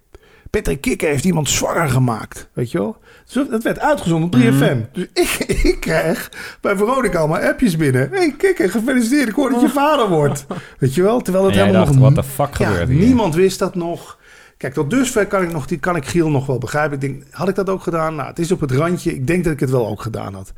Patrick 0.51 0.81
Kikker 0.81 1.09
heeft 1.09 1.25
iemand 1.25 1.49
zwanger 1.49 1.89
gemaakt. 1.89 2.49
Weet 2.53 2.71
je 2.71 2.77
wel? 2.77 2.97
Dus 3.33 3.47
dat 3.49 3.63
werd 3.63 3.79
uitgezonden 3.79 4.29
op 4.29 4.35
3FM. 4.45 4.91
Dus 4.91 5.07
ik, 5.23 5.29
ik 5.63 5.77
krijg 5.79 6.31
bij 6.61 6.75
Veronica 6.75 7.19
allemaal 7.19 7.39
appjes 7.41 7.77
binnen. 7.77 8.09
hey, 8.11 8.33
Kikker, 8.37 8.69
gefeliciteerd. 8.71 9.27
Ik 9.27 9.35
hoor 9.35 9.49
dat 9.49 9.61
je 9.61 9.69
vader 9.69 10.09
wordt. 10.09 10.45
Weet 10.79 10.93
je 10.95 11.01
wel? 11.01 11.21
Terwijl 11.21 11.45
het 11.45 11.55
helemaal 11.55 11.85
dacht, 11.85 11.91
nog... 11.97 12.11
what 12.11 12.15
the 12.15 12.23
fuck 12.23 12.57
Ja, 12.57 12.67
gebeurt 12.69 12.89
hier? 12.89 13.05
niemand 13.05 13.35
wist 13.35 13.59
dat 13.59 13.75
nog. 13.75 14.19
Kijk, 14.57 14.73
tot 14.73 14.89
dusver 14.89 15.27
kan 15.27 15.43
ik, 15.43 15.51
nog, 15.51 15.65
die 15.67 15.77
kan 15.79 15.95
ik 15.95 16.05
Giel 16.05 16.29
nog 16.29 16.45
wel 16.45 16.57
begrijpen. 16.57 16.93
Ik 16.93 17.01
denk, 17.01 17.23
had 17.31 17.49
ik 17.49 17.55
dat 17.55 17.69
ook 17.69 17.83
gedaan? 17.83 18.15
Nou, 18.15 18.27
het 18.29 18.39
is 18.39 18.51
op 18.51 18.59
het 18.59 18.71
randje. 18.71 19.13
Ik 19.13 19.27
denk 19.27 19.43
dat 19.43 19.53
ik 19.53 19.59
het 19.59 19.69
wel 19.69 19.87
ook 19.87 20.01
gedaan 20.01 20.33
had. 20.33 20.53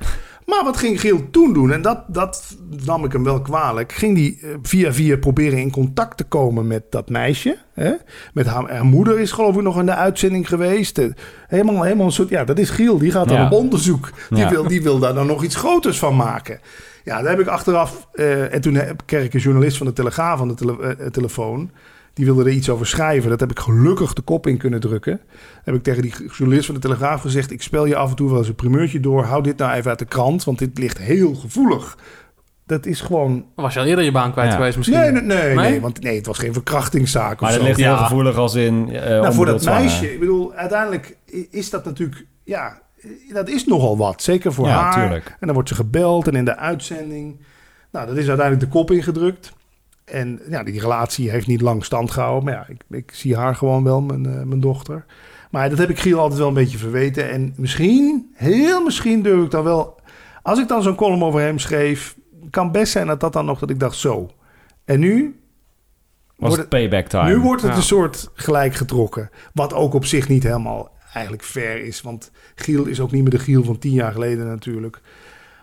Maar 0.45 0.61
wat 0.63 0.77
ging 0.77 0.99
Giel 0.99 1.29
toen 1.31 1.53
doen? 1.53 1.71
En 1.71 1.81
dat, 1.81 2.03
dat 2.07 2.57
nam 2.85 3.05
ik 3.05 3.11
hem 3.11 3.23
wel 3.23 3.41
kwalijk. 3.41 3.91
Ging 3.91 4.15
die 4.15 4.39
eh, 4.41 4.49
via 4.61 4.93
via 4.93 5.17
proberen 5.17 5.59
in 5.59 5.71
contact 5.71 6.17
te 6.17 6.23
komen 6.23 6.67
met 6.67 6.83
dat 6.89 7.09
meisje. 7.09 7.57
Hè? 7.73 7.91
Met 8.33 8.45
haar, 8.45 8.71
haar 8.71 8.85
moeder 8.85 9.19
is 9.19 9.31
geloof 9.31 9.55
ik 9.55 9.61
nog 9.61 9.79
in 9.79 9.85
de 9.85 9.95
uitzending 9.95 10.47
geweest. 10.49 10.97
Eh, 10.97 11.05
Helemaal, 11.47 11.83
helemaal 11.83 12.05
een 12.05 12.11
soort, 12.11 12.29
ja, 12.29 12.43
dat 12.43 12.59
is 12.59 12.69
Giel. 12.69 12.97
Die 12.97 13.11
gaat 13.11 13.27
dan 13.27 13.37
Ja. 13.37 13.45
op 13.45 13.51
onderzoek. 13.51 14.09
Die, 14.29 14.37
Ja. 14.37 14.49
wil, 14.49 14.67
die 14.67 14.83
wil 14.83 14.99
daar 14.99 15.13
dan 15.13 15.27
nog 15.27 15.43
iets 15.43 15.55
groters 15.55 15.99
van 15.99 16.15
maken. 16.15 16.59
Ja, 17.03 17.21
daar 17.21 17.31
heb 17.31 17.39
ik 17.39 17.47
achteraf... 17.47 18.07
eh, 18.13 18.53
en 18.53 18.61
toen 18.61 18.73
heb, 18.75 19.01
ik 19.11 19.33
een 19.33 19.39
journalist 19.39 19.77
van 19.77 19.87
de 19.87 19.93
Telegraaf 19.93 20.39
aan 20.41 20.47
de 20.47 20.53
tele- 20.53 21.09
telefoon. 21.11 21.71
Die 22.13 22.25
wilde 22.25 22.43
er 22.43 22.49
iets 22.49 22.69
over 22.69 22.85
schrijven. 22.87 23.29
Dat 23.29 23.39
heb 23.39 23.51
ik 23.51 23.59
gelukkig 23.59 24.13
de 24.13 24.21
kop 24.21 24.47
in 24.47 24.57
kunnen 24.57 24.79
drukken. 24.79 25.19
Heb 25.63 25.75
ik 25.75 25.83
tegen 25.83 26.01
die 26.01 26.13
journalist 26.31 26.65
van 26.65 26.75
de 26.75 26.81
Telegraaf 26.81 27.21
gezegd... 27.21 27.51
ik 27.51 27.61
spel 27.61 27.85
je 27.85 27.95
af 27.95 28.09
en 28.09 28.15
toe 28.15 28.29
wel 28.29 28.37
eens 28.37 28.47
een 28.47 28.55
primeurtje 28.55 28.99
door. 28.99 29.23
Hou 29.23 29.43
dit 29.43 29.57
nou 29.57 29.73
even 29.73 29.89
uit 29.89 29.99
de 29.99 30.05
krant, 30.05 30.43
want 30.43 30.59
dit 30.59 30.77
ligt 30.77 30.97
heel 30.97 31.35
gevoelig. 31.35 31.97
Dat 32.65 32.85
is 32.85 33.01
gewoon... 33.01 33.45
Was 33.55 33.73
je 33.73 33.79
al 33.79 33.85
eerder 33.85 34.03
je 34.03 34.11
baan 34.11 34.31
kwijt 34.31 34.49
Ja. 34.49 34.55
geweest 34.55 34.77
misschien? 34.77 34.99
Nee, 34.99 35.11
nee, 35.11 35.21
nee, 35.21 35.55
Nee? 35.55 35.69
nee, 35.69 35.81
want 35.81 36.01
nee, 36.01 36.15
het 36.15 36.25
was 36.25 36.37
geen 36.37 36.53
verkrachtingszaak 36.53 37.39
Maar 37.41 37.51
dat 37.51 37.61
ligt 37.61 37.79
Ja. 37.79 37.95
heel 37.95 38.03
gevoelig 38.03 38.35
als 38.35 38.55
in 38.55 38.89
eh 38.95 39.09
Nou, 39.21 39.33
voor 39.33 39.45
dat 39.45 39.61
zwanger. 39.63 39.79
meisje, 39.81 40.13
ik 40.13 40.19
bedoel, 40.19 40.53
uiteindelijk 40.53 41.17
is 41.51 41.69
dat 41.69 41.85
natuurlijk... 41.85 42.25
Ja, 42.43 42.81
dat 43.33 43.49
is 43.49 43.65
nogal 43.65 43.97
wat. 43.97 44.21
Zeker 44.21 44.53
voor 44.53 44.67
Ja, 44.67 44.81
haar. 44.81 44.93
tuurlijk. 44.93 45.25
En 45.29 45.35
dan 45.39 45.53
wordt 45.53 45.69
ze 45.69 45.75
gebeld 45.75 46.27
en 46.27 46.35
in 46.35 46.45
de 46.45 46.57
uitzending. 46.57 47.39
Nou, 47.91 48.07
dat 48.07 48.17
is 48.17 48.27
uiteindelijk 48.27 48.71
de 48.71 48.77
kop 48.77 48.91
ingedrukt. 48.91 49.53
En 50.13 50.39
ja, 50.49 50.63
die 50.63 50.79
relatie 50.79 51.29
heeft 51.29 51.47
niet 51.47 51.61
lang 51.61 51.85
stand 51.85 52.11
gehouden. 52.11 52.43
Maar 52.43 52.53
ja, 52.53 52.65
ik, 52.67 52.81
ik 52.89 53.11
zie 53.13 53.35
haar 53.35 53.55
gewoon 53.55 53.83
wel, 53.83 54.01
mijn, 54.01 54.25
eh, 54.25 54.43
mijn 54.43 54.59
dochter. 54.59 55.05
Maar 55.51 55.69
dat 55.69 55.77
heb 55.77 55.89
ik 55.89 55.99
Giel 55.99 56.19
altijd 56.19 56.39
wel 56.39 56.47
een 56.47 56.53
beetje 56.53 56.77
verweten. 56.77 57.29
En 57.29 57.53
misschien, 57.57 58.31
heel 58.33 58.83
misschien 58.83 59.21
durf 59.21 59.43
ik 59.43 59.51
dan 59.51 59.63
wel... 59.63 59.99
Als 60.41 60.59
ik 60.59 60.67
dan 60.67 60.83
zo'n 60.83 60.95
column 60.95 61.23
over 61.23 61.41
hem 61.41 61.59
schreef... 61.59 62.15
kan 62.49 62.71
best 62.71 62.91
zijn 62.91 63.07
dat 63.07 63.19
dat 63.19 63.33
dan 63.33 63.45
nog 63.45 63.59
dat 63.59 63.69
ik 63.69 63.79
dacht 63.79 63.97
zo. 63.97 64.31
En 64.85 64.99
nu... 64.99 65.39
Was 66.27 66.55
wordt 66.55 66.57
het 66.57 66.69
payback 66.69 67.07
time? 67.07 67.29
nu 67.29 67.39
wordt 67.39 67.61
het 67.61 67.71
Ja. 67.71 67.77
een 67.77 67.83
soort 67.83 68.29
gelijk 68.33 68.73
getrokken. 68.73 69.29
Wat 69.53 69.73
ook 69.73 69.93
op 69.93 70.05
zich 70.05 70.27
niet 70.27 70.43
helemaal 70.43 70.91
eigenlijk 71.13 71.43
fair 71.43 71.85
is. 71.85 72.01
Want 72.01 72.31
Giel 72.55 72.85
is 72.85 72.99
ook 72.99 73.11
niet 73.11 73.21
meer 73.21 73.31
de 73.31 73.39
Giel 73.39 73.63
van 73.63 73.77
tien 73.77 73.93
jaar 73.93 74.11
geleden 74.11 74.47
natuurlijk. 74.47 75.01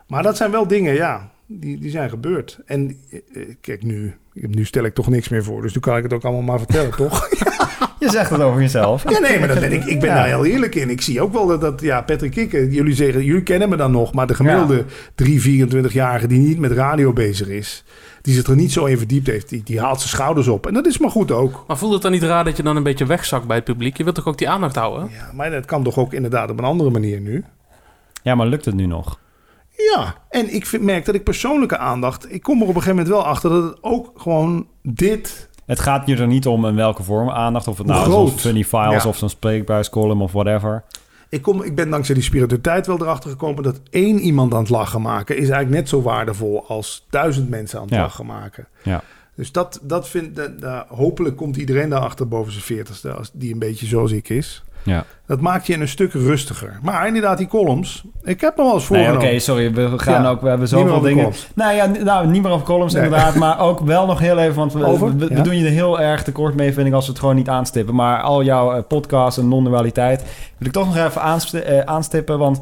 Maar 0.07 0.23
dat 0.23 0.37
zijn 0.37 0.51
wel 0.51 0.67
dingen, 0.67 0.95
ja, 0.95 1.31
die, 1.47 1.79
die 1.79 1.91
zijn 1.91 2.11
gebeurd. 2.11 2.61
En 2.67 3.01
eh, 3.11 3.19
eh, 3.33 3.55
kijk 3.61 3.83
nu, 3.83 4.17
nu 4.33 4.65
stel 4.65 4.85
ik 4.85 4.95
toch 4.95 5.09
niks 5.09 5.29
meer 5.29 5.45
voor. 5.45 5.63
Dus 5.63 5.75
nu 5.75 5.81
kan 5.81 5.97
ik 5.97 6.03
het 6.03 6.13
ook 6.13 6.25
allemaal 6.25 6.43
maar 6.43 6.59
vertellen, 6.59 6.91
toch? 6.97 7.29
Je 8.01 8.11
zegt 8.11 8.31
het 8.31 8.41
over 8.41 8.61
jezelf. 8.61 9.11
Ja, 9.11 9.19
nee, 9.19 9.39
maar 9.39 9.49
dat 9.49 9.61
ben 9.61 9.73
ik, 9.73 9.85
ik 9.85 10.01
ben 10.01 10.09
Ja. 10.09 10.15
daar 10.15 10.27
heel 10.27 10.45
eerlijk 10.45 10.75
in. 10.75 10.91
Ik 10.91 11.01
zie 11.01 11.21
ook 11.21 11.33
wel 11.33 11.47
dat, 11.47 11.61
dat 11.61 11.81
ja, 11.81 12.03
Patrick 12.03 12.31
Kikker, 12.31 12.69
jullie 12.69 12.95
zeggen, 12.95 13.25
jullie 13.25 13.43
kennen 13.43 13.69
me 13.69 13.77
dan 13.77 13.91
nog. 13.91 14.13
Maar 14.15 14.27
de 14.27 14.35
gemiddelde 14.35 14.85
3, 15.15 15.69
24-jarige 15.69 16.27
die 16.27 16.39
niet 16.39 16.59
met 16.59 16.73
radio 16.73 17.13
bezig 17.13 17.49
is... 17.49 17.85
die 18.23 18.35
zich 18.35 18.47
er 18.47 18.57
niet 18.57 18.73
zo 18.73 18.85
in 18.85 18.99
verdiept 18.99 19.27
heeft, 19.27 19.49
die, 19.49 19.63
die 19.65 19.81
haalt 19.81 19.99
zijn 19.99 20.09
schouders 20.11 20.49
op. 20.49 20.67
En 20.67 20.75
dat 20.75 20.87
is 20.87 20.99
maar 20.99 21.11
goed 21.11 21.31
ook. 21.31 21.65
Maar 21.67 21.79
voelt 21.79 21.93
het 21.93 22.03
dan 22.03 22.13
niet 22.13 22.23
raar 22.23 22.45
dat 22.45 22.57
je 22.57 22.63
dan 22.63 22.77
een 22.77 22.83
beetje 22.83 23.07
wegzakt 23.07 23.47
bij 23.47 23.57
het 23.57 23.65
publiek? 23.65 23.97
Je 23.97 24.03
wilt 24.05 24.17
toch 24.17 24.27
ook 24.27 24.39
die 24.39 24.49
aandacht 24.49 24.77
houden? 24.77 25.11
Ja, 25.13 25.31
maar 25.35 25.51
dat 25.51 25.65
kan 25.65 25.83
toch 25.83 25.99
ook 25.99 26.13
inderdaad 26.13 26.51
op 26.51 26.59
een 26.59 26.65
andere 26.65 26.91
manier 26.91 27.21
nu? 27.21 27.45
Ja, 28.23 28.35
maar 28.35 28.47
lukt 28.47 28.65
het 28.65 28.75
nu 28.75 28.87
nog? 28.87 29.19
Ja, 29.95 30.15
en 30.29 30.55
ik 30.55 30.67
vind, 30.67 30.83
merk 30.83 31.05
dat 31.05 31.15
ik 31.15 31.25
persoonlijke 31.25 31.79
aandacht... 31.79 32.33
Ik 32.33 32.43
kom 32.43 32.57
er 32.63 32.69
op 32.69 32.69
een 32.69 32.83
gegeven 32.83 32.97
moment 32.97 33.15
wel 33.15 33.25
achter 33.27 33.51
dat 33.51 33.63
het 33.63 33.79
ook 33.81 34.13
gewoon 34.17 34.67
dit... 34.83 35.49
Het 35.67 35.81
gaat 35.81 36.07
je 36.07 36.17
er 36.17 36.27
niet 36.27 36.47
om 36.47 36.67
in 36.67 36.75
welke 36.75 37.03
vorm 37.03 37.31
aandacht. 37.31 37.69
Of 37.69 37.79
het 37.79 37.87
nou 37.87 38.13
of 38.13 38.41
funny 38.41 38.65
files 38.65 39.03
Ja. 39.03 39.09
of 39.09 39.17
zo'n 39.17 39.29
spreekbuiscolumn 39.29 40.23
of 40.23 40.33
whatever. 40.33 40.85
Ik, 41.29 41.43
kom, 41.43 41.63
ik 41.63 41.75
ben 41.75 41.91
dankzij 41.91 42.15
die 42.15 42.25
spiritualiteit 42.25 42.87
wel 42.87 43.01
erachter 43.01 43.31
gekomen... 43.31 43.63
dat 43.63 43.81
één 43.91 44.19
iemand 44.19 44.55
aan 44.55 44.61
het 44.61 44.69
lachen 44.69 45.03
maken... 45.03 45.35
is 45.37 45.49
eigenlijk 45.49 45.71
net 45.81 45.89
zo 45.89 46.03
waardevol 46.03 46.65
als 46.67 47.07
duizend 47.11 47.49
mensen 47.49 47.79
aan 47.79 47.85
het 47.85 47.95
Ja. 47.95 48.01
lachen 48.01 48.27
maken. 48.27 48.67
Ja. 48.83 49.03
Dus 49.35 49.53
dat, 49.53 49.81
dat 49.83 50.09
vind, 50.09 50.37
dat, 50.37 50.87
hopelijk 50.89 51.37
komt 51.37 51.57
iedereen 51.57 51.89
daarachter 51.89 52.29
boven 52.29 52.53
zijn 52.53 52.65
veertigste, 52.65 53.13
als 53.13 53.31
die 53.33 53.53
een 53.53 53.59
beetje 53.59 53.87
zoals 53.87 54.13
ik 54.13 54.29
is. 54.29 54.65
Ja. 54.83 55.05
Dat 55.27 55.41
maakt 55.41 55.67
je 55.67 55.75
een 55.81 55.89
stuk 55.89 56.13
rustiger. 56.13 56.79
Maar 56.83 57.07
inderdaad, 57.07 57.39
die 57.39 57.47
columns. 57.47 58.05
Ik 58.23 58.41
heb 58.41 58.57
nog 58.57 58.67
wel 58.67 58.75
eens 58.75 58.89
Nee, 58.89 59.01
oké, 59.01 59.11
voorgenomen. 59.11 59.41
sorry. 59.41 59.73
We 59.73 59.99
gaan 59.99 60.23
Ja, 60.23 60.29
ook... 60.29 60.41
We 60.41 60.49
hebben 60.49 60.69
zoveel 60.69 61.01
dingen... 61.01 61.33
Nou 61.55 61.75
ja, 61.75 61.87
nou, 61.87 62.27
niet 62.27 62.43
meer 62.43 62.51
over 62.53 62.67
columns 62.67 62.93
Nee. 62.93 63.05
inderdaad. 63.05 63.35
Maar 63.35 63.61
ook 63.61 63.81
wel 63.81 64.07
nog 64.07 64.19
heel 64.19 64.39
even... 64.39 64.55
Want 64.55 64.73
we, 64.73 64.85
Over? 64.85 65.17
we, 65.17 65.27
we 65.29 65.35
Ja. 65.35 65.43
doen 65.43 65.57
je 65.59 65.65
er 65.65 65.71
heel 65.71 66.01
erg 66.01 66.23
tekort 66.23 66.55
mee, 66.55 66.73
vind 66.73 66.87
ik, 66.87 66.93
als 66.93 67.05
we 67.05 67.11
het 67.11 67.21
gewoon 67.21 67.35
niet 67.37 67.49
aanstippen. 67.49 67.95
Maar 67.95 68.21
al 68.21 68.43
jouw 68.43 68.73
eh, 68.73 68.83
podcasts 68.89 69.39
en 69.39 69.49
non-dualiteit... 69.49 70.25
wil 70.59 70.67
ik 70.67 70.73
toch 70.73 70.87
nog 70.95 70.97
even 70.97 71.65
eh, 71.67 71.79
aanstippen. 71.81 72.39
Want 72.39 72.61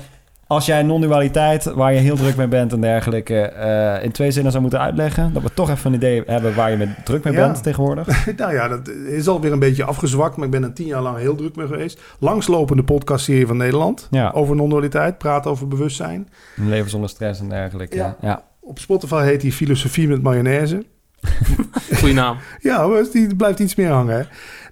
als 0.49 0.67
jij 0.67 0.83
non-dualiteit, 0.83 1.65
waar 1.65 1.93
je 1.93 1.99
heel 1.99 2.17
druk 2.17 2.37
mee 2.37 2.49
bent 2.49 2.73
en 2.73 2.81
dergelijke... 2.81 3.41
eh, 3.41 4.05
in 4.05 4.13
twee 4.13 4.31
zinnen 4.31 4.51
zou 4.51 4.63
moeten 4.63 4.81
uitleggen... 4.81 5.33
dat 5.33 5.43
we 5.43 5.51
toch 5.55 5.71
even 5.71 5.91
een 5.91 5.97
idee 5.97 6.23
hebben 6.27 6.55
waar 6.55 6.71
je 6.71 6.77
met 6.77 7.05
druk 7.05 7.25
mee 7.25 7.33
Ja. 7.33 7.47
bent 7.47 7.63
tegenwoordig. 7.63 8.27
nou 8.37 8.53
ja, 8.53 8.69
dat 8.69 8.89
is 8.89 9.29
alweer 9.29 9.53
een 9.53 9.59
beetje 9.59 9.85
afgezwakt. 9.85 10.37
Maar 10.37 10.45
ik 10.45 10.51
ben 10.51 10.63
er 10.63 10.73
tien 10.73 10.87
jaar 10.87 11.03
lang 11.03 11.17
heel 11.19 11.35
druk 11.35 11.57
mee 11.57 11.67
geweest. 11.67 12.01
Langslopende 12.19 12.83
podcastserie 12.85 13.47
van 13.47 13.57
Nederland. 13.57 14.07
Ja, 14.11 14.31
Over 14.35 14.57
non-dualiteit. 14.57 15.19
Praten 15.19 15.51
over 15.51 15.69
bewustzijn. 15.69 16.29
een 16.57 16.69
leven 16.69 16.91
zonder 16.91 17.11
stress 17.11 17.41
en 17.41 17.49
dergelijke. 17.49 18.15
Ja. 18.21 18.43
Op 18.61 18.79
Spotify 18.79 19.23
heet 19.25 19.41
die 19.41 19.53
Filosofie 19.53 20.09
met 20.09 20.23
mayonaise. 20.23 20.85
Goeie 21.99 22.15
naam. 22.15 22.37
Ja, 22.61 23.03
die 23.13 23.37
blijft 23.37 23.59
iets 23.59 23.75
meer 23.75 23.91
hangen. 23.91 24.17
Hè? 24.17 24.23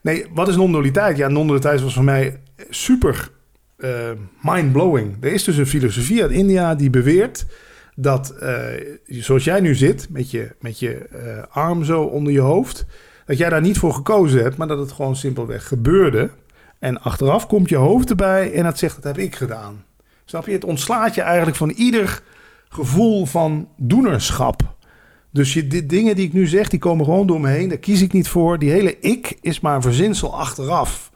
Nee, 0.02 0.26
wat 0.34 0.48
is 0.48 0.56
non-dualiteit? 0.56 1.16
Ja, 1.16 1.28
non-dualiteit 1.28 1.80
was 1.82 1.94
voor 1.94 2.04
mij 2.04 2.40
super 2.70 3.30
eh, 3.76 4.10
mind-blowing. 4.42 5.16
Er 5.20 5.32
is 5.32 5.44
dus 5.44 5.56
een 5.56 5.66
filosofie 5.66 6.22
uit 6.22 6.30
India 6.30 6.74
die 6.74 6.90
beweert 6.90 7.46
dat, 7.94 8.30
eh, 8.30 8.64
zoals 9.06 9.44
jij 9.44 9.60
nu 9.60 9.74
zit, 9.74 10.06
met 10.10 10.30
je, 10.30 10.54
met 10.60 10.78
je 10.78 10.94
eh, 10.94 11.56
arm 11.56 11.84
zo 11.84 12.02
onder 12.02 12.32
je 12.32 12.40
hoofd, 12.40 12.86
dat 13.26 13.38
jij 13.38 13.48
daar 13.48 13.60
niet 13.60 13.78
voor 13.78 13.92
gekozen 13.92 14.42
hebt, 14.42 14.56
maar 14.56 14.66
dat 14.66 14.78
het 14.78 14.92
gewoon 14.92 15.16
simpelweg 15.16 15.68
gebeurde. 15.68 16.30
En 16.78 17.02
achteraf 17.02 17.46
komt 17.46 17.68
je 17.68 17.76
hoofd 17.76 18.10
erbij 18.10 18.52
en 18.52 18.64
dat 18.64 18.78
zegt, 18.78 18.94
dat 18.94 19.04
heb 19.04 19.18
ik 19.18 19.34
gedaan. 19.34 19.84
Snap 20.24 20.46
je? 20.46 20.52
Het 20.52 20.64
ontslaat 20.64 21.14
je 21.14 21.20
eigenlijk 21.20 21.56
van 21.56 21.70
ieder 21.70 22.22
gevoel 22.68 23.26
van 23.26 23.68
doenerschap. 23.76 24.74
Dus 25.30 25.54
je, 25.54 25.66
die 25.66 25.86
dingen 25.86 26.16
die 26.16 26.26
ik 26.26 26.32
nu 26.32 26.46
zeg, 26.46 26.68
die 26.68 26.78
komen 26.78 27.04
gewoon 27.04 27.26
door 27.26 27.40
me 27.40 27.48
heen. 27.48 27.68
Daar 27.68 27.78
kies 27.78 28.02
ik 28.02 28.12
niet 28.12 28.28
voor. 28.28 28.58
Die 28.58 28.70
hele 28.70 28.98
ik 28.98 29.38
is 29.40 29.60
maar 29.60 29.74
een 29.74 29.82
verzinsel 29.82 30.36
achteraf. 30.36 31.10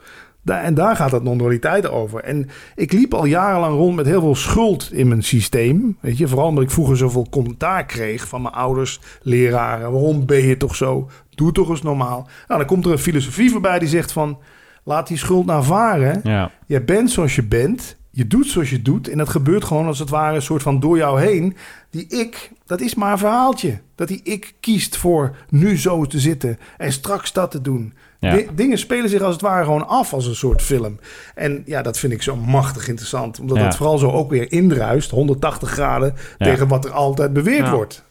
En 0.59 0.75
daar 0.75 0.97
gaat 0.97 1.11
dat 1.11 1.23
non-dualiteit 1.23 1.89
over. 1.89 2.21
En 2.21 2.49
ik 2.75 2.93
liep 2.93 3.15
al 3.15 3.25
jarenlang 3.25 3.75
rond 3.75 3.97
met 3.97 4.07
heel 4.07 4.21
veel 4.21 4.35
schuld 4.35 4.93
in 4.93 5.09
mijn 5.09 5.23
systeem. 5.23 5.97
Weet 6.01 6.19
je, 6.19 6.29
vooral 6.29 6.47
omdat 6.47 6.65
ik 6.65 6.71
vroeger 6.71 6.97
zoveel 6.97 7.27
commentaar 7.31 7.87
kreeg 7.87 8.29
van 8.29 8.43
mijn 8.43 8.55
ouders, 8.55 9.01
leraren. 9.23 9.93
Waarom 9.93 10.27
ben 10.27 10.43
je 10.47 10.57
toch 10.57 10.77
zo? 10.77 11.11
Doe 11.35 11.53
toch 11.53 11.69
eens 11.69 11.83
normaal. 11.83 12.29
Nou, 12.49 12.61
dan 12.61 12.69
komt 12.69 12.85
er 12.85 12.93
een 12.93 12.99
filosofie 12.99 13.51
voorbij 13.51 13.79
die 13.79 13.89
zegt 13.89 14.13
van... 14.13 14.39
Laat 14.85 15.09
die 15.09 15.17
schuld 15.17 15.47
nou 15.47 15.65
varen. 15.65 16.21
ja. 16.25 16.51
Je 16.67 16.83
bent 16.83 17.11
zoals 17.11 17.35
je 17.35 17.45
bent. 17.45 17.97
Je 18.11 18.27
doet 18.27 18.47
zoals 18.47 18.71
je 18.71 18.83
doet. 18.83 19.09
En 19.09 19.19
dat 19.19 19.29
gebeurt 19.29 19.65
gewoon 19.65 19.87
als 19.87 19.99
het 19.99 20.09
ware 20.09 20.35
een 20.35 20.43
soort 20.43 20.63
van 20.63 20.81
door 20.81 20.97
jou 20.97 21.21
heen. 21.21 21.57
Die 21.91 22.07
ik, 22.07 22.51
dat 22.67 22.81
is 22.81 22.95
maar 22.95 23.13
een 23.13 23.19
verhaaltje. 23.19 23.81
Dat 23.95 24.09
die 24.09 24.21
ik 24.23 24.55
kiest 24.61 24.97
voor 24.97 25.37
nu 25.49 25.79
zo 25.79 26.05
te 26.05 26.19
zitten. 26.19 26.59
En 26.77 26.93
straks 26.93 27.33
dat 27.33 27.51
te 27.51 27.61
doen. 27.61 27.93
Ja. 28.21 28.39
Dingen 28.55 28.79
spelen 28.79 29.09
zich 29.11 29.21
als 29.23 29.33
het 29.33 29.43
ware 29.43 29.65
gewoon 29.65 29.89
af 29.89 30.13
als 30.13 30.27
een 30.27 30.35
soort 30.35 30.63
film. 30.63 30.99
En 31.35 31.63
ja, 31.67 31.83
dat 31.83 31.99
vind 31.99 32.13
ik 32.13 32.23
zo 32.23 32.37
machtig 32.37 32.89
interessant. 32.89 33.41
Omdat 33.41 33.57
Ja. 33.57 33.65
het 33.65 33.77
vooral 33.77 33.99
zo 33.99 34.11
ook 34.11 34.31
weer 34.31 34.53
indruist. 34.53 35.11
180 35.11 35.71
graden 35.71 36.15
Ja. 36.39 36.47
tegen 36.47 36.69
wat 36.69 36.85
er 36.85 36.91
altijd 36.91 37.33
beweerd 37.33 37.67
Ja. 37.67 37.73
wordt. 37.75 38.03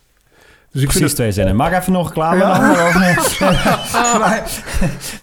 Dus 0.71 0.81
ik 0.81 0.87
Precies 0.87 1.05
vind 1.05 1.15
twee 1.15 1.31
zinnen. 1.31 1.55
Maak 1.55 1.73
even 1.79 1.91
nog 1.93 2.07
reclame 2.07 2.37
Ja. 2.37 2.59
dan. 2.59 2.99
Maak- 4.19 4.49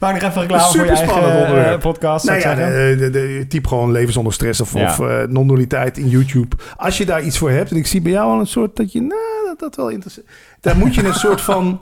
Maak 0.01 0.13
nog 0.21 0.31
even 0.31 0.41
reclame 0.41 0.63
voor 0.63 0.85
je 0.85 0.91
eigen 0.91 1.23
eh, 1.33 1.41
onderwerp. 1.41 1.81
podcast. 1.81 2.25
Nou 2.27 2.39
ja, 2.41 2.55
de, 2.55 2.95
de, 2.99 3.11
de- 3.11 3.45
typ 3.49 3.67
gewoon 3.67 3.93
leven 3.93 4.13
zonder 4.13 4.33
stress 4.33 4.61
of, 4.61 4.73
Ja. 4.75 4.85
of 4.91 5.01
eh, 5.01 5.23
non-dualiteit 5.29 5.99
in 5.99 6.09
YouTube. 6.09 6.57
Als 6.77 6.99
je 6.99 7.05
daar 7.07 7.23
iets 7.23 7.39
voor 7.39 7.51
hebt, 7.51 7.71
en 7.71 7.77
ik 7.77 7.87
zie 7.87 8.01
bij 8.03 8.13
jou 8.13 8.33
al 8.33 8.39
een 8.41 8.47
soort 8.47 8.77
dat 8.77 8.93
je, 8.93 9.01
nou, 9.01 9.21
dat, 9.47 9.59
dat 9.59 9.77
wel 9.77 9.89
interessant. 9.89 10.27
Daar 10.61 10.77
moet 10.77 10.95
je 10.95 11.05
een 11.05 11.15
soort 11.15 11.41
van 11.41 11.81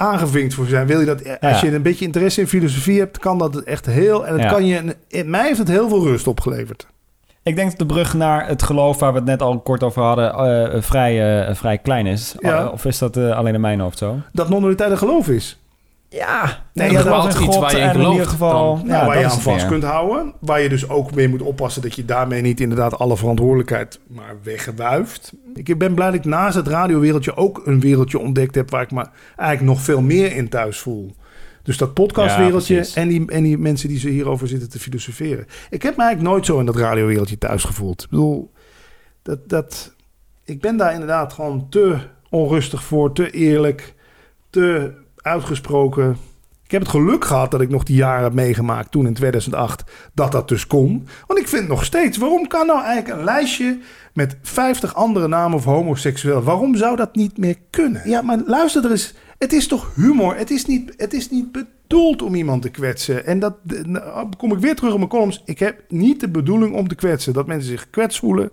aangevinkt 0.00 0.54
voor 0.54 0.66
zijn. 0.66 0.86
Wil 0.86 1.00
je 1.00 1.06
dat, 1.06 1.40
als 1.40 1.60
Ja. 1.60 1.66
je 1.68 1.74
een 1.74 1.82
beetje 1.82 2.04
interesse 2.04 2.40
in 2.40 2.46
filosofie 2.46 2.98
hebt, 2.98 3.18
kan 3.18 3.38
dat 3.38 3.56
echt 3.56 3.86
heel, 3.86 4.26
en 4.26 4.38
het 4.38 4.50
kan 4.50 4.66
je, 4.66 4.96
in 5.08 5.30
mij 5.30 5.46
heeft 5.46 5.58
het 5.58 5.68
heel 5.68 5.88
veel 5.88 6.02
rust 6.04 6.26
opgeleverd. 6.26 6.86
Ik 7.42 7.56
denk 7.56 7.70
dat 7.70 7.78
de 7.78 7.86
brug 7.94 8.14
naar 8.14 8.46
het 8.48 8.62
geloof 8.62 8.98
waar 8.98 9.12
we 9.12 9.18
het 9.18 9.26
net 9.26 9.42
al 9.42 9.60
kort 9.60 9.82
over 9.82 10.02
hadden 10.02 10.32
eh, 10.34 10.82
vrij, 10.82 11.44
eh, 11.46 11.54
vrij 11.54 11.78
klein 11.78 12.06
is. 12.06 12.34
Ja. 12.38 12.58
Eh, 12.64 12.72
of 12.72 12.84
is 12.84 12.98
dat 12.98 13.16
eh, 13.16 13.36
alleen 13.36 13.54
in 13.54 13.60
mijn 13.60 13.80
hoofd 13.80 13.98
zo? 13.98 14.16
Dat 14.32 14.48
non-dualiteit 14.48 14.90
een 14.90 14.98
geloof 14.98 15.28
is. 15.28 15.58
Ja. 16.12 16.62
Nee, 16.72 16.90
ja, 16.90 17.02
dat- 17.02 17.34
in 17.36 17.42
iets 17.44 17.58
waar 17.58 17.76
je 17.76 17.82
in 17.82 18.10
ieder 18.10 18.26
geval... 18.26 18.76
dan. 18.76 18.86
Ja, 18.86 18.92
Nou, 18.92 19.06
waar 19.06 19.14
dat 19.14 19.14
je 19.14 19.20
is 19.20 19.30
aan 19.32 19.38
het 19.38 19.42
vast 19.48 19.66
kunt 19.66 19.82
houden. 19.82 20.32
Waar 20.40 20.60
je 20.60 20.68
dus 20.68 20.88
ook 20.88 21.14
mee 21.14 21.28
moet 21.28 21.42
oppassen 21.42 21.82
dat 21.82 21.94
je 21.94 22.04
daarmee 22.04 22.40
niet 22.42 22.60
inderdaad 22.60 22.98
alle 22.98 23.16
verantwoordelijkheid 23.16 24.00
maar 24.06 24.36
weggewuift. 24.42 25.32
Ik 25.54 25.78
ben 25.78 25.94
blij 25.94 26.06
dat 26.06 26.14
ik 26.14 26.24
naast 26.24 26.54
het 26.56 26.68
radiowereldje 26.68 27.36
ook 27.36 27.62
een 27.64 27.80
wereldje 27.80 28.18
ontdekt 28.18 28.54
heb 28.54 28.70
waar 28.70 28.82
ik 28.82 28.90
me 28.90 29.04
eigenlijk 29.36 29.70
nog 29.70 29.80
veel 29.84 30.00
meer 30.00 30.36
in 30.36 30.48
thuis 30.48 30.78
voel. 30.78 31.14
Dus 31.62 31.76
dat 31.76 31.94
podcastwereldje 31.94 32.74
Ja, 32.74 32.84
en, 32.94 33.08
die, 33.08 33.30
en 33.30 33.42
die 33.42 33.58
mensen 33.58 33.88
die 33.88 33.98
ze 33.98 34.08
hierover 34.08 34.48
zitten 34.48 34.70
te 34.70 34.78
filosoferen. 34.78 35.46
Ik 35.70 35.82
heb 35.82 35.96
me 35.96 36.02
eigenlijk 36.02 36.32
nooit 36.32 36.46
zo 36.46 36.58
in 36.58 36.66
dat 36.66 36.76
radiowereldje 36.76 37.38
thuis 37.38 37.64
gevoeld. 37.64 38.02
Ik 38.02 38.10
bedoel, 38.10 38.50
dat, 39.22 39.48
dat, 39.48 39.94
ik 40.44 40.60
ben 40.60 40.76
daar 40.76 40.92
inderdaad 40.92 41.32
gewoon 41.32 41.66
te 41.68 41.96
onrustig 42.30 42.82
voor, 42.82 43.12
te 43.12 43.30
eerlijk, 43.30 43.94
te 44.50 44.92
uitgesproken. 45.22 46.16
Ik 46.64 46.76
heb 46.76 46.80
het 46.80 46.90
geluk 46.90 47.24
gehad 47.24 47.50
dat 47.50 47.60
ik 47.60 47.68
nog 47.68 47.82
die 47.82 47.96
jaren 47.96 48.22
heb 48.22 48.32
meegemaakt 48.32 48.90
toen 48.90 49.06
in 49.06 49.14
2008 49.14 49.84
dat 50.14 50.32
dat 50.32 50.48
dus 50.48 50.66
kon. 50.66 51.06
Want 51.26 51.40
ik 51.40 51.48
vind 51.48 51.68
nog 51.68 51.84
steeds, 51.84 52.18
waarom 52.18 52.46
kan 52.46 52.66
nou 52.66 52.84
eigenlijk 52.84 53.18
een 53.18 53.24
lijstje 53.24 53.78
met 54.12 54.36
50 54.42 54.94
andere 54.94 55.28
namen 55.28 55.56
of 55.56 55.64
homoseksueel, 55.64 56.42
waarom 56.42 56.76
zou 56.76 56.96
dat 56.96 57.14
niet 57.14 57.38
meer 57.38 57.56
kunnen? 57.70 58.02
Ja, 58.04 58.22
maar 58.22 58.42
luister 58.46 58.84
er 58.84 58.90
eens, 58.90 59.14
het 59.38 59.52
is 59.52 59.66
toch 59.66 59.94
humor? 59.94 60.36
Het 60.36 60.50
is 60.50 60.66
niet, 60.66 60.94
het 60.96 61.12
is 61.12 61.30
niet 61.30 61.52
bedoeld 61.52 62.22
om 62.22 62.34
iemand 62.34 62.62
te 62.62 62.70
kwetsen. 62.70 63.26
En 63.26 63.38
dat 63.38 63.54
nou, 63.64 64.28
kom 64.36 64.52
ik 64.52 64.58
weer 64.58 64.74
terug 64.74 64.92
op 64.92 64.98
mijn 64.98 65.10
columns. 65.10 65.42
Ik 65.44 65.58
heb 65.58 65.82
niet 65.88 66.20
de 66.20 66.28
bedoeling 66.28 66.74
om 66.74 66.88
te 66.88 66.94
kwetsen. 66.94 67.32
Dat 67.32 67.46
mensen 67.46 67.70
zich 67.70 67.80
gekwetst 67.80 68.18
voelen, 68.18 68.50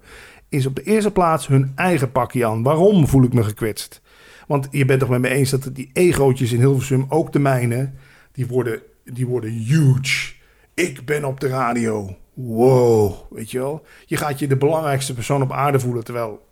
is 0.50 0.66
op 0.66 0.76
de 0.76 0.84
eerste 0.84 1.12
plaats 1.12 1.48
hun 1.48 1.72
eigen 1.76 2.12
pakje 2.12 2.46
aan. 2.46 2.64
Waarom 2.64 3.08
voel 3.08 3.24
ik 3.24 3.34
me 3.34 3.44
gekwetst? 3.44 4.02
Want 4.48 4.68
je 4.72 4.86
bent 4.86 5.00
toch 5.00 5.10
met 5.10 5.22
me 5.22 5.30
eens 5.30 5.50
dat 5.50 5.70
die 5.74 5.90
egootjes 5.94 6.52
in 6.52 6.60
Hilversum, 6.60 7.06
ook 7.10 7.34
de 7.34 7.40
mijne, 7.40 7.92
die 8.32 8.48
worden, 8.48 8.80
die 9.04 9.28
worden 9.28 9.50
huge. 9.50 10.34
Ik 10.74 11.06
ben 11.06 11.26
op 11.26 11.40
de 11.40 11.48
radio. 11.48 12.16
Wow, 12.34 13.14
weet 13.30 13.52
je 13.52 13.60
wel? 13.60 13.86
Je 14.06 14.18
gaat 14.18 14.40
je 14.40 14.48
de 14.48 14.58
belangrijkste 14.58 15.14
persoon 15.14 15.42
op 15.42 15.52
aarde 15.52 15.80
voelen, 15.80 16.04
terwijl... 16.04 16.46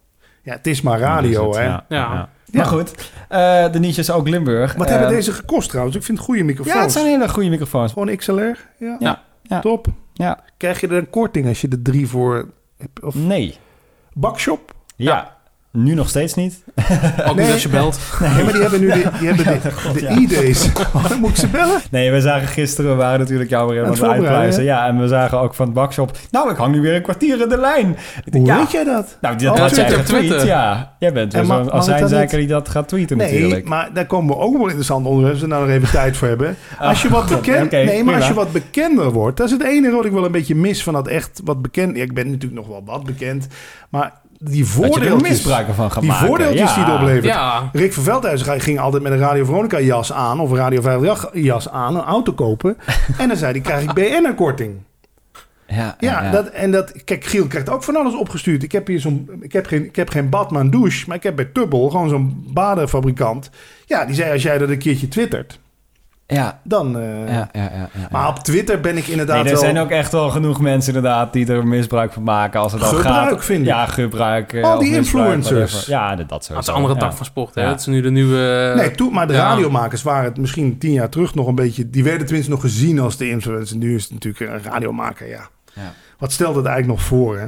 Ja, 0.44 0.54
het 0.54 0.68
is 0.68 0.82
maar 0.82 1.00
radio, 1.00 1.46
Dat 1.46 1.56
is 1.56 1.62
het, 1.62 1.66
hè? 1.66 1.72
Ja. 1.72 1.86
Ja. 1.88 2.14
ja. 2.14 2.30
Ja. 2.46 2.62
Maar 2.62 2.66
goed, 2.66 3.12
eh, 3.30 3.72
de 3.72 3.80
is 3.88 4.12
ook 4.12 4.28
Limburg. 4.28 4.74
Wat 4.74 4.88
Eh, 4.88 4.92
hebben 4.92 5.10
deze 5.10 5.32
gekost 5.32 5.70
trouwens? 5.70 5.96
Ik 5.96 6.04
vind 6.04 6.18
het 6.18 6.28
goede 6.28 6.44
microfoons. 6.44 6.76
Ja, 6.76 6.82
het 6.82 6.92
zijn 6.92 7.06
hele 7.06 7.30
goede 7.30 7.50
microfoons. 7.50 7.94
Gewoon 7.94 8.16
XLR? 8.16 8.58
Ja. 8.80 8.96
Ja. 9.00 9.24
Ja. 9.42 9.60
Top. 9.60 9.88
Ja. 10.14 10.40
Krijg 10.58 10.82
je 10.82 10.88
er 10.88 10.94
een 10.94 11.10
korting 11.10 11.48
als 11.48 11.62
je 11.62 11.68
er 11.68 11.82
drie 11.82 12.08
voor... 12.08 12.50
hebt? 12.78 13.04
Of 13.04 13.16
Nee. 13.16 13.58
bakshop? 14.14 14.74
Ja. 14.96 15.35
Nu 15.76 15.94
nog 15.94 16.10
steeds 16.10 16.34
niet. 16.34 16.64
Ook 17.28 17.36
niet 17.38 17.52
als 17.52 17.64
je 17.64 17.70
belt. 17.70 18.00
Nee, 18.20 18.44
maar 18.44 18.54
die 18.54 18.62
hebben 18.62 18.80
nu 18.80 18.88
de, 18.88 19.10
die 19.20 19.28
hebben 19.28 19.62
de, 19.62 19.72
God, 19.82 19.94
de 19.94 20.02
ja. 20.02 20.10
e-days. 20.10 20.70
Oh, 20.94 21.10
dan 21.10 21.20
moet 21.20 21.30
ik 21.30 21.36
ze 21.36 21.48
bellen? 21.48 21.82
Nee, 21.92 22.12
we 22.12 22.22
zagen 22.22 22.48
gisteren, 22.48 22.92
we 22.92 22.98
waren 22.98 23.20
natuurlijk 23.20 23.50
jou 23.50 23.70
weer 23.70 23.86
Aan 23.86 23.92
het 23.92 24.04
uitpluizen. 24.04 24.64
Ja, 24.64 24.88
en 24.88 25.00
we 25.00 25.08
zagen 25.08 25.40
ook 25.40 25.54
van 25.54 25.66
het 25.66 25.76
bakshop. 25.76 26.18
Nou, 26.32 26.52
ik 26.52 26.58
hang 26.58 26.74
nu 26.74 26.82
weer 26.82 26.96
een 26.96 27.02
kwartier 27.02 27.42
in 27.42 27.50
de 27.50 27.58
lijn. 27.58 27.98
Hoe 28.32 28.46
ja, 28.46 28.58
weet 28.58 28.72
jij 28.72 28.84
dat? 28.84 29.18
Nou, 29.22 29.38
dat 29.38 29.54
Oh, 29.54 29.60
had 29.60 29.76
jij 29.76 30.04
Twitter, 30.04 30.46
ja. 30.46 30.96
Jij 31.00 31.14
bent 31.14 31.34
En 31.34 31.40
weer 31.40 31.48
zo'n 31.48 31.58
mag 31.58 31.66
ik 31.66 31.72
dat 31.72 31.82
azijnzeiker 31.82 32.38
die 32.38 32.48
dat 32.48 32.70
gaat 32.70 32.88
tweeten 32.88 33.18
Nee, 33.18 33.34
natuurlijk. 33.34 33.68
maar 33.68 33.90
daar 33.94 34.06
komen 34.06 34.36
we 34.36 34.42
ook 34.42 34.58
wel 34.58 34.66
interessant 34.66 35.06
onderwerp. 35.06 35.34
Als 35.34 35.42
we 35.44 35.48
daar 35.50 35.60
nog 35.60 35.70
even 35.70 35.90
tijd 35.90 36.18
voor 36.18 36.28
hebben. 36.28 36.56
Als 36.80 37.02
je 37.02 37.10
wat 37.10 37.28
bekend, 37.28 37.72
nee, 37.72 38.04
maar 38.04 38.16
als 38.16 38.28
je 38.28 38.34
wat 38.34 38.52
bekender 38.52 39.12
wordt, 39.12 39.38
dat 39.38 39.46
is 39.46 39.52
het 39.52 39.64
enige 39.64 39.96
wat 39.96 40.06
ik 40.06 40.12
wel 40.12 40.26
een 40.26 40.32
beetje 40.32 40.56
mis 40.56 40.84
van 40.84 40.94
dat 40.94 41.08
echt 41.08 41.42
wat 41.44 41.62
bekend. 41.62 41.98
Ja, 41.98 42.04
ik 42.04 42.14
ben 42.14 42.26
natuurlijk 42.26 42.54
nog 42.54 42.68
wel 42.68 42.82
wat 42.86 43.04
bekend, 43.04 43.48
maar 43.90 44.14
die 44.40 44.62
er 44.62 44.68
voordeeltjes, 44.68 45.30
misbruik 45.30 45.68
van 45.74 45.90
die 46.00 46.10
maken. 46.10 46.28
voordeeltjes 46.28 46.70
ja. 46.70 46.76
die 46.76 46.84
het 46.84 46.94
oplevert. 46.94 47.26
Ja. 47.26 47.70
Rick 47.74 47.94
van 47.94 48.04
Veldhuizen 48.04 48.62
ging 48.62 48.80
altijd 48.80 49.04
met 49.04 49.12
een 49.12 49.18
Radio 49.18 49.46
Veronica 49.46 49.80
jas 49.80 50.14
aan 50.14 50.40
of 50.40 50.50
een 50.50 50.58
Radio 50.58 50.82
538 50.82 51.44
jas 51.44 51.70
aan, 51.70 51.96
een 51.96 52.04
auto 52.04 52.34
kopen. 52.34 52.78
en 53.18 53.28
dan 53.28 53.38
zei 53.38 53.52
hij, 53.52 53.62
krijg 53.62 53.84
ik 53.84 53.94
BN'er-korting. 53.94 54.76
Ja, 55.68 55.96
Ja, 56.00 56.32
Dat, 56.32 56.48
en 56.48 56.72
dat, 56.72 57.04
kijk, 57.04 57.24
Giel 57.24 57.48
krijgt 57.48 57.70
ook 57.70 57.84
van 57.84 57.96
alles 57.96 58.16
opgestuurd. 58.16 58.64
Ik 58.64 58.72
heb 58.72 58.88
hier 58.88 59.00
zo'n, 59.00 59.30
ik 59.42 59.54
heb 59.54 59.66
geen, 59.66 59.86
ik 59.86 59.96
heb 59.96 60.10
geen 60.10 60.30
bad, 60.30 60.52
maar 60.52 60.62
een 60.62 60.70
douche. 60.70 61.04
Maar 61.08 61.18
ik 61.18 61.24
heb 61.24 61.36
bij 61.36 61.46
Tubbel 61.46 61.90
gewoon 61.90 62.10
zo'n 62.10 62.46
badenfabrikant. 62.54 63.50
Ja, 63.86 64.06
die 64.06 64.16
zei, 64.16 64.32
als 64.32 64.42
jij 64.42 64.58
dat 64.58 64.70
een 64.70 64.78
keertje 64.78 65.08
twittert, 65.08 65.60
Ja, 66.28 66.60
dan... 66.64 67.00
eh, 67.00 67.28
ja, 67.28 67.34
ja, 67.34 67.50
ja. 67.54 67.62
ja, 67.74 67.90
ja. 67.94 68.08
Maar 68.12 68.28
op 68.28 68.40
Twitter 68.40 68.80
ben 68.80 68.98
ik 68.98 69.08
inderdaad 69.08 69.36
Nee, 69.36 69.46
er 69.46 69.52
wel... 69.52 69.60
zijn 69.60 69.78
ook 69.78 69.90
echt 69.90 70.12
wel 70.12 70.30
genoeg 70.30 70.60
mensen 70.62 70.94
inderdaad 70.96 71.34
die 71.34 71.48
er 71.52 71.68
misbruik 71.68 72.14
van 72.14 72.24
maken 72.24 72.60
als 72.60 72.72
het 72.74 72.82
al 72.82 72.88
Gebruik, 72.88 73.30
gaat. 73.30 73.46
vind 73.46 73.60
ik. 73.62 73.66
Ja, 73.66 73.86
gebruik. 73.86 74.54
eh, 74.54 74.64
Al 74.64 74.80
die 74.80 74.96
influencers. 74.96 75.72
whatever. 75.72 75.90
Ja, 75.94 76.16
dat, 76.16 76.30
dat 76.30 76.48
Dat 76.54 76.62
is 76.62 76.68
een 76.68 76.74
andere 76.74 76.96
tak 76.96 77.10
ja. 77.12 77.16
van 77.16 77.26
sport. 77.26 77.56
Hè? 77.56 77.62
Ja. 77.62 77.70
Het 77.70 77.80
is 77.80 77.86
nu 77.86 78.02
de 78.02 78.12
nieuwe... 78.12 78.74
Nee, 78.76 78.92
toen, 78.92 79.14
maar 79.14 79.28
de 79.28 79.34
ja. 79.34 79.48
radiomakers 79.50 80.04
waren 80.04 80.24
het 80.26 80.38
misschien 80.38 80.78
tien 80.78 80.92
jaar 80.92 81.10
terug 81.10 81.36
nog 81.36 81.48
een 81.48 81.56
beetje... 81.56 81.90
Die 81.90 82.04
werden 82.04 82.26
tenminste 82.26 82.52
nog 82.52 82.62
gezien 82.62 83.00
als 83.00 83.18
de 83.18 83.30
influencer. 83.30 83.78
Nu 83.78 83.96
is 83.96 84.04
het 84.04 84.12
natuurlijk 84.14 84.52
een 84.52 84.72
radiomaker, 84.72 85.28
ja. 85.28 85.48
Ja. 85.74 85.94
Wat 86.18 86.32
stelt 86.32 86.56
het 86.56 86.66
eigenlijk 86.66 87.00
nog 87.00 87.08
voor, 87.08 87.38
hè? 87.40 87.46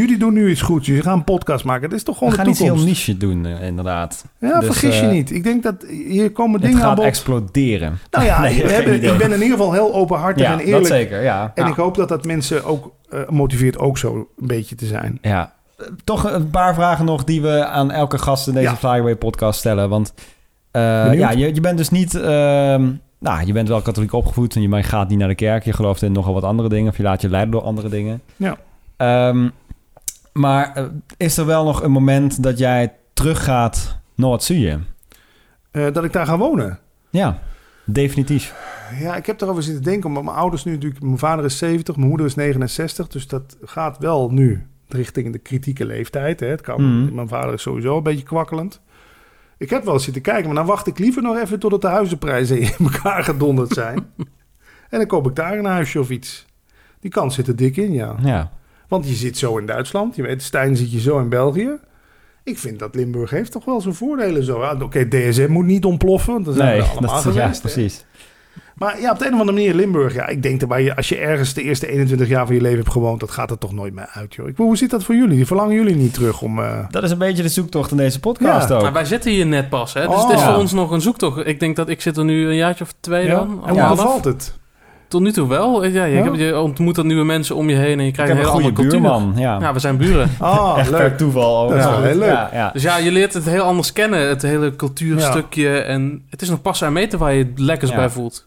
Jullie 0.00 0.18
doen 0.18 0.32
nu 0.32 0.50
iets 0.50 0.62
goeds. 0.62 0.86
Jullie 0.86 1.02
gaan 1.02 1.18
een 1.18 1.24
podcast 1.24 1.64
maken. 1.64 1.88
Dat 1.88 1.98
is 1.98 2.04
toch 2.04 2.14
We 2.14 2.18
gewoon 2.18 2.34
gaan 2.34 2.44
de 2.44 2.50
iets 2.50 2.58
heel 2.60 2.68
toekomst. 2.74 3.06
niche 3.06 3.16
doen, 3.16 3.46
eh, 3.46 3.66
inderdaad. 3.66 4.24
Ja, 4.38 4.58
Dus, 4.60 4.64
vergis 4.68 4.98
je 5.00 5.06
eh, 5.06 5.12
niet. 5.12 5.30
Ik 5.30 5.42
denk 5.44 5.62
dat 5.62 5.74
hier 5.88 6.30
komen 6.30 6.52
Het 6.52 6.62
dingen 6.62 6.82
aan 6.82 6.86
gaat 6.88 6.96
bod. 6.96 7.04
exploderen. 7.04 7.98
Nou 8.10 8.24
ja, 8.24 8.40
Nee, 8.42 8.62
hebben, 8.66 8.94
ik 8.94 9.18
ben 9.18 9.32
in 9.32 9.42
ieder 9.42 9.56
geval 9.56 9.72
heel 9.72 9.94
openhartig 9.94 10.42
Ja, 10.42 10.50
en 10.52 10.56
dat 10.58 10.66
eerlijk. 10.66 10.86
zeker, 10.86 11.22
ja. 11.22 11.52
En 11.54 11.64
Ja. 11.64 11.70
ik 11.70 11.76
hoop 11.76 11.94
dat 11.94 12.08
dat 12.08 12.24
mensen 12.24 12.64
ook 12.64 12.92
eh, 13.10 13.20
motiveert 13.28 13.78
ook 13.78 13.98
zo 13.98 14.14
een 14.38 14.46
beetje 14.46 14.74
te 14.74 14.86
zijn. 14.86 15.18
Ja. 15.22 15.52
Toch 16.04 16.32
een 16.32 16.50
paar 16.50 16.74
vragen 16.74 17.04
nog 17.04 17.24
die 17.24 17.42
we 17.42 17.66
aan 17.66 17.90
elke 17.90 18.18
gast 18.18 18.46
in 18.48 18.54
deze 18.54 18.66
Ja. 18.66 18.76
Flyaway 18.76 19.16
podcast 19.16 19.58
stellen. 19.58 19.88
Want 19.88 20.14
eh, 20.70 21.14
ja, 21.14 21.30
je, 21.30 21.54
je 21.54 21.60
bent 21.60 21.76
dus 21.78 21.88
niet... 21.90 22.14
ehm, 22.14 22.90
nou, 23.18 23.46
je 23.46 23.52
bent 23.52 23.68
wel 23.68 23.82
katholiek 23.82 24.12
opgevoed 24.12 24.54
en 24.56 24.62
je 24.62 24.82
gaat 24.82 25.08
niet 25.08 25.18
naar 25.18 25.28
de 25.28 25.34
kerk. 25.34 25.64
Je 25.64 25.72
gelooft 25.72 26.02
in 26.02 26.12
nogal 26.12 26.34
wat 26.34 26.44
andere 26.44 26.68
dingen. 26.68 26.90
Of 26.90 26.96
je 26.96 27.02
laat 27.02 27.20
je 27.20 27.28
leiden 27.28 27.52
door 27.52 27.62
andere 27.62 27.88
dingen. 27.88 28.20
Ja. 28.36 28.56
Ehm, 28.96 29.48
maar 30.32 30.72
eh, 30.74 30.84
is 31.16 31.36
er 31.36 31.46
wel 31.46 31.64
nog 31.64 31.82
een 31.82 31.90
moment 31.90 32.42
dat 32.42 32.58
jij 32.58 32.92
teruggaat 33.12 33.98
naar 34.14 34.30
het 34.30 34.42
Zuien? 34.42 34.86
Eh, 35.70 35.92
dat 35.92 36.04
ik 36.04 36.12
daar 36.12 36.26
ga 36.26 36.38
wonen. 36.38 36.78
Ja, 37.10 37.38
definitief. 37.84 38.54
Ja, 39.00 39.16
ik 39.16 39.26
heb 39.26 39.40
erover 39.40 39.62
zitten 39.62 39.82
denken. 39.82 40.08
Omdat 40.08 40.22
mijn 40.24 40.36
ouders 40.36 40.64
nu 40.64 40.72
natuurlijk... 40.72 41.02
Mijn 41.02 41.18
vader 41.18 41.44
is 41.44 41.58
70, 41.58 41.96
mijn 41.96 42.08
moeder 42.08 42.26
is 42.26 42.34
69. 42.34 43.08
Dus 43.08 43.26
dat 43.26 43.56
gaat 43.62 43.98
wel 43.98 44.30
nu 44.30 44.66
richting 44.88 45.32
de 45.32 45.38
kritieke 45.38 45.86
leeftijd. 45.86 46.40
Hè. 46.40 46.46
Het 46.46 46.60
kan, 46.60 46.82
Mhm. 47.02 47.14
Mijn 47.14 47.28
vader 47.28 47.54
is 47.54 47.62
sowieso 47.62 47.96
een 47.96 48.02
beetje 48.02 48.24
kwakkelend. 48.24 48.80
Ik 49.58 49.70
heb 49.70 49.84
wel 49.84 49.94
eens 49.94 50.04
zitten 50.04 50.22
kijken. 50.22 50.46
Maar 50.46 50.54
dan 50.54 50.66
wacht 50.66 50.86
ik 50.86 50.98
liever 50.98 51.22
nog 51.22 51.36
even 51.36 51.58
totdat 51.58 51.80
de 51.80 51.88
huizenprijzen 51.88 52.58
in 52.68 52.72
elkaar 52.78 53.24
gedonderd 53.24 53.70
zijn. 53.70 53.96
en 54.90 54.98
dan 54.98 55.06
koop 55.06 55.26
ik 55.28 55.34
daar 55.34 55.58
een 55.58 55.64
huisje 55.64 56.00
of 56.00 56.10
iets. 56.10 56.46
Die 57.00 57.10
kans 57.10 57.34
zit 57.34 57.48
er 57.48 57.56
dik 57.56 57.76
in, 57.76 57.92
ja. 57.92 58.14
Ja. 58.22 58.50
Want 58.92 59.08
je 59.08 59.14
zit 59.14 59.38
zo 59.38 59.56
in 59.58 59.66
Duitsland. 59.66 60.16
Je 60.16 60.22
weet, 60.22 60.42
Stijn 60.42 60.76
zit 60.76 60.92
je 60.92 61.00
zo 61.00 61.18
in 61.18 61.28
België. 61.28 61.70
Ik 62.44 62.58
vind 62.58 62.78
dat 62.78 62.94
Limburg 62.94 63.30
heeft 63.30 63.52
toch 63.52 63.64
wel 63.64 63.80
zijn 63.80 63.94
voordelen 63.94 64.44
zo. 64.44 64.60
Ja, 64.62 64.76
Oké, 64.82 65.08
DSM 65.08 65.46
moet 65.50 65.64
niet 65.64 65.84
ontploffen. 65.84 66.32
Want 66.32 66.44
dan 66.44 66.54
zijn 66.54 66.68
Nee, 66.68 66.80
we 66.80 66.86
allemaal 66.88 67.22
dat, 67.22 67.34
ja, 67.34 67.40
geweest. 67.42 67.62
hè. 67.62 67.70
precies. 67.70 68.04
Maar 68.74 69.00
ja, 69.00 69.10
op 69.12 69.18
de 69.18 69.26
een 69.26 69.32
of 69.34 69.38
andere 69.40 69.58
manier 69.58 69.74
Limburg. 69.74 70.14
Ja, 70.14 70.26
ik 70.26 70.42
denk 70.42 70.60
dat 70.60 70.78
je, 70.78 70.96
als 70.96 71.08
je 71.08 71.16
ergens 71.16 71.54
de 71.54 71.62
eerste 71.62 71.86
21 71.88 72.28
jaar 72.28 72.46
van 72.46 72.54
je 72.54 72.60
leven 72.60 72.78
hebt 72.78 72.90
gewoond... 72.90 73.20
dat 73.20 73.30
gaat 73.30 73.50
er 73.50 73.58
toch 73.58 73.72
nooit 73.72 73.94
meer 73.94 74.08
uit, 74.12 74.34
joh. 74.34 74.48
Ik, 74.48 74.56
hoe 74.56 74.76
zit 74.76 74.90
dat 74.90 75.04
voor 75.04 75.14
jullie? 75.14 75.46
Verlangen 75.46 75.74
jullie 75.74 75.96
niet 75.96 76.14
terug 76.14 76.42
om... 76.42 76.58
eh, 76.58 76.78
Dat 76.90 77.02
is 77.02 77.10
een 77.10 77.18
beetje 77.18 77.42
de 77.42 77.48
zoektocht 77.48 77.90
in 77.90 77.96
deze 77.96 78.20
podcast 78.20 78.68
Ja. 78.68 78.74
ook. 78.74 78.82
Maar 78.82 78.92
wij 78.92 79.04
zitten 79.04 79.30
hier 79.30 79.46
net 79.46 79.68
pas, 79.68 79.92
hè? 79.94 80.00
Dus 80.06 80.10
Oh. 80.16 80.28
het 80.28 80.36
is 80.38 80.42
Ja. 80.44 80.50
voor 80.52 80.60
ons 80.60 80.72
nog 80.72 80.90
een 80.90 81.00
zoektocht. 81.00 81.46
Ik 81.46 81.60
denk 81.60 81.76
dat 81.76 81.88
ik 81.88 82.00
zit 82.00 82.16
er 82.16 82.24
nu 82.24 82.46
een 82.48 82.56
jaartje 82.56 82.84
of 82.84 82.94
twee 83.00 83.26
ja? 83.26 83.34
dan. 83.34 83.62
En 83.66 83.78
hoe 83.78 83.88
bevalt 83.88 84.24
het? 84.24 84.60
Tot 85.12 85.20
nu 85.22 85.32
toe 85.32 85.48
wel. 85.48 85.84
Ja, 85.84 86.04
je, 86.04 86.14
Ja? 86.16 86.22
hebt- 86.22 86.36
je 86.38 86.60
ontmoet 86.60 86.94
dan 86.94 87.06
nieuwe 87.06 87.24
mensen 87.24 87.56
om 87.56 87.68
je 87.68 87.76
heen 87.76 87.96
en 87.98 88.02
je 88.02 88.06
Ik 88.08 88.12
krijgt 88.12 88.32
heb 88.32 88.42
een 88.42 88.46
een 88.46 88.50
hele 88.52 88.64
goede 88.64 88.90
andere 88.90 89.00
cultuur. 89.00 89.00
buurman. 89.20 89.40
Ja. 89.42 89.60
Ja, 89.60 89.72
we 89.72 89.78
zijn 89.78 89.96
buren. 89.96 90.30
Ah, 90.38 90.74
Echt 90.78 90.90
per 90.90 90.98
leuk. 90.98 91.16
toeval. 91.16 91.68
Dat 91.68 91.78
is 91.78 91.84
wel 91.84 91.98
Ja. 92.00 92.06
heel 92.06 92.18
leuk. 92.18 92.28
Ja, 92.28 92.50
ja. 92.52 92.70
Dus 92.72 92.82
ja, 92.82 92.96
je 92.96 93.12
leert 93.12 93.34
het 93.34 93.44
heel 93.44 93.62
anders 93.62 93.92
kennen, 93.92 94.28
het 94.28 94.42
hele 94.42 94.76
cultuurstukje. 94.76 95.78
En 95.78 96.24
het 96.30 96.42
is 96.42 96.48
nog 96.48 96.62
pas 96.62 96.84
aan 96.84 96.92
meten 96.92 97.18
waar 97.18 97.32
je 97.32 97.44
het 97.44 97.58
lekkers 97.58 97.90
Ja. 97.90 97.96
bij 97.96 98.10
voelt. 98.10 98.46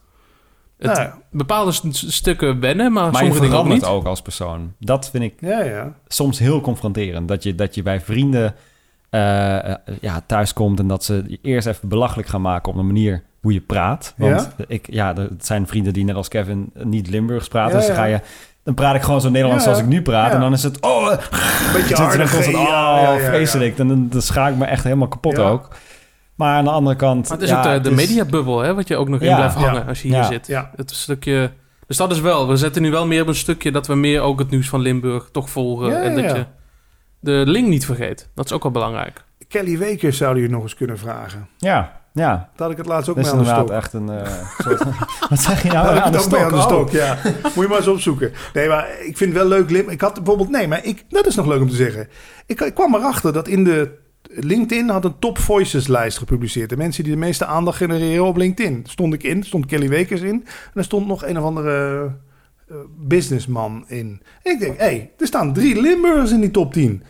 Het, 0.78 0.96
Ja, 0.96 1.18
Bepaalde 1.30 1.72
st- 1.72 2.04
stukken 2.12 2.60
wennen, 2.60 2.92
maar, 2.92 3.02
Maar 3.02 3.12
je 3.12 3.18
sommige 3.18 3.40
dingen 3.40 3.56
ook 3.58 3.68
niet. 3.68 3.84
ook 3.84 4.04
als 4.06 4.22
persoon. 4.22 4.72
Dat 4.78 5.10
vind 5.10 5.24
ik 5.24 5.34
ja, 5.40 5.62
ja. 5.62 5.92
soms 6.08 6.38
heel 6.38 6.60
confronterend. 6.60 7.28
Dat 7.28 7.42
je, 7.42 7.54
dat 7.54 7.74
je 7.74 7.82
bij 7.82 8.00
vrienden 8.00 8.54
eh, 9.10 9.70
eh, 9.70 9.74
ja, 10.00 10.20
thuiskomt 10.26 10.78
en 10.80 10.86
dat 10.88 11.04
ze 11.04 11.24
je 11.26 11.38
eerst 11.42 11.66
even 11.66 11.88
belachelijk 11.88 12.28
gaan 12.28 12.40
maken 12.40 12.72
op 12.72 12.78
de 12.78 12.84
manier 12.84 13.22
hoe 13.46 13.54
je 13.54 13.60
praat. 13.60 14.14
Want 14.16 14.48
ik, 14.66 14.86
ja, 14.90 15.16
er- 15.16 15.28
het 15.30 15.46
zijn 15.46 15.66
vrienden 15.66 15.92
die 15.92 16.04
net 16.04 16.16
als 16.16 16.28
Kevin 16.28 16.70
niet 16.74 17.08
Limburgs 17.08 17.48
praten. 17.48 17.72
Ja, 17.72 17.78
dus 17.78 17.86
dan 17.86 17.96
ga 17.96 18.04
je... 18.04 18.20
Dan 18.64 18.74
praat 18.74 18.94
ik 18.94 19.02
gewoon 19.02 19.20
zo 19.20 19.28
Nederlands 19.30 19.64
Ja, 19.64 19.70
zoals 19.70 19.84
ik 19.84 19.90
nu 19.92 20.02
praat. 20.02 20.28
ja. 20.28 20.34
En 20.34 20.40
dan 20.40 20.52
is 20.52 20.62
het... 20.62 20.80
Oh, 20.80 21.10
Een 21.10 21.18
beetje 21.72 21.94
dan 21.94 22.06
oh, 22.06 22.52
ja, 22.52 23.00
ja, 23.00 23.12
ja. 23.12 23.18
vreselijk. 23.18 23.76
Dan, 23.76 23.88
dan, 23.88 24.08
dan 24.08 24.22
schaak 24.22 24.52
ik 24.52 24.58
me 24.58 24.64
echt 24.64 24.84
helemaal 24.84 25.08
kapot 25.08 25.36
Ja. 25.36 25.42
ook. 25.42 25.68
Maar 26.34 26.56
aan 26.56 26.64
de 26.64 26.70
andere 26.70 26.96
kant... 26.96 27.22
Maar 27.28 27.32
het 27.38 27.42
is 27.46 27.52
ja, 27.52 27.56
ook 27.58 27.62
de, 27.62 27.68
het 27.68 27.84
de 27.84 27.90
is- 27.90 27.96
mediabubbel, 27.96 28.58
hè, 28.60 28.74
wat 28.74 28.88
je 28.88 28.96
ook 28.96 29.08
nog 29.08 29.20
in 29.20 29.34
blijft 29.34 29.54
hangen 29.54 29.74
Ja. 29.82 29.88
als 29.88 30.02
je 30.02 30.08
hier 30.08 30.16
Ja. 30.16 30.24
zit. 30.24 30.46
Ja. 30.46 30.70
Het 30.76 30.90
stukje... 30.90 31.50
Dus 31.86 31.96
dat 31.96 32.10
is 32.10 32.20
wel. 32.20 32.48
We 32.48 32.56
zetten 32.56 32.82
nu 32.82 32.90
wel 32.90 33.06
meer 33.06 33.22
op 33.22 33.28
een 33.28 33.34
stukje 33.34 33.72
dat 33.72 33.86
we 33.86 33.94
meer 33.94 34.20
ook 34.20 34.38
het 34.38 34.50
nieuws 34.50 34.68
van 34.68 34.80
Limburg 34.80 35.28
toch 35.32 35.50
volgen. 35.50 35.90
Ja, 35.90 36.00
en 36.00 36.14
dat 36.14 36.24
ja. 36.24 36.34
je 36.34 36.44
de 37.20 37.42
link 37.46 37.68
niet 37.68 37.84
vergeet. 37.86 38.28
Dat 38.34 38.44
is 38.44 38.52
ook 38.52 38.62
wel 38.62 38.72
belangrijk. 38.72 39.24
Kelly 39.48 39.78
Wekers 39.78 40.16
zou 40.16 40.40
je 40.42 40.48
nog 40.48 40.62
eens 40.62 40.74
kunnen 40.74 40.98
vragen. 40.98 41.48
Ja, 41.58 42.00
ja. 42.16 42.30
Daar 42.30 42.50
had 42.56 42.70
ik 42.70 42.76
het 42.76 42.86
laatst 42.86 43.08
ook 43.08 43.16
Dat 43.16 43.24
mee 43.24 43.32
aan 43.34 43.38
de 43.38 43.44
stok. 43.50 43.70
echt 43.70 43.92
een 43.92 44.08
eh, 44.10 44.32
soort... 44.64 44.82
Wat 45.28 45.38
zeg 45.40 45.62
je 45.62 45.68
nou? 45.68 45.86
Aan 45.98 46.12
de 46.12 46.26
mee 46.30 46.40
aan 46.44 46.52
de 46.52 46.60
stok? 46.60 46.88
stok, 46.88 46.90
ja. 46.90 47.18
Moet 47.42 47.54
je 47.54 47.66
maar 47.68 47.76
eens 47.78 47.86
opzoeken. 47.86 48.32
Nee, 48.54 48.68
maar 48.68 48.88
ik 49.04 49.16
vind 49.16 49.32
het 49.32 49.38
wel 49.42 49.48
leuk. 49.48 49.70
Lim- 49.70 49.88
Ik 49.90 50.00
had 50.00 50.14
bijvoorbeeld... 50.14 50.50
Nee, 50.50 50.68
maar 50.68 50.84
ik, 50.84 51.04
dat 51.08 51.26
is 51.26 51.34
nog 51.34 51.46
leuk 51.46 51.60
om 51.60 51.68
te 51.68 51.76
zeggen. 51.76 52.08
Ik, 52.46 52.60
ik 52.60 52.74
kwam 52.74 52.94
erachter 52.94 53.32
dat 53.32 53.48
in 53.48 53.64
de... 53.64 54.04
LinkedIn 54.28 54.88
had 54.88 55.04
een 55.04 55.18
top 55.18 55.38
voices 55.38 55.86
lijst 55.86 56.18
gepubliceerd. 56.18 56.68
De 56.70 56.76
mensen 56.76 57.04
die 57.04 57.12
de 57.12 57.18
meeste 57.18 57.46
aandacht 57.46 57.76
genereren 57.76 58.24
op 58.24 58.36
LinkedIn. 58.36 58.74
Daar 58.82 58.90
stond 58.92 59.14
ik 59.14 59.22
in. 59.22 59.42
Stond 59.42 59.66
Kelly 59.66 59.88
Wekers 59.88 60.20
in. 60.20 60.28
En 60.44 60.70
er 60.74 60.84
stond 60.84 61.06
nog 61.06 61.24
een 61.24 61.38
of 61.38 61.44
andere 61.44 62.04
eh, 62.68 62.76
businessman 62.98 63.84
in. 63.88 64.22
En 64.42 64.52
ik 64.52 64.58
denk, 64.60 64.78
hé, 64.78 64.84
hey, 64.84 65.10
er 65.18 65.26
staan 65.26 65.52
drie 65.52 65.80
Limburgers 65.80 66.30
in 66.32 66.40
die 66.40 66.50
top 66.50 66.72
10. 66.72 67.02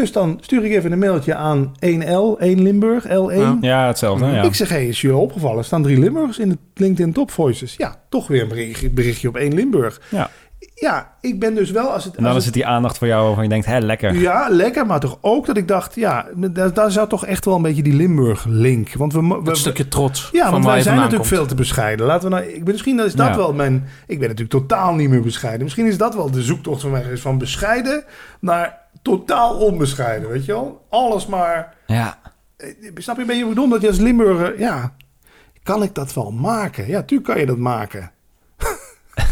Dus 0.00 0.12
dan 0.12 0.38
stuur 0.40 0.64
ik 0.64 0.70
even 0.72 0.92
een 0.92 0.98
mailtje 0.98 1.34
aan 1.34 1.72
1L, 1.86 2.38
1 2.38 2.62
Limburg, 2.62 3.06
L1. 3.06 3.60
Ja. 3.60 3.86
Hetzelfde. 3.86 4.26
Ja. 4.26 4.42
Ik 4.42 4.54
zeg, 4.54 4.68
hey, 4.68 4.86
is 4.88 5.00
jullie 5.00 5.16
opgevallen? 5.16 5.58
Er 5.58 5.64
staan 5.64 5.82
drie 5.82 5.98
Limburgers 5.98 6.38
in 6.38 6.48
de 6.48 6.58
LinkedIn 6.74 7.12
Top 7.12 7.30
Voices. 7.30 7.74
Ja, 7.76 7.96
toch 8.08 8.26
weer 8.26 8.42
een 8.42 8.48
berichtje, 8.48 8.90
berichtje 8.90 9.28
op 9.28 9.36
één 9.36 9.54
Limburg. 9.54 10.00
Ja. 10.08 10.30
Ja, 10.74 11.12
ik 11.20 11.40
ben 11.40 11.54
dus 11.54 11.70
wel 11.70 11.88
als 11.88 12.04
het... 12.04 12.16
En 12.16 12.22
dan 12.22 12.30
als 12.32 12.38
is 12.40 12.44
het 12.44 12.54
die 12.54 12.66
aandacht 12.66 12.98
voor 12.98 13.06
jou 13.06 13.24
waarvan 13.26 13.42
je 13.42 13.48
denkt, 13.48 13.66
hé, 13.66 13.78
lekker. 13.78 14.14
Ja, 14.14 14.46
lekker, 14.50 14.86
maar 14.86 15.00
toch 15.00 15.18
ook 15.20 15.46
dat 15.46 15.56
ik 15.56 15.68
dacht, 15.68 15.94
ja, 15.94 16.26
daar, 16.36 16.74
daar 16.74 16.90
zou 16.90 17.08
toch 17.08 17.26
echt 17.26 17.44
wel 17.44 17.54
een 17.56 17.62
beetje 17.62 17.82
die 17.82 17.92
Limburg-link. 17.94 18.92
Want 18.94 19.12
we, 19.12 19.20
we, 19.20 19.40
Dat 19.44 19.56
stukje 19.58 19.88
trots. 19.88 20.28
ja, 20.32 20.42
van 20.42 20.50
want 20.50 20.64
waar 20.64 20.72
wij 20.72 20.76
je 20.82 20.82
zijn 20.88 20.96
natuurlijk 20.96 21.28
komt. 21.28 21.34
veel 21.38 21.46
te 21.48 21.54
bescheiden. 21.54 22.06
Laten 22.06 22.28
we 22.30 22.34
nou, 22.34 22.46
ik 22.48 22.64
ben, 22.64 22.72
misschien 22.72 23.00
is 23.00 23.14
dat 23.14 23.26
Ja. 23.28 23.36
wel 23.36 23.52
mijn. 23.52 23.74
Ik 24.06 24.18
ben 24.18 24.28
natuurlijk 24.28 24.50
totaal 24.66 24.94
niet 24.94 25.08
meer 25.08 25.22
bescheiden. 25.22 25.62
Misschien 25.62 25.86
is 25.86 25.98
dat 25.98 26.14
wel 26.14 26.30
de 26.30 26.42
zoektocht 26.42 26.80
van 26.80 26.90
mij 26.90 27.02
geweest 27.02 27.22
van 27.22 27.38
bescheiden 27.38 28.04
naar 28.40 28.82
totaal 29.04 29.54
onbescheiden. 29.56 30.28
Weet 30.30 30.44
je 30.44 30.52
wel? 30.52 30.86
Alles 30.88 31.26
maar. 31.26 31.74
Ja. 31.86 32.18
eh, 32.56 32.68
Snap 32.96 33.14
je 33.16 33.20
een 33.20 33.26
beetje 33.26 33.42
wat 33.42 33.50
ik 33.50 33.54
bedoel? 33.54 33.68
Dat 33.70 33.80
je 33.80 33.88
als 33.88 33.98
Limburger, 33.98 34.58
ja, 34.58 34.94
kan 35.62 35.82
ik 35.82 35.94
dat 35.94 36.14
wel 36.14 36.30
maken? 36.30 36.86
Ja, 36.86 37.02
tuurlijk 37.02 37.28
kan 37.30 37.40
je 37.40 37.46
dat 37.46 37.56
maken. 37.58 38.10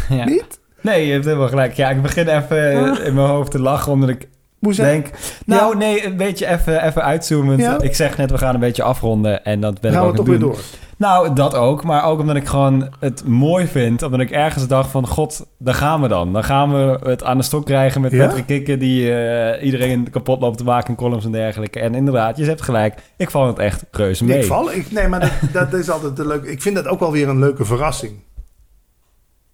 ja. 0.09 0.25
Niet? 0.25 0.59
Nee, 0.81 1.05
je 1.05 1.11
hebt 1.13 1.25
helemaal 1.25 1.47
gelijk. 1.47 1.73
Ja, 1.73 1.89
ik 1.89 2.01
begin 2.01 2.27
even 2.27 2.81
in 3.05 3.13
mijn 3.13 3.27
hoofd 3.27 3.51
te 3.51 3.59
lachen 3.59 3.91
omdat 3.91 4.09
ik 4.09 4.27
Hoe 4.63 4.73
zeg 4.73 4.85
denk... 4.85 5.09
Nou, 5.45 5.77
nee, 5.77 6.05
een 6.05 6.17
beetje 6.17 6.47
even, 6.47 6.85
even 6.85 7.03
uitzoomen. 7.03 7.57
Ja. 7.57 7.81
Ik 7.81 7.95
zeg 7.95 8.17
net, 8.17 8.31
we 8.31 8.37
gaan 8.37 8.53
een 8.53 8.59
beetje 8.59 8.83
afronden 8.83 9.45
en 9.45 9.59
dat 9.59 9.81
ben 9.81 9.91
Gaan 9.91 10.07
ik 10.07 10.13
we 10.13 10.19
ook 10.19 10.25
toch 10.25 10.35
aan 10.35 10.41
het 10.41 10.41
weer 10.41 10.51
door? 10.51 10.63
Nou, 10.97 11.33
dat 11.33 11.55
ook. 11.55 11.83
Maar 11.83 12.03
ook 12.05 12.19
omdat 12.19 12.35
ik 12.35 12.47
gewoon 12.47 12.89
het 12.99 13.27
mooi 13.27 13.67
vind. 13.67 14.03
Omdat 14.03 14.19
ik 14.19 14.31
ergens 14.31 14.67
dacht 14.67 14.89
van... 14.89 15.07
God, 15.07 15.45
daar 15.57 15.73
gaan 15.73 16.01
we 16.01 16.07
dan. 16.07 16.33
Dan 16.33 16.43
gaan 16.43 16.71
we 16.71 16.99
het 17.09 17.23
aan 17.23 17.37
de 17.37 17.43
stok 17.43 17.65
krijgen 17.65 18.01
met 18.01 18.11
Ja? 18.11 18.25
Patrick 18.25 18.45
Kikken... 18.45 18.79
die 18.79 19.13
eh, 19.13 19.65
iedereen 19.65 20.09
kapot 20.09 20.41
loopt 20.41 20.57
te 20.57 20.63
maken 20.63 20.89
in 20.89 20.95
columns 20.95 21.25
en 21.25 21.31
dergelijke. 21.31 21.79
En 21.79 21.95
inderdaad, 21.95 22.37
je 22.37 22.45
hebt 22.45 22.61
gelijk. 22.61 22.95
Ik 23.17 23.31
vond 23.31 23.47
het 23.47 23.59
echt 23.59 23.85
reuze 23.91 24.25
mee. 24.25 24.39
Ik 24.39 24.45
val. 24.45 24.71
Ik, 24.71 24.91
nee, 24.91 25.07
maar 25.07 25.19
dat, 25.19 25.31
dat 25.71 25.79
is 25.79 25.89
altijd 25.89 26.15
de 26.15 26.27
leuke. 26.27 26.51
Ik 26.51 26.61
vind 26.61 26.75
dat 26.75 26.87
ook 26.87 26.99
wel 26.99 27.11
weer 27.11 27.29
een 27.29 27.39
leuke 27.39 27.65
verrassing. 27.65 28.13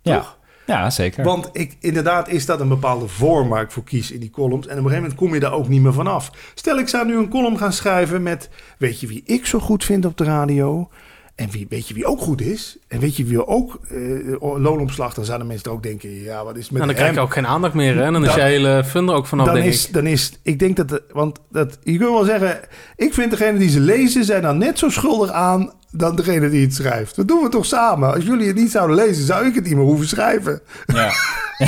ja. 0.01 0.15
Toch? 0.15 0.37
Ja, 0.69 0.89
zeker. 0.89 1.23
Want 1.23 1.49
ik, 1.51 1.77
inderdaad 1.79 2.29
is 2.29 2.45
dat 2.45 2.59
een 2.59 2.67
bepaalde 2.67 3.07
vorm 3.07 3.49
waar 3.49 3.61
ik 3.61 3.71
voor 3.71 3.83
kies 3.83 4.11
in 4.11 4.19
die 4.19 4.29
columns. 4.29 4.67
En 4.67 4.71
op 4.71 4.83
een 4.83 4.89
gegeven 4.89 5.01
moment 5.01 5.15
kom 5.19 5.33
je 5.33 5.39
daar 5.39 5.53
ook 5.53 5.67
niet 5.67 5.81
meer 5.81 5.93
vanaf. 5.93 6.31
Stel, 6.55 6.77
ik 6.79 6.87
zou 6.87 7.05
nu 7.07 7.17
een 7.17 7.29
column 7.29 7.57
gaan 7.57 7.73
schrijven 7.73 8.23
met... 8.23 8.49
Weet 8.77 8.99
je 8.99 9.07
wie 9.07 9.23
ik 9.25 9.45
zo 9.45 9.59
goed 9.59 9.83
vind 9.83 10.05
op 10.05 10.17
de 10.17 10.23
radio? 10.23 10.89
En 11.35 11.49
wie, 11.51 11.65
weet 11.69 11.87
je 11.87 11.93
wie 11.93 12.05
ook 12.05 12.19
goed 12.21 12.41
is? 12.41 12.77
En 12.87 12.99
weet 12.99 13.15
je 13.15 13.23
wie 13.25 13.47
ook 13.47 13.79
eh 13.89 14.57
loonopslag? 14.57 15.13
Dan 15.13 15.25
zouden 15.25 15.47
mensen 15.47 15.71
ook 15.71 15.83
denken... 15.83 16.09
Ja, 16.23 16.43
wat 16.43 16.57
is 16.57 16.69
met 16.69 16.81
Nou, 16.81 16.85
dan 16.85 16.95
krijg 16.95 17.13
je 17.13 17.19
ook 17.19 17.33
geen 17.33 17.47
aandacht 17.47 17.73
meer. 17.73 17.95
Hè? 17.95 18.03
En 18.03 18.13
dan 18.13 18.25
is 18.25 18.33
je 18.33 18.41
hele 18.41 18.83
fun 18.85 19.07
er 19.09 19.13
ook 19.15 19.25
vanaf, 19.25 19.45
dan 19.45 19.55
denk 19.55 19.67
is, 19.67 19.87
ik. 19.87 19.93
dan 19.93 20.05
is, 20.05 20.31
ik 20.43 20.59
denk 20.59 20.75
dat, 20.75 20.89
de- 20.89 21.03
want 21.11 21.39
dat, 21.51 21.77
je 21.83 21.97
kunt 21.97 22.09
wel 22.09 22.23
zeggen, 22.23 22.59
ik 22.95 23.13
vind 23.13 23.31
degene 23.31 23.57
die 23.59 23.69
ze 23.69 23.79
lezen 23.79 24.25
zijn 24.25 24.41
dan 24.41 24.57
net 24.57 24.79
zo 24.79 24.89
schuldig 24.89 25.31
aan 25.31 25.71
dan 25.91 26.15
degene 26.15 26.49
die 26.49 26.65
het 26.65 26.73
schrijft. 26.75 27.15
Dat 27.15 27.27
doen 27.27 27.43
we 27.43 27.49
toch 27.49 27.65
samen. 27.65 28.13
Als 28.13 28.23
jullie 28.23 28.47
het 28.47 28.55
niet 28.55 28.71
zouden 28.71 28.95
lezen, 28.95 29.25
zou 29.25 29.45
ik 29.45 29.55
het 29.55 29.63
niet 29.65 29.75
meer 29.75 29.83
hoeven 29.85 30.07
schrijven. 30.07 30.61
Ja. 30.85 31.09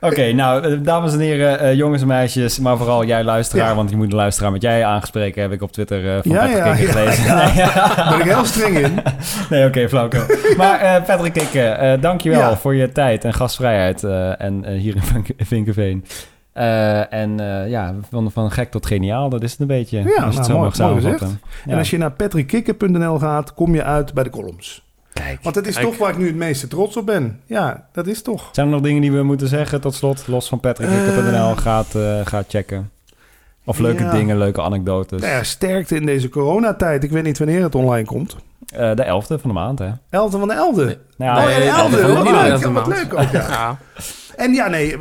Oké, 0.00 0.32
nou, 0.32 0.64
eh, 0.72 0.78
dames 0.82 1.12
en 1.12 1.18
heren, 1.18 1.58
eh, 1.60 1.74
jongens 1.74 2.02
en 2.02 2.08
meisjes, 2.08 2.58
maar 2.58 2.76
vooral 2.76 3.04
jij 3.04 3.24
luisteraar, 3.24 3.68
Ja. 3.68 3.74
want 3.74 3.90
je 3.90 3.96
moet 3.96 4.10
de 4.10 4.16
luisteraar 4.16 4.52
met 4.52 4.62
jij 4.62 4.84
aangespreken, 4.84 5.42
heb 5.42 5.52
ik 5.52 5.62
op 5.62 5.72
Twitter 5.72 6.08
eh, 6.16 6.22
van 6.22 6.32
Ja, 6.32 6.40
Patrick 6.46 6.64
ja, 6.64 6.92
gelezen. 6.92 7.24
ja. 7.24 7.44
Nee, 7.46 7.54
ja. 7.64 7.94
Daar 7.94 8.08
ben 8.18 8.26
ik 8.26 8.32
heel 8.34 8.44
streng 8.44 8.78
in. 8.78 8.98
Nee, 9.50 9.66
oké, 9.66 9.88
flauwke. 9.88 10.52
Maar 10.56 10.80
eh, 10.80 11.02
Patrick 11.04 11.32
Kikker, 11.32 11.72
eh 11.72 12.00
dankjewel 12.00 12.56
voor 12.56 12.74
je 12.74 12.92
tijd 12.92 13.24
en 13.24 13.34
gastvrijheid 13.34 14.04
en 14.38 14.64
hier 14.68 14.94
in 14.96 15.02
Vink- 15.02 15.28
Vinkenveen. 15.36 16.04
Eh, 16.54 17.12
en 17.12 17.40
eh, 17.40 17.68
ja, 17.70 17.94
van, 18.10 18.30
van 18.32 18.50
gek 18.50 18.70
tot 18.70 18.86
geniaal, 18.86 19.28
dat 19.28 19.42
is 19.42 19.50
het 19.50 19.60
een 19.60 19.66
beetje. 19.66 19.96
Ja, 19.98 20.02
als 20.04 20.12
je 20.14 20.18
nou, 20.20 20.36
het 20.36 20.76
zo 20.76 20.88
mooi- 20.94 21.16
mag. 21.20 21.30
En 21.66 21.78
als 21.78 21.90
je 21.90 21.98
naar 21.98 22.10
patrickkikker.nl 22.12 23.18
gaat, 23.18 23.54
kom 23.54 23.74
je 23.74 23.82
uit 23.84 24.14
bij 24.14 24.24
de 24.24 24.30
columns. 24.30 24.82
Kijk. 25.12 25.38
Want 25.42 25.54
dat 25.54 25.66
is 25.66 25.74
Kijk. 25.74 25.86
toch 25.86 25.98
waar 25.98 26.10
ik 26.10 26.18
nu 26.18 26.26
het 26.26 26.36
meeste 26.36 26.68
trots 26.68 26.96
op 26.96 27.06
ben. 27.06 27.40
Ja, 27.46 27.86
dat 27.92 28.06
is 28.06 28.22
toch. 28.22 28.48
Zijn 28.52 28.66
er 28.66 28.72
nog 28.72 28.82
dingen 28.82 29.00
die 29.00 29.12
we 29.12 29.22
moeten 29.22 29.48
zeggen 29.48 29.80
tot 29.80 29.94
slot? 29.94 30.26
Los 30.26 30.48
van 30.48 30.60
patrickkikker.nl, 30.60 31.50
Eh. 31.50 31.56
gaat, 31.58 31.94
eh, 31.94 32.20
gaat 32.24 32.44
checken. 32.48 32.90
Of 33.64 33.78
leuke 33.78 34.02
Ja. 34.02 34.10
dingen, 34.10 34.38
leuke 34.38 34.62
anekdotes. 34.62 35.20
Nou 35.20 35.32
ja, 35.32 35.42
sterkte 35.42 35.96
in 35.96 36.06
deze 36.06 36.28
coronatijd. 36.28 37.04
Ik 37.04 37.10
weet 37.10 37.22
niet 37.24 37.38
wanneer 37.38 37.62
het 37.62 37.74
online 37.74 38.06
komt. 38.06 38.36
Eh, 38.66 38.94
de 38.94 39.02
11e 39.04 39.38
van 39.38 39.50
de 39.50 39.56
maand, 39.56 39.78
hè? 39.78 39.88
11e 40.10 40.38
van 40.38 40.48
de 40.48 40.54
11e. 40.54 40.84
Nee. 41.16 41.28
Nou, 41.28 41.44
oh 41.44 41.50
ja, 41.50 41.56
de 41.58 41.60
Nee, 41.64 41.68
11e. 41.70 41.90
dat 41.90 42.00
is 42.00 42.06
ook 42.06 42.14
Wat 42.16 42.24
leuk. 42.24 42.32
de 42.32 42.38
Ja, 42.48 42.52
11e 42.54 42.72
wat 42.72 42.86
maand. 42.86 42.86
leuk 43.02 43.14
ook, 43.14 43.30
ja. 43.30 43.48
Ja. 43.48 43.78
En 44.36 44.52
ja, 44.52 44.68
nee, 44.68 44.96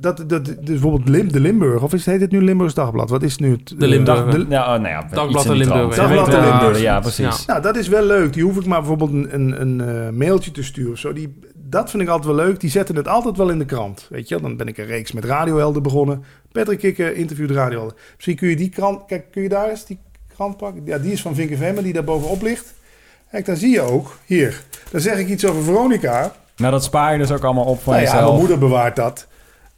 dat, 0.00 0.24
dat, 0.26 0.44
dus 0.44 0.54
bijvoorbeeld 0.64 1.08
Lim, 1.08 1.32
de 1.32 1.40
Limburg, 1.40 1.82
of 1.82 1.92
is 1.92 2.04
het, 2.04 2.12
heet 2.14 2.20
het 2.20 2.30
nu 2.30 2.42
Limburgs 2.42 2.74
Dagblad? 2.74 3.10
Wat 3.10 3.22
is 3.22 3.36
nu 3.36 3.50
het? 3.52 3.74
De 3.78 3.86
Limburger. 3.86 4.24
Dag- 4.24 4.34
de- 4.34 4.46
Ja, 4.48 4.62
oh, 4.74 4.80
nou 4.80 4.88
ja, 4.88 5.00
Dagblad 5.10 5.42
de 5.46 5.64
trant. 5.64 5.94
Dagblad 5.96 6.26
de 6.26 6.32
Ja, 6.32 6.50
Limburger. 6.50 6.82
Ja, 6.82 7.00
precies. 7.00 7.44
Nou, 7.46 7.62
dat 7.62 7.76
is 7.76 7.88
wel 7.88 8.02
leuk. 8.04 8.32
Die 8.32 8.42
hoef 8.42 8.56
ik 8.56 8.66
maar 8.66 8.78
bijvoorbeeld 8.78 9.12
een, 9.12 9.34
een, 9.34 9.60
een 9.60 9.80
eh, 10.06 10.08
mailtje 10.18 10.50
te 10.50 10.62
sturen. 10.62 10.92
of 10.92 10.98
Zo. 10.98 11.12
Die, 11.12 11.38
dat 11.54 11.90
vind 11.90 12.02
ik 12.02 12.08
altijd 12.08 12.36
wel 12.36 12.44
leuk. 12.46 12.60
Die 12.60 12.70
zetten 12.70 12.96
het 12.96 13.08
altijd 13.08 13.36
wel 13.36 13.48
in 13.50 13.58
de 13.58 13.64
krant. 13.64 14.06
Weet 14.10 14.28
je, 14.28 14.34
wel. 14.38 14.48
dan 14.48 14.56
ben 14.56 14.66
ik 14.68 14.78
een 14.78 14.86
reeks 14.86 15.12
met 15.12 15.24
radiohelden 15.24 15.82
begonnen. 15.82 16.24
Patrick 16.52 16.78
Kikker 16.78 17.16
interviewt 17.16 17.50
radiohelden. 17.50 17.96
Misschien 18.14 18.36
kun 18.36 18.48
je 18.48 18.56
die 18.56 18.68
krant, 18.68 19.04
kijk, 19.06 19.24
kun 19.30 19.42
je 19.42 19.48
daar 19.48 19.68
eens 19.68 19.86
die 19.86 19.98
krant 20.34 20.56
pakken? 20.56 20.82
Ja, 20.84 20.98
die 20.98 21.12
is 21.12 21.22
van 21.22 21.34
Vinkenveen, 21.34 21.74
maar 21.74 21.82
die 21.82 21.92
daar 21.92 22.04
bovenop 22.04 22.42
ligt. 22.42 22.74
Kijk, 23.30 23.46
daar 23.46 23.56
zie 23.56 23.70
je 23.70 23.80
ook, 23.80 24.18
hier. 24.24 24.62
Dan 24.90 25.00
zeg 25.00 25.18
ik 25.18 25.28
iets 25.28 25.46
over 25.46 25.62
Veronica. 25.62 26.32
Nou, 26.56 26.72
dat 26.72 26.84
spaar 26.84 27.12
je 27.12 27.18
dus 27.18 27.30
ook 27.30 27.44
allemaal 27.44 27.64
op 27.64 27.82
van 27.82 27.92
Nou 27.92 28.04
ja, 28.04 28.10
jezelf. 28.10 28.26
mijn 28.28 28.38
moeder 28.40 28.58
bewaart 28.58 28.96
dat. 28.96 29.26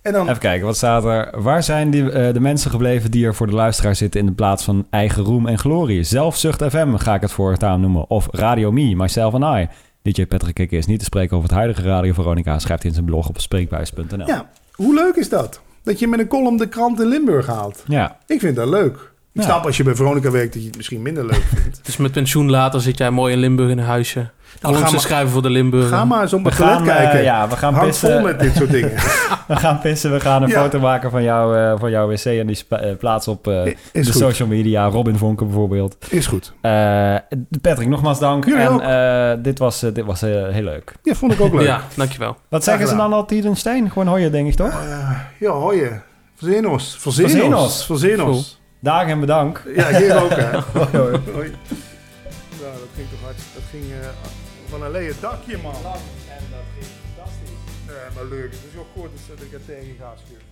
En 0.03 0.13
dan, 0.13 0.29
Even 0.29 0.41
kijken, 0.41 0.67
wat 0.67 0.77
staat 0.77 1.05
er? 1.05 1.43
Waar 1.43 1.63
zijn 1.63 1.91
die, 1.91 2.11
eh, 2.11 2.33
de 2.35 2.41
mensen 2.41 2.71
gebleven 2.71 3.11
die 3.11 3.27
er 3.27 3.35
voor 3.35 3.47
de 3.47 3.53
luisteraar 3.55 3.95
zitten 3.95 4.21
in 4.21 4.27
de 4.27 4.33
plaats 4.33 4.65
van 4.65 4.87
eigen 4.91 5.23
roem 5.23 5.47
en 5.47 5.59
glorie? 5.59 6.03
Zelfzucht 6.03 6.63
FM 6.65 6.95
ga 6.95 7.15
ik 7.15 7.21
het 7.21 7.33
voortaan 7.33 7.81
noemen. 7.81 8.11
Of 8.11 8.29
Radio 8.31 8.73
Me, 8.73 8.95
Myself 8.97 9.35
and 9.35 9.59
I. 9.59 9.69
DJ 10.03 10.27
Patrick 10.27 10.55
Kikker 10.55 10.79
is 10.79 10.87
niet 10.87 10.99
te 10.99 11.05
spreken 11.05 11.37
over 11.37 11.49
het 11.49 11.59
huidige 11.59 11.83
Radio 11.83 12.13
Veronica. 12.13 12.59
Schrijft 12.59 12.85
in 12.85 12.93
zijn 12.93 13.05
blog 13.05 13.29
op 13.29 13.41
spreekbuis.nl. 13.41 14.27
ja, 14.27 14.51
hoe 14.75 14.95
leuk 14.95 15.15
is 15.17 15.29
dat? 15.29 15.61
Dat 15.83 15.99
je 15.99 16.07
met 16.09 16.21
een 16.21 16.29
column 16.29 16.57
de 16.57 16.69
krant 16.69 17.01
in 17.01 17.07
Limburg 17.07 17.47
haalt. 17.47 17.85
ja. 17.87 18.17
Ik 18.27 18.41
vind 18.41 18.57
dat 18.57 18.69
leuk. 18.69 18.95
Ik 19.33 19.41
Ja. 19.43 19.43
snap 19.43 19.65
als 19.67 19.77
je 19.77 19.83
bij 19.83 19.95
Veronica 19.95 20.31
werkt 20.31 20.53
dat 20.53 20.63
je 20.63 20.69
het 20.69 20.77
misschien 20.77 21.03
minder 21.03 21.25
leuk 21.27 21.45
vindt. 21.55 21.81
Dus 21.87 21.97
met 21.97 22.13
pensioen 22.13 22.51
later 22.51 22.81
zit 22.81 22.99
jij 22.99 23.11
mooi 23.11 23.33
in 23.33 23.39
Limburg 23.39 23.71
in 23.71 23.79
een 23.79 23.85
huisje. 23.85 24.31
Columns 24.61 24.81
ga 24.81 24.87
te 24.87 24.93
maar- 24.93 25.01
schrijven 25.05 25.31
voor 25.31 25.43
de 25.43 25.51
Limburger. 25.51 25.97
Ga 25.97 26.05
maar 26.05 26.23
eens 26.23 26.31
We 26.31 26.37
het 26.43 26.57
toilet 26.57 26.77
gaan, 26.77 26.87
eh, 26.89 26.95
kijken. 26.97 27.23
ja, 27.23 27.49
we 27.49 27.57
gaan 27.57 27.79
pissen. 27.79 28.11
vol 28.13 28.21
met 28.21 28.41
dit 28.41 28.55
soort 28.57 28.71
dingen. 28.71 28.91
We 29.49 29.57
gaan 29.57 29.79
pissen. 29.81 30.13
We 30.13 30.21
gaan 30.21 30.43
een 30.43 30.49
Ja. 30.49 30.63
foto 30.63 30.81
maken 30.81 31.11
van, 31.11 31.23
jou, 31.23 31.57
eh, 31.59 31.73
van 31.79 31.91
jouw 31.91 32.09
wc 32.09 32.25
en 32.25 32.47
die 32.47 32.59
eh, 32.69 32.97
plaatsen 32.97 33.33
op 33.33 33.47
eh, 33.47 33.63
de 33.65 33.77
goed. 34.05 34.15
social 34.15 34.49
media. 34.49 34.87
Robin 34.89 35.17
Vonken 35.17 35.47
bijvoorbeeld. 35.47 35.97
Is 36.09 36.27
goed. 36.27 36.53
Eh, 36.61 37.15
Patrick, 37.61 37.89
nogmaals 37.89 38.19
dank. 38.19 38.45
Jullie 38.45 38.61
en 38.63 38.69
ook. 38.69 38.81
eh, 38.81 39.33
dit 39.45 39.59
was, 39.59 39.81
dit 39.81 40.05
was 40.05 40.23
eh, 40.23 40.31
heel 40.49 40.63
leuk. 40.63 40.93
Ja, 41.03 41.15
vond 41.15 41.33
ik 41.33 41.41
ook 41.41 41.53
leuk. 41.55 41.63
Ja, 41.67 41.81
dankjewel. 41.97 42.37
Wat 42.49 42.65
zeggen 42.65 42.89
ze 42.89 42.97
dan 42.97 43.13
altijd 43.13 43.45
in 43.45 43.57
steen? 43.57 43.91
Gewoon 43.91 44.09
hooien, 44.09 44.33
denk 44.33 44.49
ik 44.49 44.55
toch? 44.55 44.83
Ja, 45.39 45.51
hoi 45.51 45.79
je. 45.81 45.91
Verzenos. 46.37 46.97
Verzenos. 46.99 47.31
Verzenos. 47.33 47.85
Verzenos. 47.87 48.61
Dag 48.81 49.07
en 49.07 49.21
bedankt. 49.21 49.63
Ja, 49.77 49.89
hier 49.89 50.23
ook, 50.23 50.31
hè. 50.31 50.51
Hoi, 50.79 50.89
hoi. 50.93 51.19
Hoi. 51.35 51.51
Nou, 52.61 52.73
dat 52.73 52.89
ging 52.97 53.09
toch 53.11 53.21
hard. 53.25 53.37
Dat 53.55 53.63
ging 53.71 53.83
eh, 53.85 54.07
van 54.71 54.83
een 54.83 54.91
leien 54.91 55.15
dakje, 55.21 55.59
man. 55.63 55.75
En 55.75 55.81
dat 56.51 56.67
ging 56.75 56.87
fantastisch. 57.15 57.51
Ja, 57.87 58.15
maar 58.15 58.25
leuk. 58.25 58.51
Het 58.51 58.65
is 58.73 58.79
ook 58.79 58.87
goed 58.97 59.11
dat 59.29 59.41
ik 59.47 59.53
het 59.53 59.67
tegen 59.67 59.95
ga 59.99 60.13
schuren. 60.25 60.49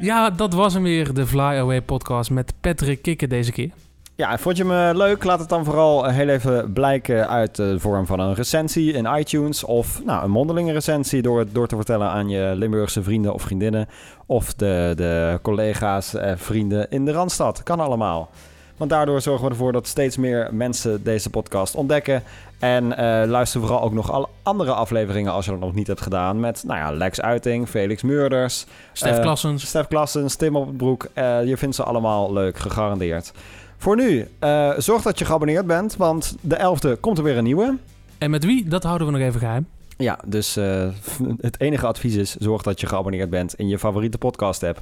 Ja, 0.00 0.30
dat 0.30 0.52
was 0.54 0.74
hem 0.74 0.82
weer, 0.82 1.14
de 1.14 1.26
Fly 1.26 1.40
Away 1.40 1.82
podcast 1.82 2.30
met 2.30 2.52
Patrick 2.60 3.02
Kikker 3.02 3.28
deze 3.28 3.52
keer. 3.52 3.70
Ja, 4.14 4.38
vond 4.38 4.56
je 4.56 4.64
me 4.64 4.92
leuk? 4.94 5.24
Laat 5.24 5.38
het 5.40 5.48
dan 5.48 5.64
vooral 5.64 6.06
eh, 6.06 6.14
heel 6.14 6.28
even 6.28 6.72
blijken 6.72 7.28
uit 7.28 7.56
de 7.56 7.80
vorm 7.80 8.06
van 8.06 8.20
een 8.20 8.34
recensie 8.34 8.92
in 8.92 9.18
iTunes. 9.18 9.64
Of 9.64 10.04
nou, 10.04 10.24
een 10.24 10.30
mondelinge 10.30 10.72
recensie 10.72 11.22
door 11.22 11.38
het 11.38 11.54
door 11.54 11.66
te 11.66 11.76
vertellen 11.76 12.08
aan 12.08 12.28
je 12.28 12.52
Limburgse 12.54 13.02
vrienden 13.02 13.34
of 13.34 13.42
vriendinnen. 13.42 13.88
Of 14.26 14.54
de, 14.54 14.92
de 14.96 15.38
collega's, 15.42 16.14
eh, 16.14 16.32
vrienden 16.36 16.90
in 16.90 17.04
de 17.04 17.12
Randstad. 17.12 17.62
Kan 17.62 17.80
allemaal. 17.80 18.30
Want 18.78 18.90
daardoor 18.90 19.20
zorgen 19.20 19.44
we 19.44 19.50
ervoor 19.50 19.72
dat 19.72 19.86
steeds 19.86 20.16
meer 20.16 20.48
mensen 20.52 21.02
deze 21.02 21.30
podcast 21.30 21.74
ontdekken. 21.74 22.22
En 22.58 22.96
eh, 22.96 23.28
luister 23.28 23.60
vooral 23.60 23.82
ook 23.82 23.92
nog 23.92 24.12
alle 24.12 24.28
andere 24.42 24.72
afleveringen 24.72 25.32
als 25.32 25.44
je 25.44 25.50
dat 25.50 25.60
nog 25.60 25.74
niet 25.74 25.86
hebt 25.86 26.00
gedaan. 26.00 26.40
Met 26.40 26.64
nou 26.66 26.78
ja, 26.78 26.92
Lex 26.92 27.20
Uiting, 27.20 27.68
Felix 27.68 28.02
Meurders, 28.02 28.66
Stef 28.92 29.16
Eh, 29.16 29.22
Klassens. 29.22 29.66
Stef 29.66 29.86
Klassens, 29.86 30.34
Tim 30.34 30.56
op 30.56 30.66
het 30.66 30.76
broek. 30.76 31.06
Eh, 31.12 31.44
je 31.44 31.56
vindt 31.56 31.76
ze 31.76 31.82
allemaal 31.82 32.32
leuk, 32.32 32.58
gegarandeerd. 32.58 33.32
Voor 33.78 33.96
nu, 33.96 34.28
zorg 34.76 35.02
dat 35.02 35.18
je 35.18 35.24
geabonneerd 35.24 35.66
bent, 35.66 35.96
want 35.96 36.36
de 36.40 36.56
11e 36.56 37.00
komt 37.00 37.18
er 37.18 37.24
weer 37.24 37.36
een 37.36 37.44
nieuwe. 37.44 37.76
En 38.18 38.30
met 38.30 38.44
wie? 38.44 38.68
Dat 38.68 38.82
houden 38.82 39.06
we 39.06 39.12
nog 39.12 39.22
even 39.22 39.40
geheim. 39.40 39.66
Ja, 39.96 40.18
dus 40.26 40.54
het 41.40 41.60
enige 41.60 41.86
advies 41.86 42.14
is, 42.14 42.36
zorg 42.36 42.62
dat 42.62 42.80
je 42.80 42.86
geabonneerd 42.86 43.30
bent 43.30 43.54
in 43.54 43.68
je 43.68 43.78
favoriete 43.78 44.18
podcast 44.18 44.62
app. 44.62 44.80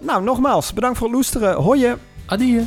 nou, 0.00 0.22
nogmaals, 0.22 0.72
bedankt 0.72 0.98
voor 0.98 1.06
het 1.06 1.16
loesteren. 1.16 1.54
Hoi 1.54 1.80
je! 1.80 1.96
Adieu. 2.26 2.64